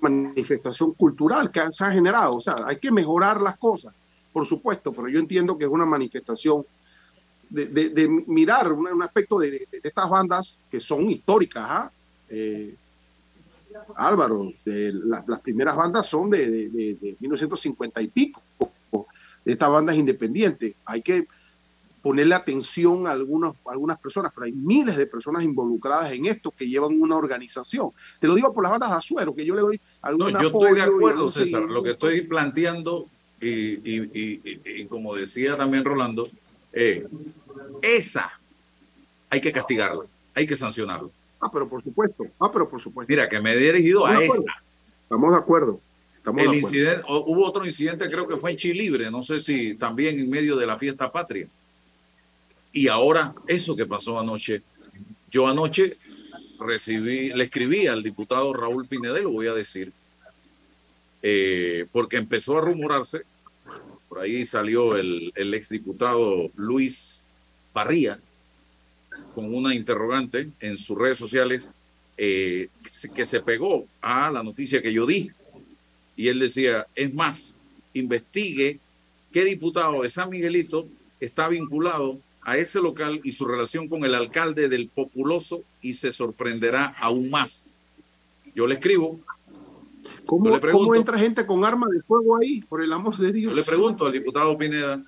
manifestación 0.00 0.92
cultural 0.94 1.50
que 1.52 1.60
se 1.70 1.84
ha 1.84 1.92
generado. 1.92 2.34
O 2.36 2.40
sea, 2.40 2.56
hay 2.66 2.76
que 2.78 2.90
mejorar 2.90 3.40
las 3.40 3.56
cosas, 3.56 3.94
por 4.32 4.46
supuesto, 4.46 4.92
pero 4.92 5.08
yo 5.08 5.20
entiendo 5.20 5.56
que 5.56 5.64
es 5.64 5.70
una 5.70 5.86
manifestación 5.86 6.64
de, 7.50 7.66
de- 7.66 7.90
de 7.90 8.08
mirar 8.08 8.72
un, 8.72 8.88
un 8.88 9.02
aspecto 9.04 9.38
de, 9.38 9.50
de- 9.50 9.68
estas 9.82 10.10
bandas 10.10 10.58
que 10.70 10.80
son 10.80 11.08
históricas. 11.08 11.64
¿ah? 11.68 11.90
Eh, 12.30 12.74
Álvaro, 13.96 14.50
de 14.64 14.92
las, 14.92 15.26
las 15.28 15.40
primeras 15.40 15.76
bandas 15.76 16.06
son 16.08 16.30
de, 16.30 16.50
de- 16.50 16.68
de- 16.68 16.94
de 16.94 17.16
1950 17.20 18.02
y 18.02 18.08
pico, 18.08 18.42
estas 19.44 19.70
bandas 19.70 19.96
independientes. 19.96 20.74
Hay 20.84 21.02
que 21.02 21.26
ponerle 22.02 22.34
atención 22.34 23.06
a 23.06 23.12
algunos, 23.12 23.54
a 23.66 23.72
algunas 23.72 23.98
personas, 23.98 24.30
pero 24.34 24.44
hay 24.44 24.52
miles 24.52 24.96
de 24.96 25.06
personas 25.06 25.42
involucradas 25.42 26.12
en 26.12 26.26
esto 26.26 26.50
que 26.50 26.68
llevan 26.68 27.00
una 27.00 27.16
organización. 27.16 27.90
Te 28.20 28.26
lo 28.26 28.34
digo 28.34 28.52
por 28.52 28.62
las 28.62 28.72
bandas 28.72 28.90
de 28.90 28.96
Azuero, 28.96 29.34
que 29.34 29.44
yo 29.46 29.54
le 29.54 29.62
doy 29.62 29.80
algún 30.02 30.32
No, 30.32 30.40
yo 30.42 30.48
estoy 30.48 30.74
de 30.74 30.82
acuerdo, 30.82 31.30
César. 31.30 31.62
Lo 31.62 31.82
que 31.82 31.92
estoy 31.92 32.20
planteando, 32.22 33.06
y, 33.40 33.48
y- 33.48 34.10
y- 34.12 34.40
y- 34.44 34.60
y 34.82 34.86
como 34.86 35.14
decía 35.14 35.56
también 35.56 35.84
Rolando, 35.84 36.28
eh, 36.72 37.06
esa 37.82 38.32
hay 39.30 39.40
que 39.40 39.52
castigarla, 39.52 40.02
hay 40.34 40.46
que 40.46 40.56
sancionarla. 40.56 41.08
Ah, 41.40 41.50
pero 41.52 41.68
por 41.68 41.82
supuesto. 41.82 42.24
Ah, 42.38 42.50
pero 42.52 42.68
por 42.68 42.80
supuesto. 42.80 43.10
Mira, 43.10 43.28
que 43.28 43.40
me 43.40 43.52
he 43.52 43.56
dirigido 43.56 44.06
a 44.06 44.22
esa. 44.22 44.52
Estamos 45.02 45.30
de 45.32 45.36
acuerdo. 45.38 45.80
Estamos 46.24 46.42
El 46.42 46.54
incidente, 46.54 47.02
hubo 47.06 47.44
otro 47.44 47.66
incidente, 47.66 48.08
creo 48.08 48.26
que 48.26 48.38
fue 48.38 48.52
en 48.52 48.56
Chilibre, 48.56 49.10
no 49.10 49.20
sé 49.20 49.40
si 49.40 49.74
también 49.74 50.18
en 50.18 50.30
medio 50.30 50.56
de 50.56 50.64
la 50.64 50.78
fiesta 50.78 51.12
patria. 51.12 51.46
Y 52.72 52.88
ahora, 52.88 53.34
eso 53.46 53.76
que 53.76 53.84
pasó 53.84 54.18
anoche, 54.18 54.62
yo 55.30 55.46
anoche 55.46 55.98
recibí, 56.58 57.28
le 57.28 57.44
escribí 57.44 57.88
al 57.88 58.02
diputado 58.02 58.54
Raúl 58.54 58.88
lo 58.90 59.30
voy 59.32 59.48
a 59.48 59.52
decir, 59.52 59.92
eh, 61.20 61.84
porque 61.92 62.16
empezó 62.16 62.56
a 62.56 62.62
rumorarse, 62.62 63.20
por 64.08 64.20
ahí 64.20 64.46
salió 64.46 64.96
el, 64.96 65.30
el 65.34 65.52
exdiputado 65.52 66.50
Luis 66.56 67.26
Parría 67.74 68.18
con 69.34 69.54
una 69.54 69.74
interrogante 69.74 70.48
en 70.58 70.78
sus 70.78 70.96
redes 70.96 71.18
sociales 71.18 71.70
eh, 72.16 72.70
que 73.14 73.26
se 73.26 73.42
pegó 73.42 73.86
a 74.00 74.30
la 74.30 74.42
noticia 74.42 74.80
que 74.80 74.90
yo 74.90 75.04
di. 75.04 75.30
Y 76.16 76.28
él 76.28 76.38
decía, 76.38 76.86
es 76.94 77.12
más, 77.12 77.56
investigue 77.92 78.78
qué 79.32 79.44
diputado 79.44 80.02
de 80.02 80.10
San 80.10 80.30
Miguelito 80.30 80.86
está 81.20 81.48
vinculado 81.48 82.18
a 82.42 82.56
ese 82.58 82.80
local 82.80 83.20
y 83.24 83.32
su 83.32 83.46
relación 83.46 83.88
con 83.88 84.04
el 84.04 84.14
alcalde 84.14 84.68
del 84.68 84.88
Populoso 84.88 85.62
y 85.80 85.94
se 85.94 86.12
sorprenderá 86.12 86.94
aún 87.00 87.30
más. 87.30 87.64
Yo 88.54 88.66
le 88.66 88.74
escribo, 88.74 89.18
¿Cómo, 90.26 90.50
le 90.50 90.58
pregunto- 90.60 90.86
¿Cómo 90.86 90.94
entra 90.94 91.18
gente 91.18 91.46
con 91.46 91.64
arma 91.64 91.86
de 91.90 92.00
fuego 92.02 92.36
ahí? 92.36 92.60
Por 92.62 92.82
el 92.82 92.92
amor 92.92 93.16
de 93.16 93.32
Dios. 93.32 93.50
yo 93.50 93.56
le 93.56 93.64
pregunto 93.64 94.06
al 94.06 94.12
diputado 94.12 94.56
Pineda 94.58 95.02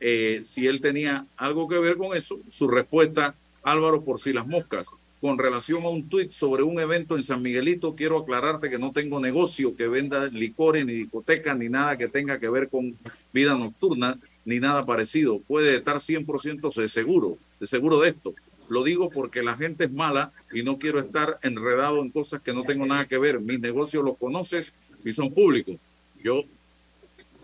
eh, 0.00 0.40
si 0.44 0.66
él 0.66 0.80
tenía 0.80 1.26
algo 1.36 1.66
que 1.66 1.78
ver 1.78 1.96
con 1.96 2.14
eso. 2.16 2.38
Su 2.50 2.68
respuesta, 2.68 3.34
Álvaro, 3.62 4.02
por 4.04 4.20
si 4.20 4.32
las 4.32 4.46
moscas. 4.46 4.86
Con 5.20 5.36
relación 5.36 5.82
a 5.84 5.88
un 5.88 6.08
tuit 6.08 6.30
sobre 6.30 6.62
un 6.62 6.78
evento 6.78 7.16
en 7.16 7.24
San 7.24 7.42
Miguelito, 7.42 7.96
quiero 7.96 8.18
aclararte 8.18 8.70
que 8.70 8.78
no 8.78 8.92
tengo 8.92 9.18
negocio 9.18 9.74
que 9.74 9.88
venda 9.88 10.24
licores, 10.28 10.86
ni 10.86 10.92
discotecas, 10.92 11.56
ni 11.58 11.68
nada 11.68 11.98
que 11.98 12.06
tenga 12.06 12.38
que 12.38 12.48
ver 12.48 12.68
con 12.68 12.96
vida 13.32 13.56
nocturna, 13.56 14.16
ni 14.44 14.60
nada 14.60 14.86
parecido. 14.86 15.40
Puede 15.40 15.76
estar 15.76 15.96
100% 15.96 16.72
de 16.72 16.88
seguro, 16.88 17.36
de 17.58 17.66
seguro 17.66 18.00
de 18.00 18.10
esto. 18.10 18.34
Lo 18.68 18.84
digo 18.84 19.10
porque 19.10 19.42
la 19.42 19.56
gente 19.56 19.84
es 19.84 19.92
mala 19.92 20.30
y 20.52 20.62
no 20.62 20.78
quiero 20.78 21.00
estar 21.00 21.38
enredado 21.42 22.00
en 22.02 22.10
cosas 22.10 22.40
que 22.40 22.52
no 22.52 22.62
tengo 22.62 22.86
nada 22.86 23.06
que 23.06 23.18
ver. 23.18 23.40
Mis 23.40 23.58
negocios 23.58 24.04
los 24.04 24.16
conoces 24.18 24.72
y 25.04 25.12
son 25.14 25.32
públicos. 25.32 25.76
Yo 26.22 26.44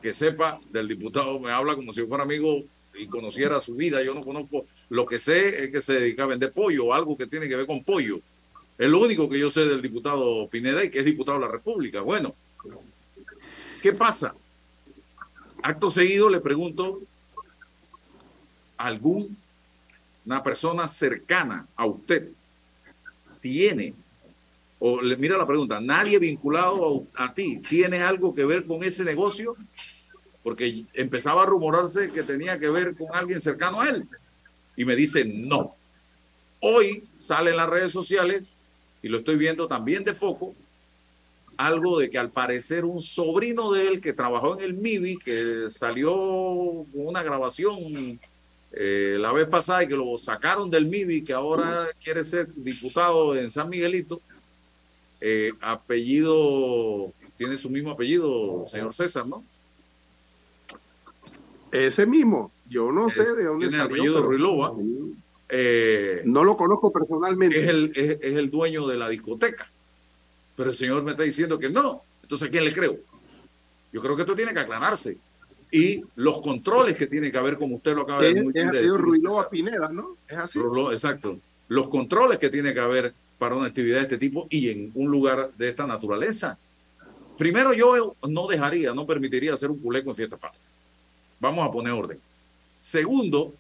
que 0.00 0.12
sepa 0.12 0.60
del 0.70 0.86
diputado, 0.86 1.40
me 1.40 1.50
habla 1.50 1.74
como 1.74 1.90
si 1.90 2.02
fuera 2.02 2.24
amigo 2.24 2.62
y 2.96 3.06
conociera 3.06 3.60
su 3.60 3.74
vida. 3.74 4.02
Yo 4.02 4.14
no 4.14 4.22
conozco, 4.22 4.66
lo 4.90 5.06
que 5.06 5.18
sé 5.18 5.64
es 5.64 5.70
que 5.70 5.80
se 5.80 5.94
dedica 5.94 6.24
a 6.24 6.26
vender 6.26 6.52
pollo 6.52 6.92
algo 6.92 7.16
que 7.16 7.26
tiene 7.26 7.48
que 7.48 7.56
ver 7.56 7.66
con 7.66 7.82
pollo. 7.82 8.20
Es 8.76 8.88
lo 8.88 9.00
único 9.00 9.28
que 9.28 9.38
yo 9.38 9.50
sé 9.50 9.64
del 9.64 9.82
diputado 9.82 10.48
Pineda 10.48 10.84
y 10.84 10.90
que 10.90 10.98
es 10.98 11.04
diputado 11.04 11.38
de 11.38 11.46
la 11.46 11.52
República. 11.52 12.00
Bueno, 12.00 12.34
¿qué 13.82 13.92
pasa? 13.92 14.34
Acto 15.62 15.90
seguido 15.90 16.28
le 16.28 16.40
pregunto 16.40 17.00
a 18.76 18.86
algún 18.86 19.36
una 20.26 20.42
persona 20.42 20.88
cercana 20.88 21.66
a 21.76 21.86
usted 21.86 22.28
tiene 23.40 23.94
o 24.78 25.00
le 25.00 25.16
mira 25.16 25.38
la 25.38 25.46
pregunta, 25.46 25.80
nadie 25.80 26.18
vinculado 26.18 27.06
a, 27.14 27.24
a 27.24 27.34
ti 27.34 27.58
tiene 27.58 28.02
algo 28.02 28.34
que 28.34 28.44
ver 28.44 28.66
con 28.66 28.82
ese 28.82 29.04
negocio 29.04 29.56
porque 30.42 30.84
empezaba 30.92 31.42
a 31.42 31.46
rumorarse 31.46 32.10
que 32.10 32.22
tenía 32.22 32.58
que 32.58 32.68
ver 32.68 32.94
con 32.94 33.08
alguien 33.14 33.40
cercano 33.40 33.80
a 33.80 33.88
él. 33.88 34.06
Y 34.76 34.84
me 34.84 34.96
dice, 34.96 35.24
no. 35.24 35.74
Hoy 36.60 37.04
sale 37.18 37.50
en 37.50 37.56
las 37.56 37.68
redes 37.68 37.92
sociales, 37.92 38.52
y 39.02 39.08
lo 39.08 39.18
estoy 39.18 39.36
viendo 39.36 39.68
también 39.68 40.04
de 40.04 40.14
foco, 40.14 40.54
algo 41.56 41.98
de 41.98 42.10
que 42.10 42.18
al 42.18 42.30
parecer 42.30 42.84
un 42.84 43.00
sobrino 43.00 43.72
de 43.72 43.88
él 43.88 44.00
que 44.00 44.12
trabajó 44.12 44.58
en 44.58 44.64
el 44.64 44.74
MIBI, 44.74 45.18
que 45.18 45.66
salió 45.68 46.12
con 46.12 47.06
una 47.06 47.22
grabación 47.22 48.18
eh, 48.72 49.16
la 49.20 49.32
vez 49.32 49.46
pasada 49.46 49.84
y 49.84 49.88
que 49.88 49.96
lo 49.96 50.16
sacaron 50.18 50.70
del 50.70 50.86
MIBI, 50.86 51.22
que 51.22 51.32
ahora 51.32 51.86
quiere 52.02 52.24
ser 52.24 52.48
diputado 52.54 53.36
en 53.36 53.50
San 53.50 53.68
Miguelito, 53.68 54.20
eh, 55.20 55.52
apellido, 55.60 57.12
tiene 57.36 57.56
su 57.56 57.70
mismo 57.70 57.92
apellido, 57.92 58.66
señor 58.68 58.92
César, 58.92 59.26
¿no? 59.26 59.44
Ese 61.70 62.06
mismo, 62.06 62.50
yo 62.68 62.92
no 62.92 63.10
sé 63.10 63.34
de 63.34 63.44
dónde 63.44 63.68
tiene 63.68 63.82
el 63.82 63.90
apellido 63.90 64.22
Ruilova. 64.22 64.74
Eh, 65.48 66.22
no 66.24 66.44
lo 66.44 66.56
conozco 66.56 66.92
personalmente. 66.92 67.62
Es 67.62 67.68
el, 67.68 67.92
es, 67.94 68.18
es 68.20 68.34
el 68.34 68.50
dueño 68.50 68.86
de 68.86 68.96
la 68.96 69.08
discoteca. 69.08 69.70
Pero 70.56 70.70
el 70.70 70.76
señor 70.76 71.02
me 71.02 71.12
está 71.12 71.22
diciendo 71.22 71.58
que 71.58 71.68
no. 71.68 72.02
Entonces, 72.22 72.48
¿a 72.48 72.50
quién 72.50 72.64
le 72.64 72.72
creo? 72.72 72.96
Yo 73.92 74.00
creo 74.00 74.16
que 74.16 74.22
esto 74.22 74.34
tiene 74.34 74.52
que 74.52 74.60
aclararse. 74.60 75.18
Y 75.70 76.02
los 76.16 76.40
controles 76.40 76.96
que 76.96 77.06
tiene 77.06 77.32
que 77.32 77.38
haber, 77.38 77.58
como 77.58 77.76
usted 77.76 77.94
lo 77.94 78.02
acaba 78.02 78.22
de, 78.22 78.42
muy 78.42 78.52
bien 78.52 78.70
decir. 78.70 78.92
Ruilova 78.92 79.48
Pineda, 79.48 79.88
¿no? 79.88 80.16
Es 80.28 80.38
así. 80.38 80.60
exacto. 80.92 81.38
Los 81.68 81.88
controles 81.88 82.38
que 82.38 82.48
tiene 82.48 82.72
que 82.72 82.80
haber 82.80 83.12
para 83.38 83.56
una 83.56 83.66
actividad 83.66 83.98
de 83.98 84.02
este 84.04 84.18
tipo 84.18 84.46
y 84.50 84.70
en 84.70 84.92
un 84.94 85.10
lugar 85.10 85.50
de 85.56 85.68
esta 85.68 85.86
naturaleza. 85.86 86.56
Primero, 87.36 87.72
yo 87.72 88.14
no 88.28 88.46
dejaría, 88.46 88.94
no 88.94 89.06
permitiría 89.06 89.54
hacer 89.54 89.70
un 89.70 89.78
culeco 89.78 90.10
en 90.10 90.16
fiesta 90.16 90.36
patria. 90.36 90.62
Vamos 91.40 91.68
a 91.68 91.72
poner 91.72 91.92
orden. 91.92 92.18
Segundo, 92.84 93.54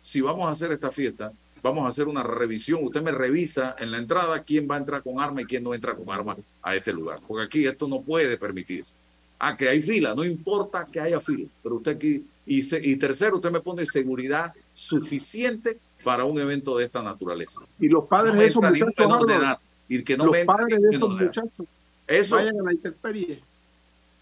si 0.00 0.20
vamos 0.20 0.46
a 0.46 0.52
hacer 0.52 0.70
esta 0.70 0.92
fiesta, 0.92 1.32
vamos 1.60 1.84
a 1.84 1.88
hacer 1.88 2.06
una 2.06 2.22
revisión. 2.22 2.84
Usted 2.84 3.02
me 3.02 3.10
revisa 3.10 3.74
en 3.80 3.90
la 3.90 3.98
entrada 3.98 4.44
quién 4.44 4.68
va 4.70 4.76
a 4.76 4.78
entrar 4.78 5.02
con 5.02 5.18
arma 5.18 5.42
y 5.42 5.44
quién 5.44 5.64
no 5.64 5.74
entra 5.74 5.96
con 5.96 6.08
arma 6.08 6.36
a 6.62 6.76
este 6.76 6.92
lugar. 6.92 7.18
Porque 7.26 7.46
aquí 7.46 7.66
esto 7.66 7.88
no 7.88 8.00
puede 8.00 8.38
permitirse. 8.38 8.94
Ah, 9.40 9.56
que 9.56 9.68
hay 9.68 9.82
fila, 9.82 10.14
no 10.14 10.24
importa 10.24 10.86
que 10.86 11.00
haya 11.00 11.18
fila, 11.18 11.48
pero 11.64 11.74
usted 11.74 11.96
aquí. 11.96 12.24
Y, 12.46 12.92
y 12.92 12.94
tercero, 12.94 13.36
usted 13.36 13.50
me 13.50 13.58
pone 13.58 13.84
seguridad 13.86 14.54
suficiente 14.72 15.76
para 16.04 16.24
un 16.24 16.38
evento 16.38 16.78
de 16.78 16.84
esta 16.84 17.02
naturaleza. 17.02 17.60
Y 17.80 17.88
los 17.88 18.04
padres 18.04 18.34
de 18.34 18.46
esos 18.46 18.62
muchachos. 18.62 19.26
De 19.26 19.34
edad, 19.34 19.58
y 19.88 20.04
que 20.04 20.16
no 20.16 20.26
los 20.26 20.38
padres 20.44 20.80
de 20.80 20.96
esos 20.96 21.10
muchachos. 21.10 21.66
Eso, 22.06 22.36
vayan 22.36 22.60
a 22.60 22.62
la 22.62 22.72
intemperie. 22.72 23.42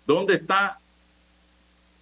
¿Dónde 0.06 0.36
está 0.36 0.78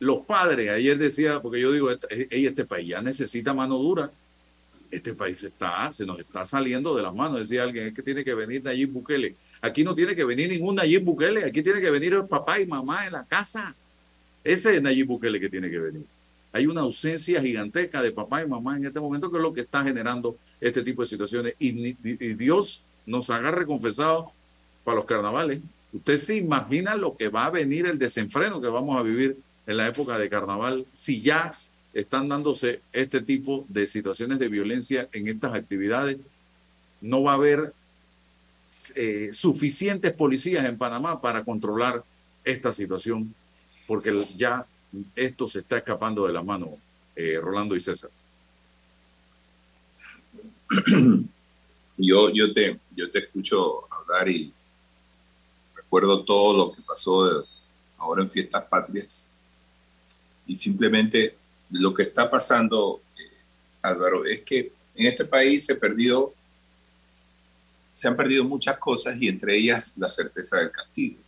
los 0.01 0.27
padres? 0.27 0.71
Ayer 0.71 0.99
decía, 0.99 1.41
porque 1.41 1.61
yo 1.61 1.71
digo, 1.71 1.91
este, 1.93 2.29
este 2.31 2.65
país 2.65 2.89
ya 2.89 3.01
necesita 3.01 3.55
mano 3.55 3.79
dura 3.79 4.11
este 4.91 5.15
país 5.15 5.43
está, 5.45 5.93
se 5.93 6.05
nos 6.05 6.19
está 6.19 6.45
saliendo 6.45 6.95
de 6.97 7.03
las 7.03 7.15
manos. 7.15 7.41
Decía 7.41 7.63
alguien, 7.63 7.87
es 7.87 7.95
que 7.95 8.03
tiene 8.03 8.25
que 8.25 8.35
venir 8.35 8.63
Nayib 8.65 8.91
Bukele. 8.91 9.37
Aquí 9.61 9.85
no 9.85 9.95
tiene 9.95 10.17
que 10.17 10.25
venir 10.25 10.51
ningún 10.51 10.77
Nayib 10.77 11.05
Bukele, 11.05 11.45
aquí 11.45 11.63
tiene 11.63 11.81
que 11.81 11.91
venir 11.91 12.15
el 12.15 12.27
papá 12.27 12.61
y 12.61 12.67
mamá 12.67 13.07
en 13.07 13.13
la 13.13 13.25
casa. 13.25 13.75
Ese 14.43 14.75
es 14.75 14.83
Nayib 14.83 15.07
Bukele 15.07 15.39
que 15.39 15.49
tiene 15.49 15.71
que 15.71 15.79
venir. 15.79 16.05
Hay 16.53 16.67
una 16.67 16.81
ausencia 16.81 17.41
gigantesca 17.41 18.03
de 18.03 18.11
papá 18.11 18.43
y 18.43 18.49
mamá 18.49 18.77
en 18.77 18.87
este 18.87 18.99
momento 18.99 19.31
que 19.31 19.37
es 19.37 19.43
lo 19.43 19.53
que 19.53 19.61
está 19.61 19.85
generando 19.85 20.37
este 20.61 20.83
tipo 20.83 21.03
de 21.03 21.09
situaciones. 21.09 21.55
Y, 21.61 21.97
y 22.03 22.35
Dios 22.35 22.83
nos 23.07 23.31
agarre 23.31 23.67
confesado 23.67 24.33
para 24.83 24.97
los 24.97 25.05
carnavales. 25.05 25.61
Usted 25.93 26.17
se 26.17 26.37
imagina 26.37 26.97
lo 26.97 27.17
que 27.17 27.29
va 27.29 27.47
a 27.47 27.51
venir, 27.51 27.87
el 27.87 27.99
desenfreno 27.99 28.61
que 28.61 28.69
vamos 28.69 28.97
a 28.97 29.03
vivir 29.03 29.37
en 29.71 29.77
la 29.77 29.87
época 29.87 30.19
de 30.19 30.29
carnaval, 30.29 30.85
si 30.93 31.23
ya 31.23 31.53
están 31.95 32.29
dándose 32.29 32.81
este 32.93 33.21
tipo 33.21 33.65
de 33.69 33.87
situaciones 33.87 34.41
de 34.41 34.49
violencia 34.49 35.09
en 35.13 35.29
estas 35.29 35.55
actividades. 35.55 36.19
No 37.01 37.23
va 37.23 37.33
a 37.33 37.37
haber 37.37 37.73
eh, 38.97 39.31
suficientes 39.33 40.13
policías 40.13 40.65
en 40.65 40.77
Panamá 40.77 41.21
para 41.21 41.45
controlar 41.45 42.03
esta 42.45 42.73
situación, 42.73 43.33
porque 43.87 44.19
ya 44.37 44.67
esto 45.15 45.47
se 45.47 45.61
está 45.61 45.79
escapando 45.79 46.27
de 46.27 46.33
la 46.33 46.43
mano, 46.43 46.75
eh, 47.15 47.39
Rolando 47.41 47.77
y 47.77 47.81
César. 47.81 48.11
Yo, 52.03 52.31
yo, 52.31 52.55
te, 52.55 52.81
yo 52.97 53.11
te 53.11 53.19
escucho 53.19 53.85
hablar 53.93 54.27
y 54.31 54.51
recuerdo 55.77 56.25
todo 56.25 56.57
lo 56.57 56.73
que 56.73 56.81
pasó 56.81 57.47
ahora 57.99 58.23
en 58.23 58.31
Fiestas 58.31 58.65
Patrias 58.71 59.30
y 60.51 60.57
simplemente 60.57 61.37
lo 61.71 61.95
que 61.95 62.03
está 62.03 62.29
pasando, 62.29 63.01
eh, 63.17 63.23
Álvaro, 63.83 64.25
es 64.25 64.41
que 64.41 64.73
en 64.97 65.07
este 65.07 65.25
país 65.25 65.65
se 65.65 65.77
perdió, 65.77 66.35
se 67.93 68.09
han 68.09 68.17
perdido 68.17 68.43
muchas 68.43 68.77
cosas 68.79 69.17
y 69.23 69.29
entre 69.29 69.57
ellas 69.57 69.95
la 69.97 70.09
certeza 70.09 70.57
del 70.57 70.73
castigo. 70.73 71.19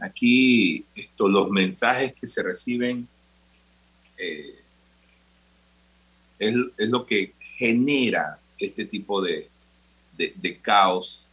Aquí 0.00 0.84
esto, 0.94 1.26
los 1.30 1.48
mensajes 1.48 2.12
que 2.12 2.26
se 2.26 2.42
reciben 2.42 3.08
eh, 4.18 4.60
es, 6.38 6.54
lo 6.90 7.06
que 7.06 7.32
genera 7.56 8.38
este 8.58 8.84
tipo 8.84 9.22
de, 9.22 9.48
de, 10.18 10.58
caos 10.58 11.26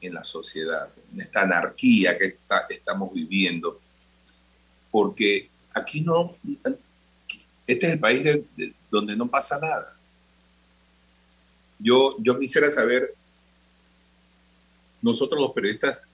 en 0.00 0.14
la 0.14 0.24
sociedad, 0.24 0.90
en 1.14 1.20
esta 1.20 1.42
anarquía 1.42 2.18
que 2.18 2.24
está, 2.24 2.66
estamos 2.70 3.14
viviendo, 3.14 3.80
porque 4.90 5.48
aquí 5.76 6.00
no, 6.00 6.36
este 7.66 7.86
es 7.86 7.92
el 7.92 8.00
país 8.00 8.40
donde 8.90 9.14
no 9.14 9.28
pasa 9.28 9.58
nada. 9.60 9.94
Yo, 11.78 12.16
yo 12.20 12.38
quisiera 12.38 12.70
saber, 12.70 13.14
nosotros 15.02 15.40
los 15.40 15.52
periodistas 15.52 16.08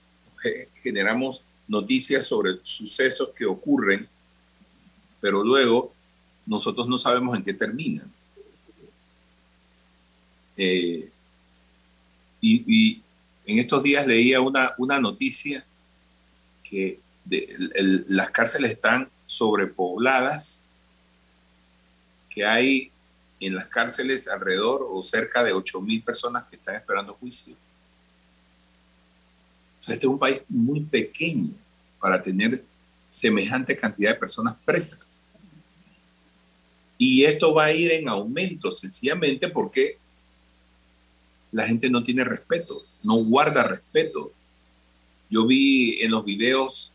generamos 0.81 1.43
noticias 1.67 2.25
sobre 2.25 2.59
sucesos 2.63 3.29
que 3.35 3.45
ocurren, 3.45 4.07
pero 5.21 5.43
luego 5.43 5.93
nosotros 6.45 6.87
no 6.87 6.97
sabemos 6.97 7.37
en 7.37 7.43
qué 7.43 7.53
terminan. 7.53 8.11
Eh, 10.57 11.09
y, 12.41 13.01
en 13.45 13.59
estos 13.59 13.83
días 13.83 14.07
leía 14.07 14.39
una, 14.39 14.73
una 14.77 15.01
noticia 15.01 15.65
que 16.63 16.99
las 18.07 18.29
cárceles 18.29 18.71
están 18.71 19.09
sobrepobladas 19.33 20.71
que 22.29 22.45
hay 22.45 22.91
en 23.39 23.55
las 23.55 23.67
cárceles 23.67 24.27
alrededor 24.27 24.87
o 24.89 25.01
cerca 25.03 25.43
de 25.43 25.53
8 25.53 25.81
mil 25.81 26.01
personas 26.01 26.45
que 26.49 26.55
están 26.55 26.75
esperando 26.75 27.13
juicio. 27.15 27.55
Este 29.79 30.05
es 30.05 30.11
un 30.11 30.19
país 30.19 30.41
muy 30.47 30.81
pequeño 30.81 31.51
para 31.99 32.21
tener 32.21 32.63
semejante 33.11 33.77
cantidad 33.77 34.11
de 34.11 34.19
personas 34.19 34.55
presas. 34.63 35.27
Y 36.97 37.25
esto 37.25 37.53
va 37.53 37.65
a 37.65 37.73
ir 37.73 37.91
en 37.91 38.07
aumento 38.07 38.71
sencillamente 38.71 39.49
porque 39.49 39.97
la 41.51 41.67
gente 41.67 41.89
no 41.89 42.03
tiene 42.03 42.23
respeto, 42.23 42.85
no 43.03 43.15
guarda 43.15 43.63
respeto. 43.63 44.31
Yo 45.29 45.45
vi 45.45 46.01
en 46.01 46.11
los 46.11 46.23
videos 46.23 46.93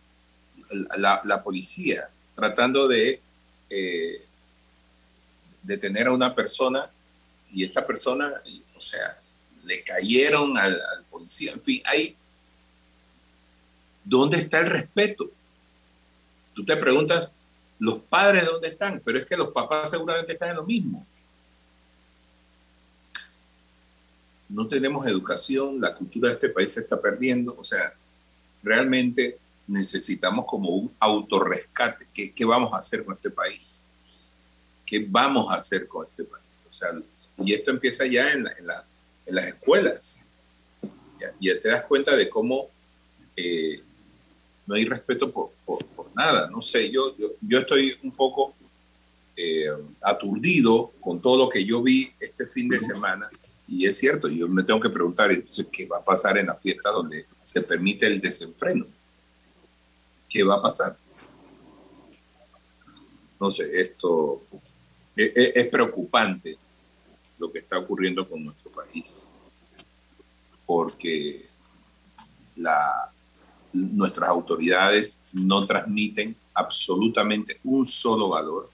la, 0.97 1.43
policía 1.43 2.11
tratando 2.39 2.87
de 2.87 3.21
eh, 3.69 4.25
detener 5.61 6.07
a 6.07 6.13
una 6.13 6.37
persona 6.37 6.89
y 7.53 7.65
esta 7.65 7.85
persona, 7.85 8.33
o 8.77 8.81
sea, 8.81 9.17
le 9.65 9.83
cayeron 9.83 10.57
al, 10.57 10.81
policía. 11.11 11.51
En 11.51 11.63
fin, 11.65 11.83
hay... 11.85 12.15
¿Dónde 14.05 14.37
está 14.39 14.61
el 14.61 14.67
respeto? 14.67 15.29
Tú 16.55 16.65
te 16.65 16.77
preguntas, 16.77 17.33
¿los 17.81 17.99
padres 18.05 18.47
dónde 18.47 18.69
están? 18.69 19.03
Pero 19.05 19.19
es 19.19 19.27
que 19.27 19.37
los 19.37 19.49
papás 19.49 19.91
seguramente 19.91 20.35
están 20.35 20.51
en 20.51 20.57
lo 20.57 20.65
mismo. 20.65 21.05
No 24.49 24.69
tenemos 24.69 25.09
educación, 25.09 25.81
la 25.81 25.93
cultura 25.93 26.29
de 26.29 26.35
este 26.35 26.51
país 26.51 26.73
se 26.73 26.81
está 26.81 27.01
perdiendo, 27.01 27.57
o 27.59 27.65
sea, 27.65 27.93
realmente 28.63 29.39
necesitamos 29.69 30.47
como 30.47 30.71
un 30.71 30.93
autorrescate. 30.99 32.09
¿Qué, 32.13 32.33
qué 32.33 32.45
vamos 32.45 32.73
a 32.73 32.79
hacer 32.79 33.05
con 33.05 33.15
este 33.15 33.31
país? 33.31 33.89
¿qué 34.89 35.07
vamos 35.07 35.51
a 35.51 35.57
hacer 35.57 35.87
con 35.87 36.07
este 36.07 36.25
país? 36.25 36.45
O 36.69 36.73
sea, 36.73 36.89
y 37.39 37.53
esto 37.53 37.71
empieza 37.71 38.07
ya 38.07 38.33
en, 38.33 38.45
las 39.27 39.47
escuelas. 39.47 40.25
Ya, 41.21 41.35
ya, 41.41 41.61
te 41.61 41.69
das 41.69 41.83
cuenta 41.83 42.17
de 42.17 42.29
cómo 42.29 42.69
eh, 43.37 43.83
no 44.67 44.75
hay 44.75 44.85
respeto 44.87 45.31
por, 45.31 45.51
nada. 46.15 46.49
No 46.51 46.63
sé, 46.63 46.91
yo, 46.91 47.15
yo, 47.41 47.59
estoy 47.59 47.97
un 48.03 48.13
poco 48.13 48.55
eh, 49.37 49.69
aturdido 50.01 50.93
con 51.01 51.21
todo 51.21 51.45
lo 51.45 51.49
que 51.49 51.65
yo 51.65 51.83
vi 51.83 52.11
este 52.19 52.47
fin 52.47 52.69
de 52.69 52.81
semana. 52.81 53.29
Y 53.69 53.85
es 53.87 53.99
cierto, 53.99 54.29
yo 54.29 54.49
me 54.49 54.63
tengo 54.63 54.81
que 54.81 54.89
preguntar 54.89 55.31
entonces 55.31 55.67
qué 55.71 55.87
va 55.87 55.99
a 55.99 56.05
pasar 56.05 56.39
en 56.39 56.47
la 56.47 56.55
fiesta 56.55 56.91
donde 56.91 57.27
se 57.43 57.61
permite 57.61 58.07
el 58.07 58.21
desenfreno. 58.21 58.87
¿Qué 60.29 60.43
va 60.45 60.57
a 60.57 60.63
pasar? 60.63 60.97
sé, 63.51 63.81
esto 63.81 64.43
es, 65.17 65.33
e, 65.35 65.53
es 65.55 65.67
preocupante 65.67 66.57
lo 67.39 67.53
que 67.53 67.61
está 67.61 67.79
ocurriendo 67.79 68.29
con 68.29 68.45
nuestro 68.45 68.71
país, 68.71 69.29
porque 70.67 71.47
la, 72.57 73.11
nuestras 73.73 74.29
autoridades 74.29 75.21
no 75.33 75.65
transmiten 75.67 76.37
absolutamente 76.55 77.61
un 77.65 77.87
solo 77.87 78.29
valor, 78.29 78.71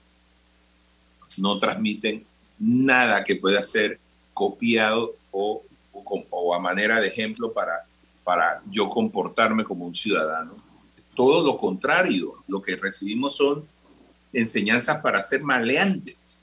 no 1.37 1.59
transmiten 1.59 2.25
nada 2.57 3.23
que 3.23 3.35
pueda 3.35 3.63
ser 3.63 3.99
copiado 4.33 5.15
o, 5.31 5.61
o, 5.91 6.55
a 6.55 6.59
manera 6.59 6.99
de 6.99 7.07
ejemplo 7.07 7.53
para, 7.53 7.85
para 8.23 8.61
yo 8.69 8.89
comportarme 8.89 9.63
como 9.63 9.85
un 9.85 9.93
ciudadano. 9.93 10.64
Todo 11.15 11.45
lo 11.45 11.57
contrario, 11.57 12.43
lo 12.47 12.61
que 12.61 12.75
recibimos 12.75 13.37
son 13.37 13.65
enseñanzas 14.33 15.01
para 15.01 15.21
ser 15.21 15.41
maleantes. 15.41 16.41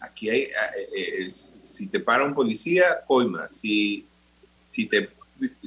Aquí 0.00 0.28
hay, 0.28 0.40
eh, 0.42 0.50
eh, 0.96 1.30
si 1.32 1.86
te 1.86 2.00
para 2.00 2.24
un 2.24 2.34
policía, 2.34 3.04
coima. 3.06 3.48
Si, 3.48 4.04
si 4.62 4.86
te 4.86 5.10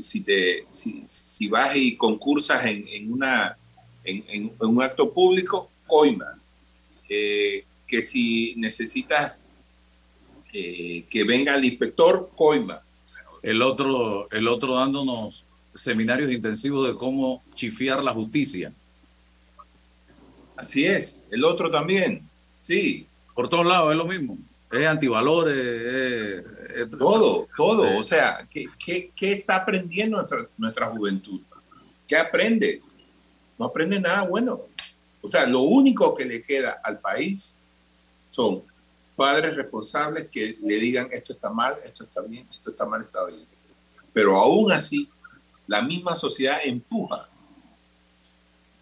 si, 0.01 0.21
te, 0.21 0.65
si, 0.69 1.47
vas 1.47 1.75
y 1.75 1.95
concursas 1.95 2.65
en, 2.65 2.87
en 2.87 3.13
una, 3.13 3.55
en, 4.03 4.51
un 4.59 4.81
acto 4.81 5.13
público, 5.13 5.69
coima. 5.85 6.39
Eh, 7.07 7.65
que 7.87 8.01
si 8.01 8.55
necesitas 8.57 9.43
que 10.51 11.23
venga 11.27 11.55
el 11.55 11.65
inspector, 11.65 12.31
coima. 12.35 12.81
El 13.43 13.61
otro, 13.61 14.29
el 14.31 14.47
otro 14.47 14.75
dándonos 14.75 15.45
seminarios 15.81 16.31
intensivos 16.31 16.87
de 16.87 16.95
cómo 16.95 17.43
chifiar 17.55 18.03
la 18.03 18.13
justicia. 18.13 18.71
Así 20.55 20.85
es, 20.85 21.23
el 21.31 21.43
otro 21.45 21.71
también, 21.71 22.27
sí. 22.57 23.07
Por 23.33 23.47
todos 23.47 23.65
lados 23.65 23.91
es 23.91 23.97
lo 23.97 24.05
mismo 24.05 24.37
es 24.71 24.87
antivalores, 24.87 26.43
todo, 26.97 27.47
todo. 27.57 27.97
O 27.97 28.03
sea, 28.03 28.47
¿qué, 28.49 28.65
qué, 28.83 29.11
qué 29.15 29.33
está 29.33 29.57
aprendiendo 29.57 30.17
nuestra, 30.17 30.47
nuestra, 30.57 30.87
juventud? 30.87 31.41
¿Qué 32.07 32.15
aprende? 32.15 32.81
No 33.57 33.65
aprende 33.65 33.99
nada 33.99 34.23
bueno. 34.23 34.61
O 35.21 35.27
sea, 35.27 35.47
lo 35.47 35.61
único 35.61 36.13
que 36.13 36.25
le 36.25 36.43
queda 36.43 36.79
al 36.83 36.99
país 36.99 37.55
son 38.29 38.63
padres 39.15 39.55
responsables 39.55 40.29
que 40.29 40.57
le 40.61 40.75
digan 40.75 41.09
esto 41.11 41.33
está 41.33 41.49
mal, 41.49 41.75
esto 41.83 42.03
está 42.03 42.21
bien, 42.21 42.47
esto 42.49 42.69
está 42.69 42.85
mal, 42.85 43.01
está 43.01 43.25
bien. 43.25 43.45
Pero 44.13 44.39
aún 44.39 44.71
así, 44.71 45.09
la 45.69 45.83
misma 45.83 46.15
sociedad 46.15 46.57
empuja. 46.65 47.29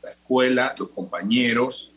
La 0.01 0.11
escuela, 0.11 0.73
los 0.79 0.89
compañeros, 0.91 1.91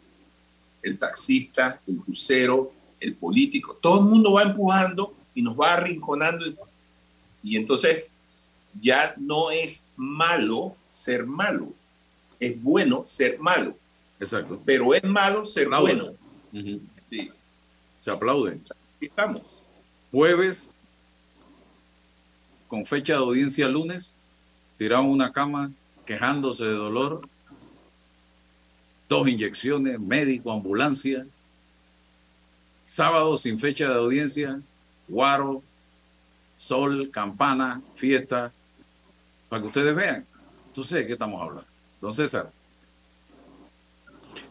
el 0.82 0.98
taxista, 0.98 1.80
el 1.86 1.98
crucero, 1.98 2.72
el 2.98 3.14
político, 3.14 3.78
todo 3.80 4.00
el 4.00 4.06
mundo 4.06 4.32
va 4.32 4.42
empujando 4.42 5.14
y 5.32 5.42
nos 5.42 5.58
va 5.58 5.74
arrinconando. 5.74 6.44
Y 7.40 7.56
entonces 7.56 8.10
ya 8.80 9.14
no 9.16 9.52
es 9.52 9.90
malo 9.96 10.74
ser 10.88 11.24
malo, 11.24 11.72
es 12.40 12.60
bueno 12.60 13.04
ser 13.04 13.38
malo. 13.38 13.76
Exacto. 14.18 14.60
Pero 14.64 14.92
es 14.92 15.04
malo 15.04 15.46
ser 15.46 15.68
bueno. 15.68 16.14
sí. 17.08 17.30
Se 18.00 18.10
aplauden. 18.10 18.60
Estamos. 19.00 19.62
Jueves, 20.10 20.72
con 22.66 22.84
fecha 22.84 23.12
de 23.12 23.20
audiencia 23.20 23.68
lunes, 23.68 24.16
tiraron 24.80 25.10
una 25.10 25.30
cama 25.30 25.70
quejándose 26.06 26.64
de 26.64 26.72
dolor, 26.72 27.20
dos 29.10 29.28
inyecciones, 29.28 30.00
médico, 30.00 30.50
ambulancia, 30.50 31.26
Sábado 32.86 33.36
sin 33.36 33.58
fecha 33.58 33.88
de 33.88 33.94
audiencia, 33.94 34.58
guaro, 35.06 35.62
sol, 36.56 37.10
campana, 37.12 37.82
fiesta, 37.94 38.52
para 39.50 39.62
que 39.62 39.68
ustedes 39.68 39.94
vean. 39.94 40.26
Entonces, 40.68 40.98
¿de 40.98 41.06
qué 41.06 41.12
estamos 41.12 41.40
hablando? 41.40 41.70
Don 42.00 42.12
César. 42.14 42.50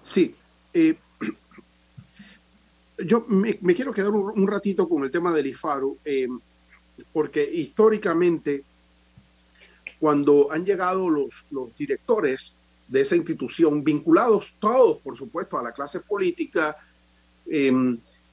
Sí. 0.05 0.35
Eh, 0.73 0.95
yo 3.05 3.25
me, 3.27 3.57
quiero 3.75 3.91
quedar 3.91 4.11
un, 4.11 4.47
ratito 4.47 4.87
con 4.87 5.03
el 5.03 5.11
tema 5.11 5.33
del 5.33 5.47
IFARU, 5.47 5.97
eh, 6.05 6.29
porque 7.11 7.43
históricamente, 7.43 8.63
cuando 9.99 10.51
han 10.51 10.65
llegado 10.65 11.09
los, 11.09 11.43
directores 11.77 12.53
de 12.87 13.01
esa 13.01 13.15
institución, 13.15 13.83
vinculados 13.83 14.55
todos, 14.59 14.97
por 14.97 15.17
supuesto, 15.17 15.57
a 15.57 15.63
la 15.63 15.71
clase 15.73 15.99
política, 15.99 16.75
eh, 17.47 17.71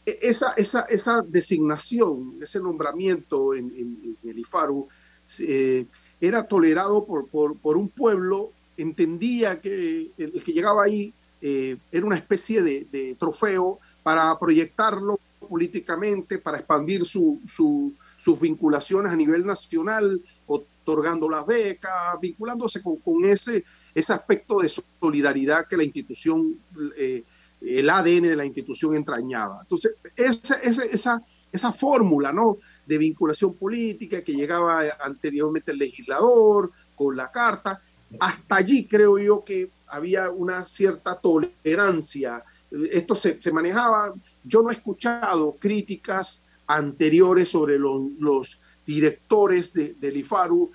e, 0.07 0.19
esa, 0.23 1.23
designación, 1.27 2.39
ese 2.41 2.61
nombramiento 2.61 3.55
en, 3.55 4.17
el 4.25 4.39
IFARU, 4.39 4.89
eh, 5.41 5.85
era 6.21 6.47
tolerado 6.47 7.05
por, 7.05 7.77
un 7.77 7.89
pueblo, 7.89 8.53
entendía 8.77 9.61
que 9.61 10.11
el 10.17 10.43
que 10.43 10.53
llegaba 10.53 10.85
ahí 10.85 11.13
eh, 11.43 11.77
era 11.93 12.07
una 12.07 12.17
especie 12.17 12.63
de, 12.63 13.17
trofeo 13.19 13.79
para 14.03 14.39
proyectarlo 14.39 15.19
políticamente, 15.49 16.39
para 16.39 16.59
expandir 16.59 17.05
su, 17.05 17.41
sus 17.47 18.41
vinculaciones 18.41 19.13
a 19.13 19.17
nivel 19.17 19.45
nacional, 19.45 20.21
otorgando 20.47 21.29
las 21.29 21.47
becas, 21.47 22.21
vinculándose 22.21 22.83
con, 22.83 23.25
ese, 23.25 23.65
ese 23.95 24.13
aspecto 24.13 24.61
de 24.61 24.71
solidaridad 25.01 25.67
que 25.67 25.77
la 25.77 25.85
institución 25.85 26.57
eh, 26.97 27.25
el 27.61 27.91
ADN 27.91 28.23
de 28.23 28.37
la 28.37 28.45
institución 28.45 28.95
entrañaba. 28.95 29.61
Entonces, 29.63 29.97
esa, 30.17 30.57
esa, 30.57 31.23
esa, 31.53 31.73
fórmula 31.73 32.33
¿no? 32.33 32.59
de 32.87 32.99
vinculación 32.99 33.55
política 33.55 34.23
que 34.23 34.33
llegaba 34.33 34.83
anteriormente 35.01 35.73
el 35.73 35.79
legislador 35.79 36.71
con 36.95 37.17
la 37.17 37.31
carta, 37.31 37.81
hasta 38.21 38.57
allí 38.57 38.87
creo 38.87 39.19
yo 39.19 39.45
que 39.45 39.71
había 39.89 40.31
una 40.31 40.65
cierta 40.65 41.19
tolerancia. 41.19 42.45
Esto 42.71 43.15
se, 43.15 43.39
manejaba, 43.53 44.15
yo 44.45 44.63
no 44.63 44.71
he 44.71 44.75
escuchado 44.75 45.57
críticas 45.59 46.43
anteriores 46.67 47.49
sobre 47.49 47.79
los, 47.79 48.59
directores 48.87 49.73
de, 49.73 49.95
del 49.95 50.17
IFARU, 50.19 50.71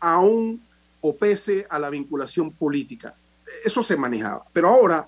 aún 0.00 0.60
o 1.00 1.16
pese 1.16 1.66
a 1.68 1.78
la 1.78 1.90
vinculación 1.90 2.50
política. 2.50 3.14
Eso 3.64 3.82
se 3.82 3.96
manejaba. 3.96 4.44
Pero 4.52 4.68
ahora 4.68 5.06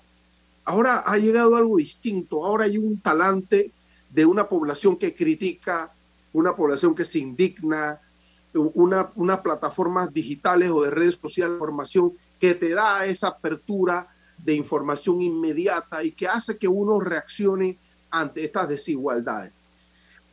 Ahora 0.67 0.97
ha 1.05 1.17
llegado 1.17 1.55
algo 1.55 1.77
distinto, 1.77 2.43
ahora 2.43 2.65
hay 2.65 2.77
un 2.77 2.99
talante 2.99 3.71
de 4.09 4.25
una 4.25 4.49
población 4.49 4.97
que 4.97 5.15
critica, 5.15 5.93
una 6.33 6.57
población 6.57 6.93
que 6.93 7.05
se 7.05 7.19
indigna, 7.19 8.01
una, 8.53 9.09
unas 9.15 9.39
plataformas 9.39 10.13
digitales 10.13 10.69
o 10.69 10.81
de 10.81 10.89
redes 10.89 11.17
sociales 11.21 11.51
de 11.51 11.55
información 11.55 12.11
que 12.37 12.53
te 12.53 12.71
da 12.71 13.05
esa 13.05 13.29
apertura 13.29 14.07
de 14.43 14.55
información 14.55 15.21
inmediata 15.21 16.03
y 16.03 16.11
que 16.11 16.27
hace 16.27 16.57
que 16.57 16.67
uno 16.67 16.99
reaccione 16.99 17.77
ante 18.11 18.43
estas 18.43 18.67
desigualdades. 18.67 19.53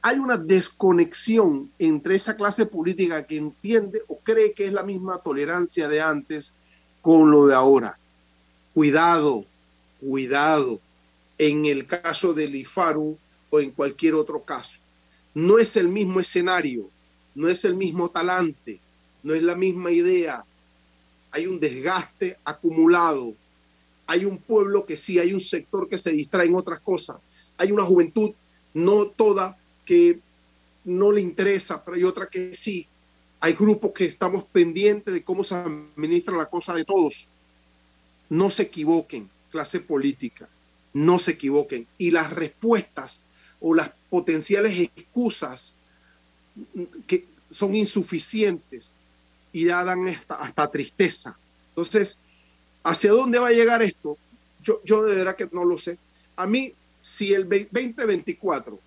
Hay 0.06 0.18
una 0.18 0.36
desconexión 0.36 1.70
entre 1.78 2.16
esa 2.16 2.36
clase 2.36 2.66
política 2.66 3.26
que 3.26 3.38
entiende 3.38 4.02
o 4.06 4.18
cree 4.18 4.52
que 4.52 4.66
es 4.66 4.72
la 4.74 4.82
misma 4.82 5.16
tolerancia 5.16 5.88
de 5.88 6.02
antes 6.02 6.52
con 7.00 7.30
lo 7.30 7.46
de 7.46 7.54
ahora. 7.54 7.98
Cuidado, 8.74 9.46
cuidado 10.00 10.78
en 11.38 11.64
el 11.64 11.86
caso 11.86 12.34
del 12.34 12.54
IFARU 12.54 13.16
o 13.48 13.60
en 13.60 13.70
cualquier 13.70 14.14
otro 14.14 14.42
caso. 14.42 14.78
No 15.32 15.56
es 15.56 15.74
el 15.74 15.88
mismo 15.88 16.20
escenario, 16.20 16.90
no 17.34 17.48
es 17.48 17.64
el 17.64 17.74
mismo 17.74 18.10
talante, 18.10 18.80
no 19.22 19.32
es 19.32 19.42
la 19.42 19.54
misma 19.54 19.90
idea. 19.90 20.44
Hay 21.30 21.46
un 21.46 21.58
desgaste 21.58 22.36
acumulado. 22.44 23.32
Hay 24.06 24.26
un 24.26 24.36
pueblo 24.36 24.84
que 24.84 24.98
sí, 24.98 25.18
hay 25.18 25.32
un 25.32 25.40
sector 25.40 25.88
que 25.88 25.96
se 25.96 26.12
distrae 26.12 26.46
en 26.46 26.56
otras 26.56 26.80
cosas. 26.80 27.16
Hay 27.56 27.72
una 27.72 27.84
juventud, 27.84 28.32
no 28.74 29.06
toda, 29.06 29.56
que 29.84 30.20
no 30.84 31.12
le 31.12 31.20
interesa, 31.20 31.84
pero 31.84 31.96
hay 31.96 32.04
otra 32.04 32.28
que 32.28 32.54
sí. 32.54 32.86
Hay 33.40 33.54
grupos 33.54 33.92
que 33.92 34.04
estamos 34.04 34.44
pendientes 34.44 35.12
de 35.12 35.22
cómo 35.22 35.44
se 35.44 35.54
administra 35.54 36.36
la 36.36 36.46
cosa 36.46 36.74
de 36.74 36.84
todos. 36.84 37.26
No 38.30 38.50
se 38.50 38.64
equivoquen 38.64 39.28
clase 39.50 39.80
política. 39.80 40.48
No 40.92 41.18
se 41.18 41.32
equivoquen. 41.32 41.86
Y 41.98 42.10
las 42.10 42.30
respuestas 42.30 43.22
o 43.60 43.74
las 43.74 43.90
potenciales 44.10 44.90
excusas 44.96 45.74
que 47.06 47.26
son 47.50 47.74
insuficientes 47.74 48.90
y 49.52 49.66
ya 49.66 49.84
dan 49.84 50.08
hasta, 50.28 50.70
tristeza. 50.70 51.36
Entonces, 51.70 52.18
¿hacia 52.82 53.12
dónde 53.12 53.38
va 53.38 53.48
a 53.48 53.52
llegar 53.52 53.82
esto? 53.82 54.18
Yo, 54.62 54.80
yo 54.84 55.04
de 55.04 55.16
verdad 55.16 55.36
que 55.36 55.48
no 55.52 55.64
lo 55.64 55.78
sé. 55.78 55.98
A 56.36 56.46
mí, 56.46 56.72
si 57.00 57.32
el 57.32 57.48
2024 57.48 58.78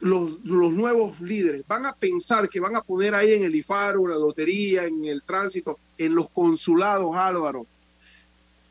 los, 0.00 0.42
los, 0.44 0.72
nuevos 0.72 1.20
líderes 1.20 1.64
van 1.66 1.86
a 1.86 1.94
pensar 1.94 2.48
que 2.48 2.60
van 2.60 2.76
a 2.76 2.82
poner 2.82 3.14
ahí 3.14 3.34
en 3.34 3.44
el 3.44 3.54
IFARO, 3.54 4.08
la 4.08 4.16
lotería, 4.16 4.84
en 4.84 5.04
el 5.04 5.22
tránsito, 5.22 5.78
en 5.98 6.14
los 6.14 6.30
consulados, 6.30 7.14
Álvaro. 7.14 7.66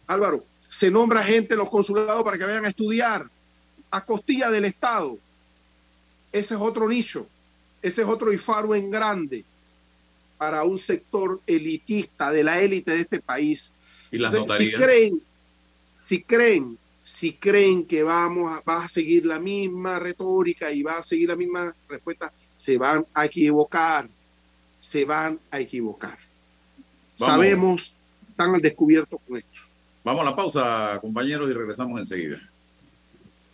Álvaro, 0.07 0.43
se 0.69 0.89
nombra 0.89 1.23
gente 1.23 1.53
en 1.53 1.59
los 1.59 1.69
consulados 1.69 2.23
para 2.23 2.37
que 2.37 2.45
vayan 2.45 2.65
a 2.65 2.69
estudiar 2.69 3.27
a 3.91 4.05
costilla 4.05 4.49
del 4.49 4.65
Estado. 4.65 5.17
Ese 6.31 6.55
es 6.55 6.59
otro 6.59 6.87
nicho, 6.87 7.27
ese 7.81 8.01
es 8.01 8.07
otro 8.07 8.33
IFARO 8.33 8.75
en 8.75 8.89
grande 8.89 9.45
para 10.37 10.63
un 10.63 10.79
sector 10.79 11.41
elitista 11.45 12.31
de 12.31 12.43
la 12.43 12.59
élite 12.59 12.91
de 12.91 13.01
este 13.01 13.19
país. 13.19 13.71
Y 14.11 14.17
las 14.17 14.33
Entonces, 14.33 14.57
si 14.57 14.73
creen, 14.73 15.21
si 15.95 16.23
creen, 16.23 16.77
si 17.09 17.33
creen 17.33 17.85
que 17.85 18.03
vamos 18.03 18.55
a, 18.55 18.61
va 18.61 18.83
a 18.83 18.87
seguir 18.87 19.25
la 19.25 19.39
misma 19.39 19.97
retórica 19.97 20.71
y 20.71 20.83
va 20.83 20.99
a 20.99 21.03
seguir 21.03 21.27
la 21.27 21.35
misma 21.35 21.73
respuesta, 21.87 22.31
se 22.55 22.77
van 22.77 23.03
a 23.15 23.25
equivocar, 23.25 24.07
se 24.79 25.05
van 25.05 25.39
a 25.49 25.59
equivocar. 25.59 26.19
Vamos. 27.17 27.35
Sabemos, 27.35 27.95
están 28.29 28.53
al 28.53 28.61
descubierto 28.61 29.17
con 29.27 29.37
esto. 29.37 29.49
Vamos 30.03 30.21
a 30.21 30.25
la 30.25 30.35
pausa, 30.35 30.99
compañeros, 31.01 31.49
y 31.49 31.53
regresamos 31.53 31.99
enseguida. 31.99 32.37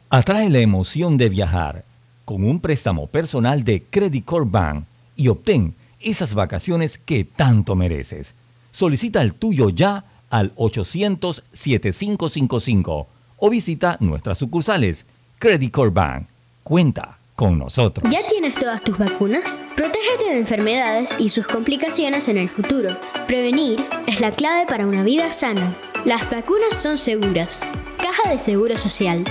Atrae 0.09 0.49
la 0.49 0.59
emoción 0.59 1.15
de 1.15 1.29
viajar 1.29 1.85
con 2.25 2.43
un 2.43 2.59
préstamo 2.59 3.07
personal 3.07 3.63
de 3.63 3.83
Credit 3.83 4.25
Corp 4.25 4.51
Bank 4.51 4.83
y 5.15 5.29
obtén 5.29 5.75
esas 6.01 6.33
vacaciones 6.33 6.97
que 6.97 7.23
tanto 7.23 7.77
mereces. 7.77 8.35
Solicita 8.73 9.21
el 9.21 9.33
tuyo 9.33 9.69
ya 9.69 10.03
al 10.29 10.53
800-7555 10.55 13.14
o 13.37 13.49
visita 13.49 13.97
nuestras 13.99 14.37
sucursales. 14.37 15.05
Credit 15.39 15.71
Corp 15.71 15.93
Bank. 15.93 16.27
Cuenta 16.63 17.19
con 17.35 17.59
nosotros. 17.59 18.09
¿Ya 18.11 18.25
tienes 18.27 18.53
todas 18.55 18.81
tus 18.81 18.97
vacunas? 18.97 19.59
Protégete 19.75 20.25
de 20.29 20.37
enfermedades 20.37 21.15
y 21.19 21.29
sus 21.29 21.45
complicaciones 21.45 22.27
en 22.29 22.37
el 22.37 22.49
futuro. 22.49 22.97
Prevenir 23.27 23.85
es 24.07 24.21
la 24.21 24.31
clave 24.31 24.65
para 24.65 24.87
una 24.87 25.03
vida 25.03 25.31
sana. 25.31 25.75
Las 26.05 26.29
vacunas 26.29 26.77
son 26.77 26.97
seguras. 26.97 27.63
Caja 27.97 28.29
de 28.29 28.39
Seguro 28.39 28.77
Social. 28.77 29.23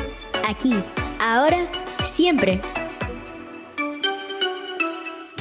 Aquí, 0.47 0.75
ahora, 1.21 1.67
siempre. 2.03 2.61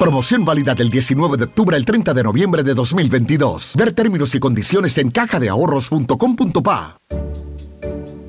Promoción 0.00 0.46
válida 0.46 0.74
del 0.74 0.88
19 0.88 1.36
de 1.36 1.44
octubre 1.44 1.76
al 1.76 1.84
30 1.84 2.14
de 2.14 2.22
noviembre 2.22 2.62
de 2.62 2.72
2022. 2.72 3.74
Ver 3.76 3.92
términos 3.92 4.34
y 4.34 4.40
condiciones 4.40 4.96
en 4.96 5.10
cajadeahorros.com.pa. 5.10 6.96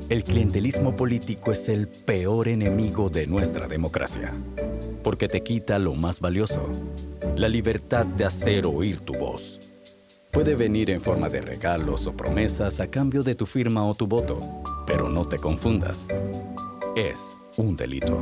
El 0.10 0.24
clientelismo 0.26 0.94
político 0.98 1.54
es 1.54 1.70
el 1.70 1.88
peor 1.88 2.50
enemigo 2.50 3.10
de 3.10 3.26
nuestra 3.26 3.70
democracia, 3.70 4.34
porque 5.02 5.30
te 5.30 5.44
quita 5.44 5.80
lo 5.80 5.96
más 5.96 6.20
valioso, 6.20 6.70
la 7.38 7.48
libertad 7.48 8.06
de 8.06 8.26
hacer 8.26 8.66
oír 8.66 9.00
tu 9.00 9.14
voz. 9.14 9.58
Puede 10.30 10.56
venir 10.56 10.90
en 10.90 11.00
forma 11.00 11.30
de 11.30 11.40
regalos 11.40 12.06
o 12.06 12.12
promesas 12.12 12.82
a 12.82 12.88
cambio 12.88 13.24
de 13.24 13.36
tu 13.36 13.46
firma 13.46 13.86
o 13.86 13.96
tu 13.96 14.08
voto, 14.08 14.42
pero 14.86 15.08
no 15.08 15.26
te 15.26 15.38
confundas. 15.38 16.10
Es 16.98 17.38
un 17.56 17.78
delito. 17.78 18.22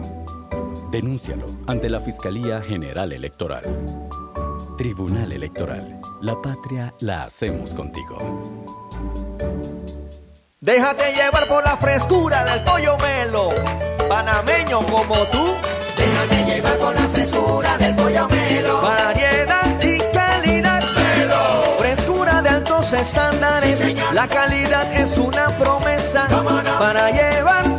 Denúncialo 0.91 1.45
ante 1.67 1.87
la 1.87 1.99
Fiscalía 1.99 2.61
General 2.61 3.11
Electoral. 3.13 3.61
Tribunal 4.75 5.31
Electoral. 5.31 6.01
La 6.21 6.41
patria 6.41 6.95
la 7.01 7.21
hacemos 7.21 7.75
contigo. 7.75 8.17
Déjate 10.59 11.13
llevar 11.13 11.47
por 11.47 11.63
la 11.63 11.77
frescura 11.77 12.43
del 12.43 12.63
pollo 12.63 12.97
melo. 12.97 13.49
Panameño 14.09 14.79
como 14.87 15.15
tú. 15.27 15.53
Déjate 15.95 16.55
llevar 16.55 16.77
por 16.77 16.95
la 16.95 17.07
frescura 17.09 17.77
del 17.77 17.95
pollo 17.95 18.27
melo. 18.27 18.81
Variedad 18.81 19.83
y 19.83 19.99
calidad. 20.11 20.83
Melo. 20.95 21.77
Frescura 21.77 22.41
de 22.41 22.49
altos 22.49 22.93
estándares. 22.93 23.95
la 24.11 24.27
calidad 24.27 24.91
es 24.91 25.15
una 25.19 25.55
promesa. 25.55 26.27
Para 26.79 27.11
llevarte 27.11 27.78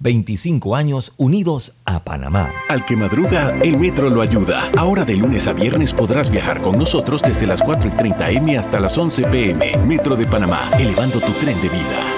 25 0.00 0.76
años 0.76 1.12
unidos 1.16 1.74
a 1.84 2.04
Panamá. 2.04 2.50
Al 2.68 2.84
que 2.84 2.96
madruga, 2.96 3.56
el 3.62 3.78
metro 3.78 4.10
lo 4.10 4.20
ayuda. 4.20 4.70
Ahora 4.76 5.04
de 5.04 5.16
lunes 5.16 5.46
a 5.46 5.52
viernes 5.52 5.92
podrás 5.92 6.30
viajar 6.30 6.60
con 6.62 6.78
nosotros 6.78 7.22
desde 7.22 7.46
las 7.46 7.62
4 7.62 7.88
y 7.88 7.92
30 7.92 8.30
M 8.30 8.58
hasta 8.58 8.80
las 8.80 8.96
11 8.96 9.22
PM. 9.24 9.76
Metro 9.86 10.16
de 10.16 10.26
Panamá, 10.26 10.70
elevando 10.78 11.20
tu 11.20 11.32
tren 11.32 11.60
de 11.60 11.68
vida. 11.68 12.17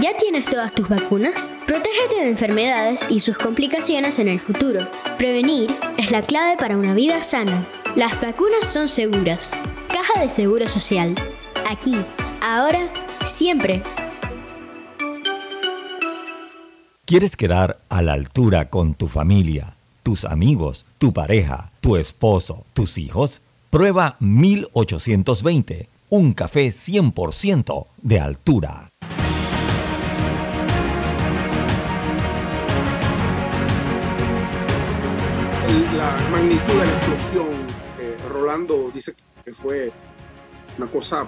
¿Ya 0.00 0.16
tienes 0.16 0.46
todas 0.46 0.74
tus 0.74 0.88
vacunas? 0.88 1.50
Protégete 1.66 2.22
de 2.22 2.30
enfermedades 2.30 3.04
y 3.10 3.20
sus 3.20 3.36
complicaciones 3.36 4.18
en 4.18 4.28
el 4.28 4.40
futuro. 4.40 4.88
Prevenir 5.18 5.70
es 5.98 6.10
la 6.10 6.22
clave 6.22 6.56
para 6.56 6.78
una 6.78 6.94
vida 6.94 7.22
sana. 7.22 7.66
Las 7.94 8.18
vacunas 8.18 8.66
son 8.66 8.88
seguras. 8.88 9.52
Caja 9.88 10.22
de 10.22 10.30
Seguro 10.30 10.66
Social. 10.66 11.14
Aquí, 11.68 11.94
ahora, 12.40 12.90
siempre. 13.26 13.82
¿Quieres 17.04 17.36
quedar 17.36 17.78
a 17.90 18.00
la 18.00 18.14
altura 18.14 18.70
con 18.70 18.94
tu 18.94 19.08
familia, 19.08 19.76
tus 20.02 20.24
amigos, 20.24 20.86
tu 20.96 21.12
pareja, 21.12 21.70
tu 21.82 21.96
esposo, 21.96 22.64
tus 22.72 22.96
hijos? 22.96 23.42
Prueba 23.68 24.16
1820, 24.20 25.90
un 26.08 26.32
café 26.32 26.68
100% 26.68 27.86
de 28.00 28.20
altura. 28.20 28.91
La 35.96 36.28
magnitud 36.30 36.66
de 36.66 36.74
la 36.76 36.84
explosión, 36.96 37.48
eh, 38.00 38.16
Rolando 38.28 38.90
dice 38.94 39.14
que 39.44 39.52
fue 39.52 39.92
una 40.78 40.86
cosa 40.86 41.26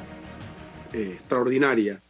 eh, 0.92 1.12
extraordinaria. 1.14 2.00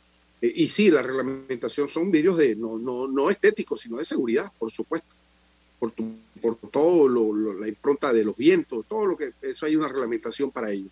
Eh, 0.40 0.52
y 0.54 0.68
sí, 0.68 0.90
la 0.90 1.02
reglamentación 1.02 1.88
son 1.88 2.10
vídeos 2.10 2.36
de 2.36 2.54
no, 2.54 2.78
no, 2.78 3.06
no 3.08 3.30
estéticos, 3.30 3.80
sino 3.80 3.96
de 3.98 4.04
seguridad, 4.04 4.50
por 4.58 4.70
supuesto. 4.70 5.08
Por, 5.78 5.90
tu- 5.90 6.16
por 6.40 6.56
todo 6.70 7.08
lo, 7.08 7.32
lo- 7.34 7.54
la 7.54 7.68
impronta 7.68 8.12
de 8.12 8.24
los 8.24 8.36
vientos, 8.36 8.84
todo 8.88 9.06
lo 9.06 9.16
que 9.16 9.32
eso 9.42 9.66
hay 9.66 9.76
una 9.76 9.88
reglamentación 9.88 10.50
para 10.50 10.70
ello. 10.70 10.88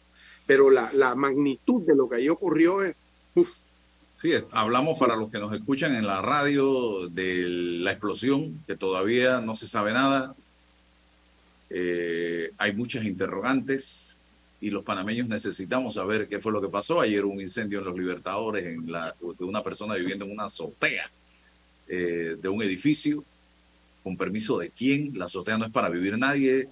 Pero 0.46 0.70
la, 0.70 0.90
la 0.92 1.14
magnitud 1.14 1.82
de 1.86 1.94
lo 1.94 2.08
que 2.08 2.16
ahí 2.16 2.28
ocurrió 2.28 2.82
es 2.82 2.94
Sí, 4.14 4.30
es- 4.32 4.44
hablamos 4.50 4.98
para 4.98 5.16
los 5.16 5.30
que 5.30 5.38
nos 5.38 5.54
escuchan 5.54 5.94
en 5.94 6.06
la 6.06 6.20
radio 6.20 7.08
de 7.08 7.44
la 7.48 7.92
explosión, 7.92 8.62
que 8.66 8.76
todavía 8.76 9.40
no 9.40 9.56
se 9.56 9.66
sabe 9.68 9.92
nada. 9.92 10.34
Eh, 11.74 12.52
hay 12.58 12.74
muchas 12.74 13.02
interrogantes 13.06 14.14
y 14.60 14.68
los 14.68 14.84
panameños 14.84 15.26
necesitamos 15.26 15.94
saber 15.94 16.28
qué 16.28 16.38
fue 16.38 16.52
lo 16.52 16.60
que 16.60 16.68
pasó. 16.68 17.00
Ayer 17.00 17.24
un 17.24 17.40
incendio 17.40 17.78
en 17.78 17.86
Los 17.86 17.98
Libertadores 17.98 18.66
en 18.66 18.84
de 18.86 19.44
una 19.44 19.62
persona 19.62 19.94
viviendo 19.94 20.26
en 20.26 20.32
una 20.32 20.44
azotea 20.44 21.10
eh, 21.88 22.36
de 22.40 22.48
un 22.48 22.62
edificio. 22.62 23.24
¿Con 24.04 24.18
permiso 24.18 24.58
de 24.58 24.68
quién? 24.68 25.18
La 25.18 25.24
azotea 25.24 25.56
no 25.56 25.64
es 25.64 25.72
para 25.72 25.88
vivir 25.88 26.18
nadie. 26.18 26.68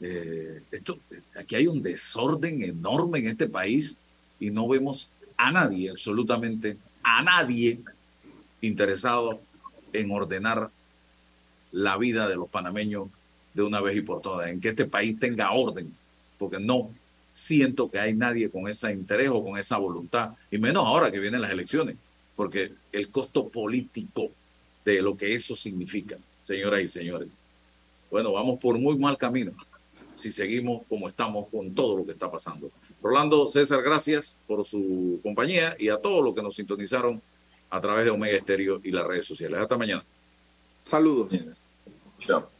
Eh, 0.00 0.62
esto, 0.72 0.98
aquí 1.38 1.54
hay 1.54 1.68
un 1.68 1.80
desorden 1.80 2.64
enorme 2.64 3.20
en 3.20 3.28
este 3.28 3.46
país 3.46 3.96
y 4.40 4.50
no 4.50 4.66
vemos 4.66 5.10
a 5.36 5.52
nadie, 5.52 5.90
absolutamente 5.90 6.76
a 7.04 7.22
nadie 7.22 7.78
interesado 8.62 9.40
en 9.92 10.10
ordenar 10.10 10.70
la 11.70 11.96
vida 11.98 12.28
de 12.28 12.34
los 12.34 12.48
panameños 12.48 13.08
de 13.54 13.62
una 13.62 13.80
vez 13.80 13.96
y 13.96 14.02
por 14.02 14.20
todas, 14.20 14.48
en 14.50 14.60
que 14.60 14.70
este 14.70 14.84
país 14.84 15.18
tenga 15.18 15.52
orden, 15.52 15.94
porque 16.38 16.58
no 16.58 16.90
siento 17.32 17.90
que 17.90 17.98
hay 17.98 18.14
nadie 18.14 18.50
con 18.50 18.68
ese 18.68 18.92
interés 18.92 19.28
o 19.28 19.44
con 19.44 19.58
esa 19.58 19.76
voluntad, 19.78 20.30
y 20.50 20.58
menos 20.58 20.84
ahora 20.86 21.10
que 21.10 21.18
vienen 21.18 21.40
las 21.40 21.50
elecciones, 21.50 21.96
porque 22.36 22.72
el 22.92 23.08
costo 23.08 23.48
político 23.48 24.30
de 24.84 25.02
lo 25.02 25.16
que 25.16 25.34
eso 25.34 25.54
significa, 25.54 26.16
señoras 26.44 26.82
y 26.82 26.88
señores. 26.88 27.28
Bueno, 28.10 28.32
vamos 28.32 28.58
por 28.58 28.78
muy 28.78 28.96
mal 28.98 29.16
camino 29.16 29.52
si 30.20 30.30
seguimos 30.30 30.82
como 30.88 31.08
estamos 31.08 31.48
con 31.48 31.74
todo 31.74 31.96
lo 31.96 32.04
que 32.04 32.12
está 32.12 32.30
pasando. 32.30 32.70
Rolando 33.02 33.46
César, 33.46 33.82
gracias 33.82 34.36
por 34.46 34.64
su 34.64 35.18
compañía 35.22 35.74
y 35.78 35.88
a 35.88 35.96
todos 35.96 36.22
los 36.22 36.34
que 36.34 36.42
nos 36.42 36.54
sintonizaron 36.54 37.20
a 37.70 37.80
través 37.80 38.04
de 38.04 38.10
Omega 38.10 38.36
Estéreo 38.36 38.80
y 38.84 38.90
las 38.90 39.06
redes 39.06 39.24
sociales. 39.24 39.58
Hasta 39.58 39.78
mañana. 39.78 40.04
Saludos. 40.84 41.32
Chao. 42.18 42.59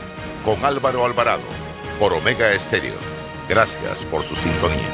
con 0.43 0.63
Álvaro 0.65 1.05
Alvarado 1.05 1.41
por 1.99 2.13
Omega 2.13 2.51
Estéreo. 2.51 2.95
Gracias 3.47 4.05
por 4.05 4.23
su 4.23 4.35
sintonía. 4.35 4.89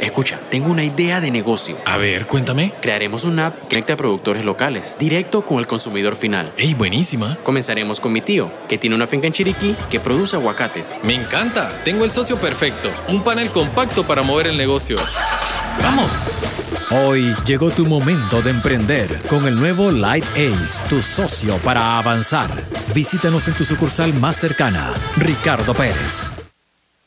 Escucha, 0.00 0.40
tengo 0.50 0.70
una 0.70 0.84
idea 0.84 1.20
de 1.20 1.30
negocio. 1.30 1.76
A 1.84 1.96
ver, 1.96 2.26
cuéntame. 2.26 2.72
Crearemos 2.80 3.24
una 3.24 3.46
app 3.46 3.62
que 3.62 3.68
conecte 3.68 3.92
a 3.92 3.96
productores 3.96 4.44
locales, 4.44 4.96
directo 4.98 5.44
con 5.44 5.58
el 5.58 5.66
consumidor 5.66 6.16
final. 6.16 6.52
¡Ey, 6.56 6.74
buenísima! 6.74 7.36
Comenzaremos 7.42 8.00
con 8.00 8.12
mi 8.12 8.20
tío, 8.20 8.50
que 8.68 8.78
tiene 8.78 8.96
una 8.96 9.06
finca 9.06 9.26
en 9.26 9.32
Chiriquí 9.32 9.76
que 9.90 10.00
produce 10.00 10.36
aguacates. 10.36 10.96
Me 11.02 11.14
encanta. 11.14 11.82
Tengo 11.84 12.04
el 12.04 12.10
socio 12.10 12.38
perfecto. 12.38 12.90
Un 13.08 13.22
panel 13.22 13.50
compacto 13.50 14.06
para 14.06 14.22
mover 14.22 14.46
el 14.46 14.56
negocio. 14.56 14.96
¡Vamos! 15.82 16.10
Hoy 16.90 17.34
llegó 17.44 17.70
tu 17.70 17.84
momento 17.84 18.40
de 18.40 18.48
emprender 18.48 19.20
con 19.28 19.46
el 19.46 19.60
nuevo 19.60 19.90
Light 19.90 20.24
Ace, 20.30 20.82
tu 20.88 21.02
socio 21.02 21.58
para 21.58 21.98
avanzar. 21.98 22.66
Visítanos 22.94 23.46
en 23.46 23.54
tu 23.54 23.64
sucursal 23.64 24.14
más 24.14 24.36
cercana, 24.36 24.94
Ricardo 25.18 25.74
Pérez. 25.74 26.32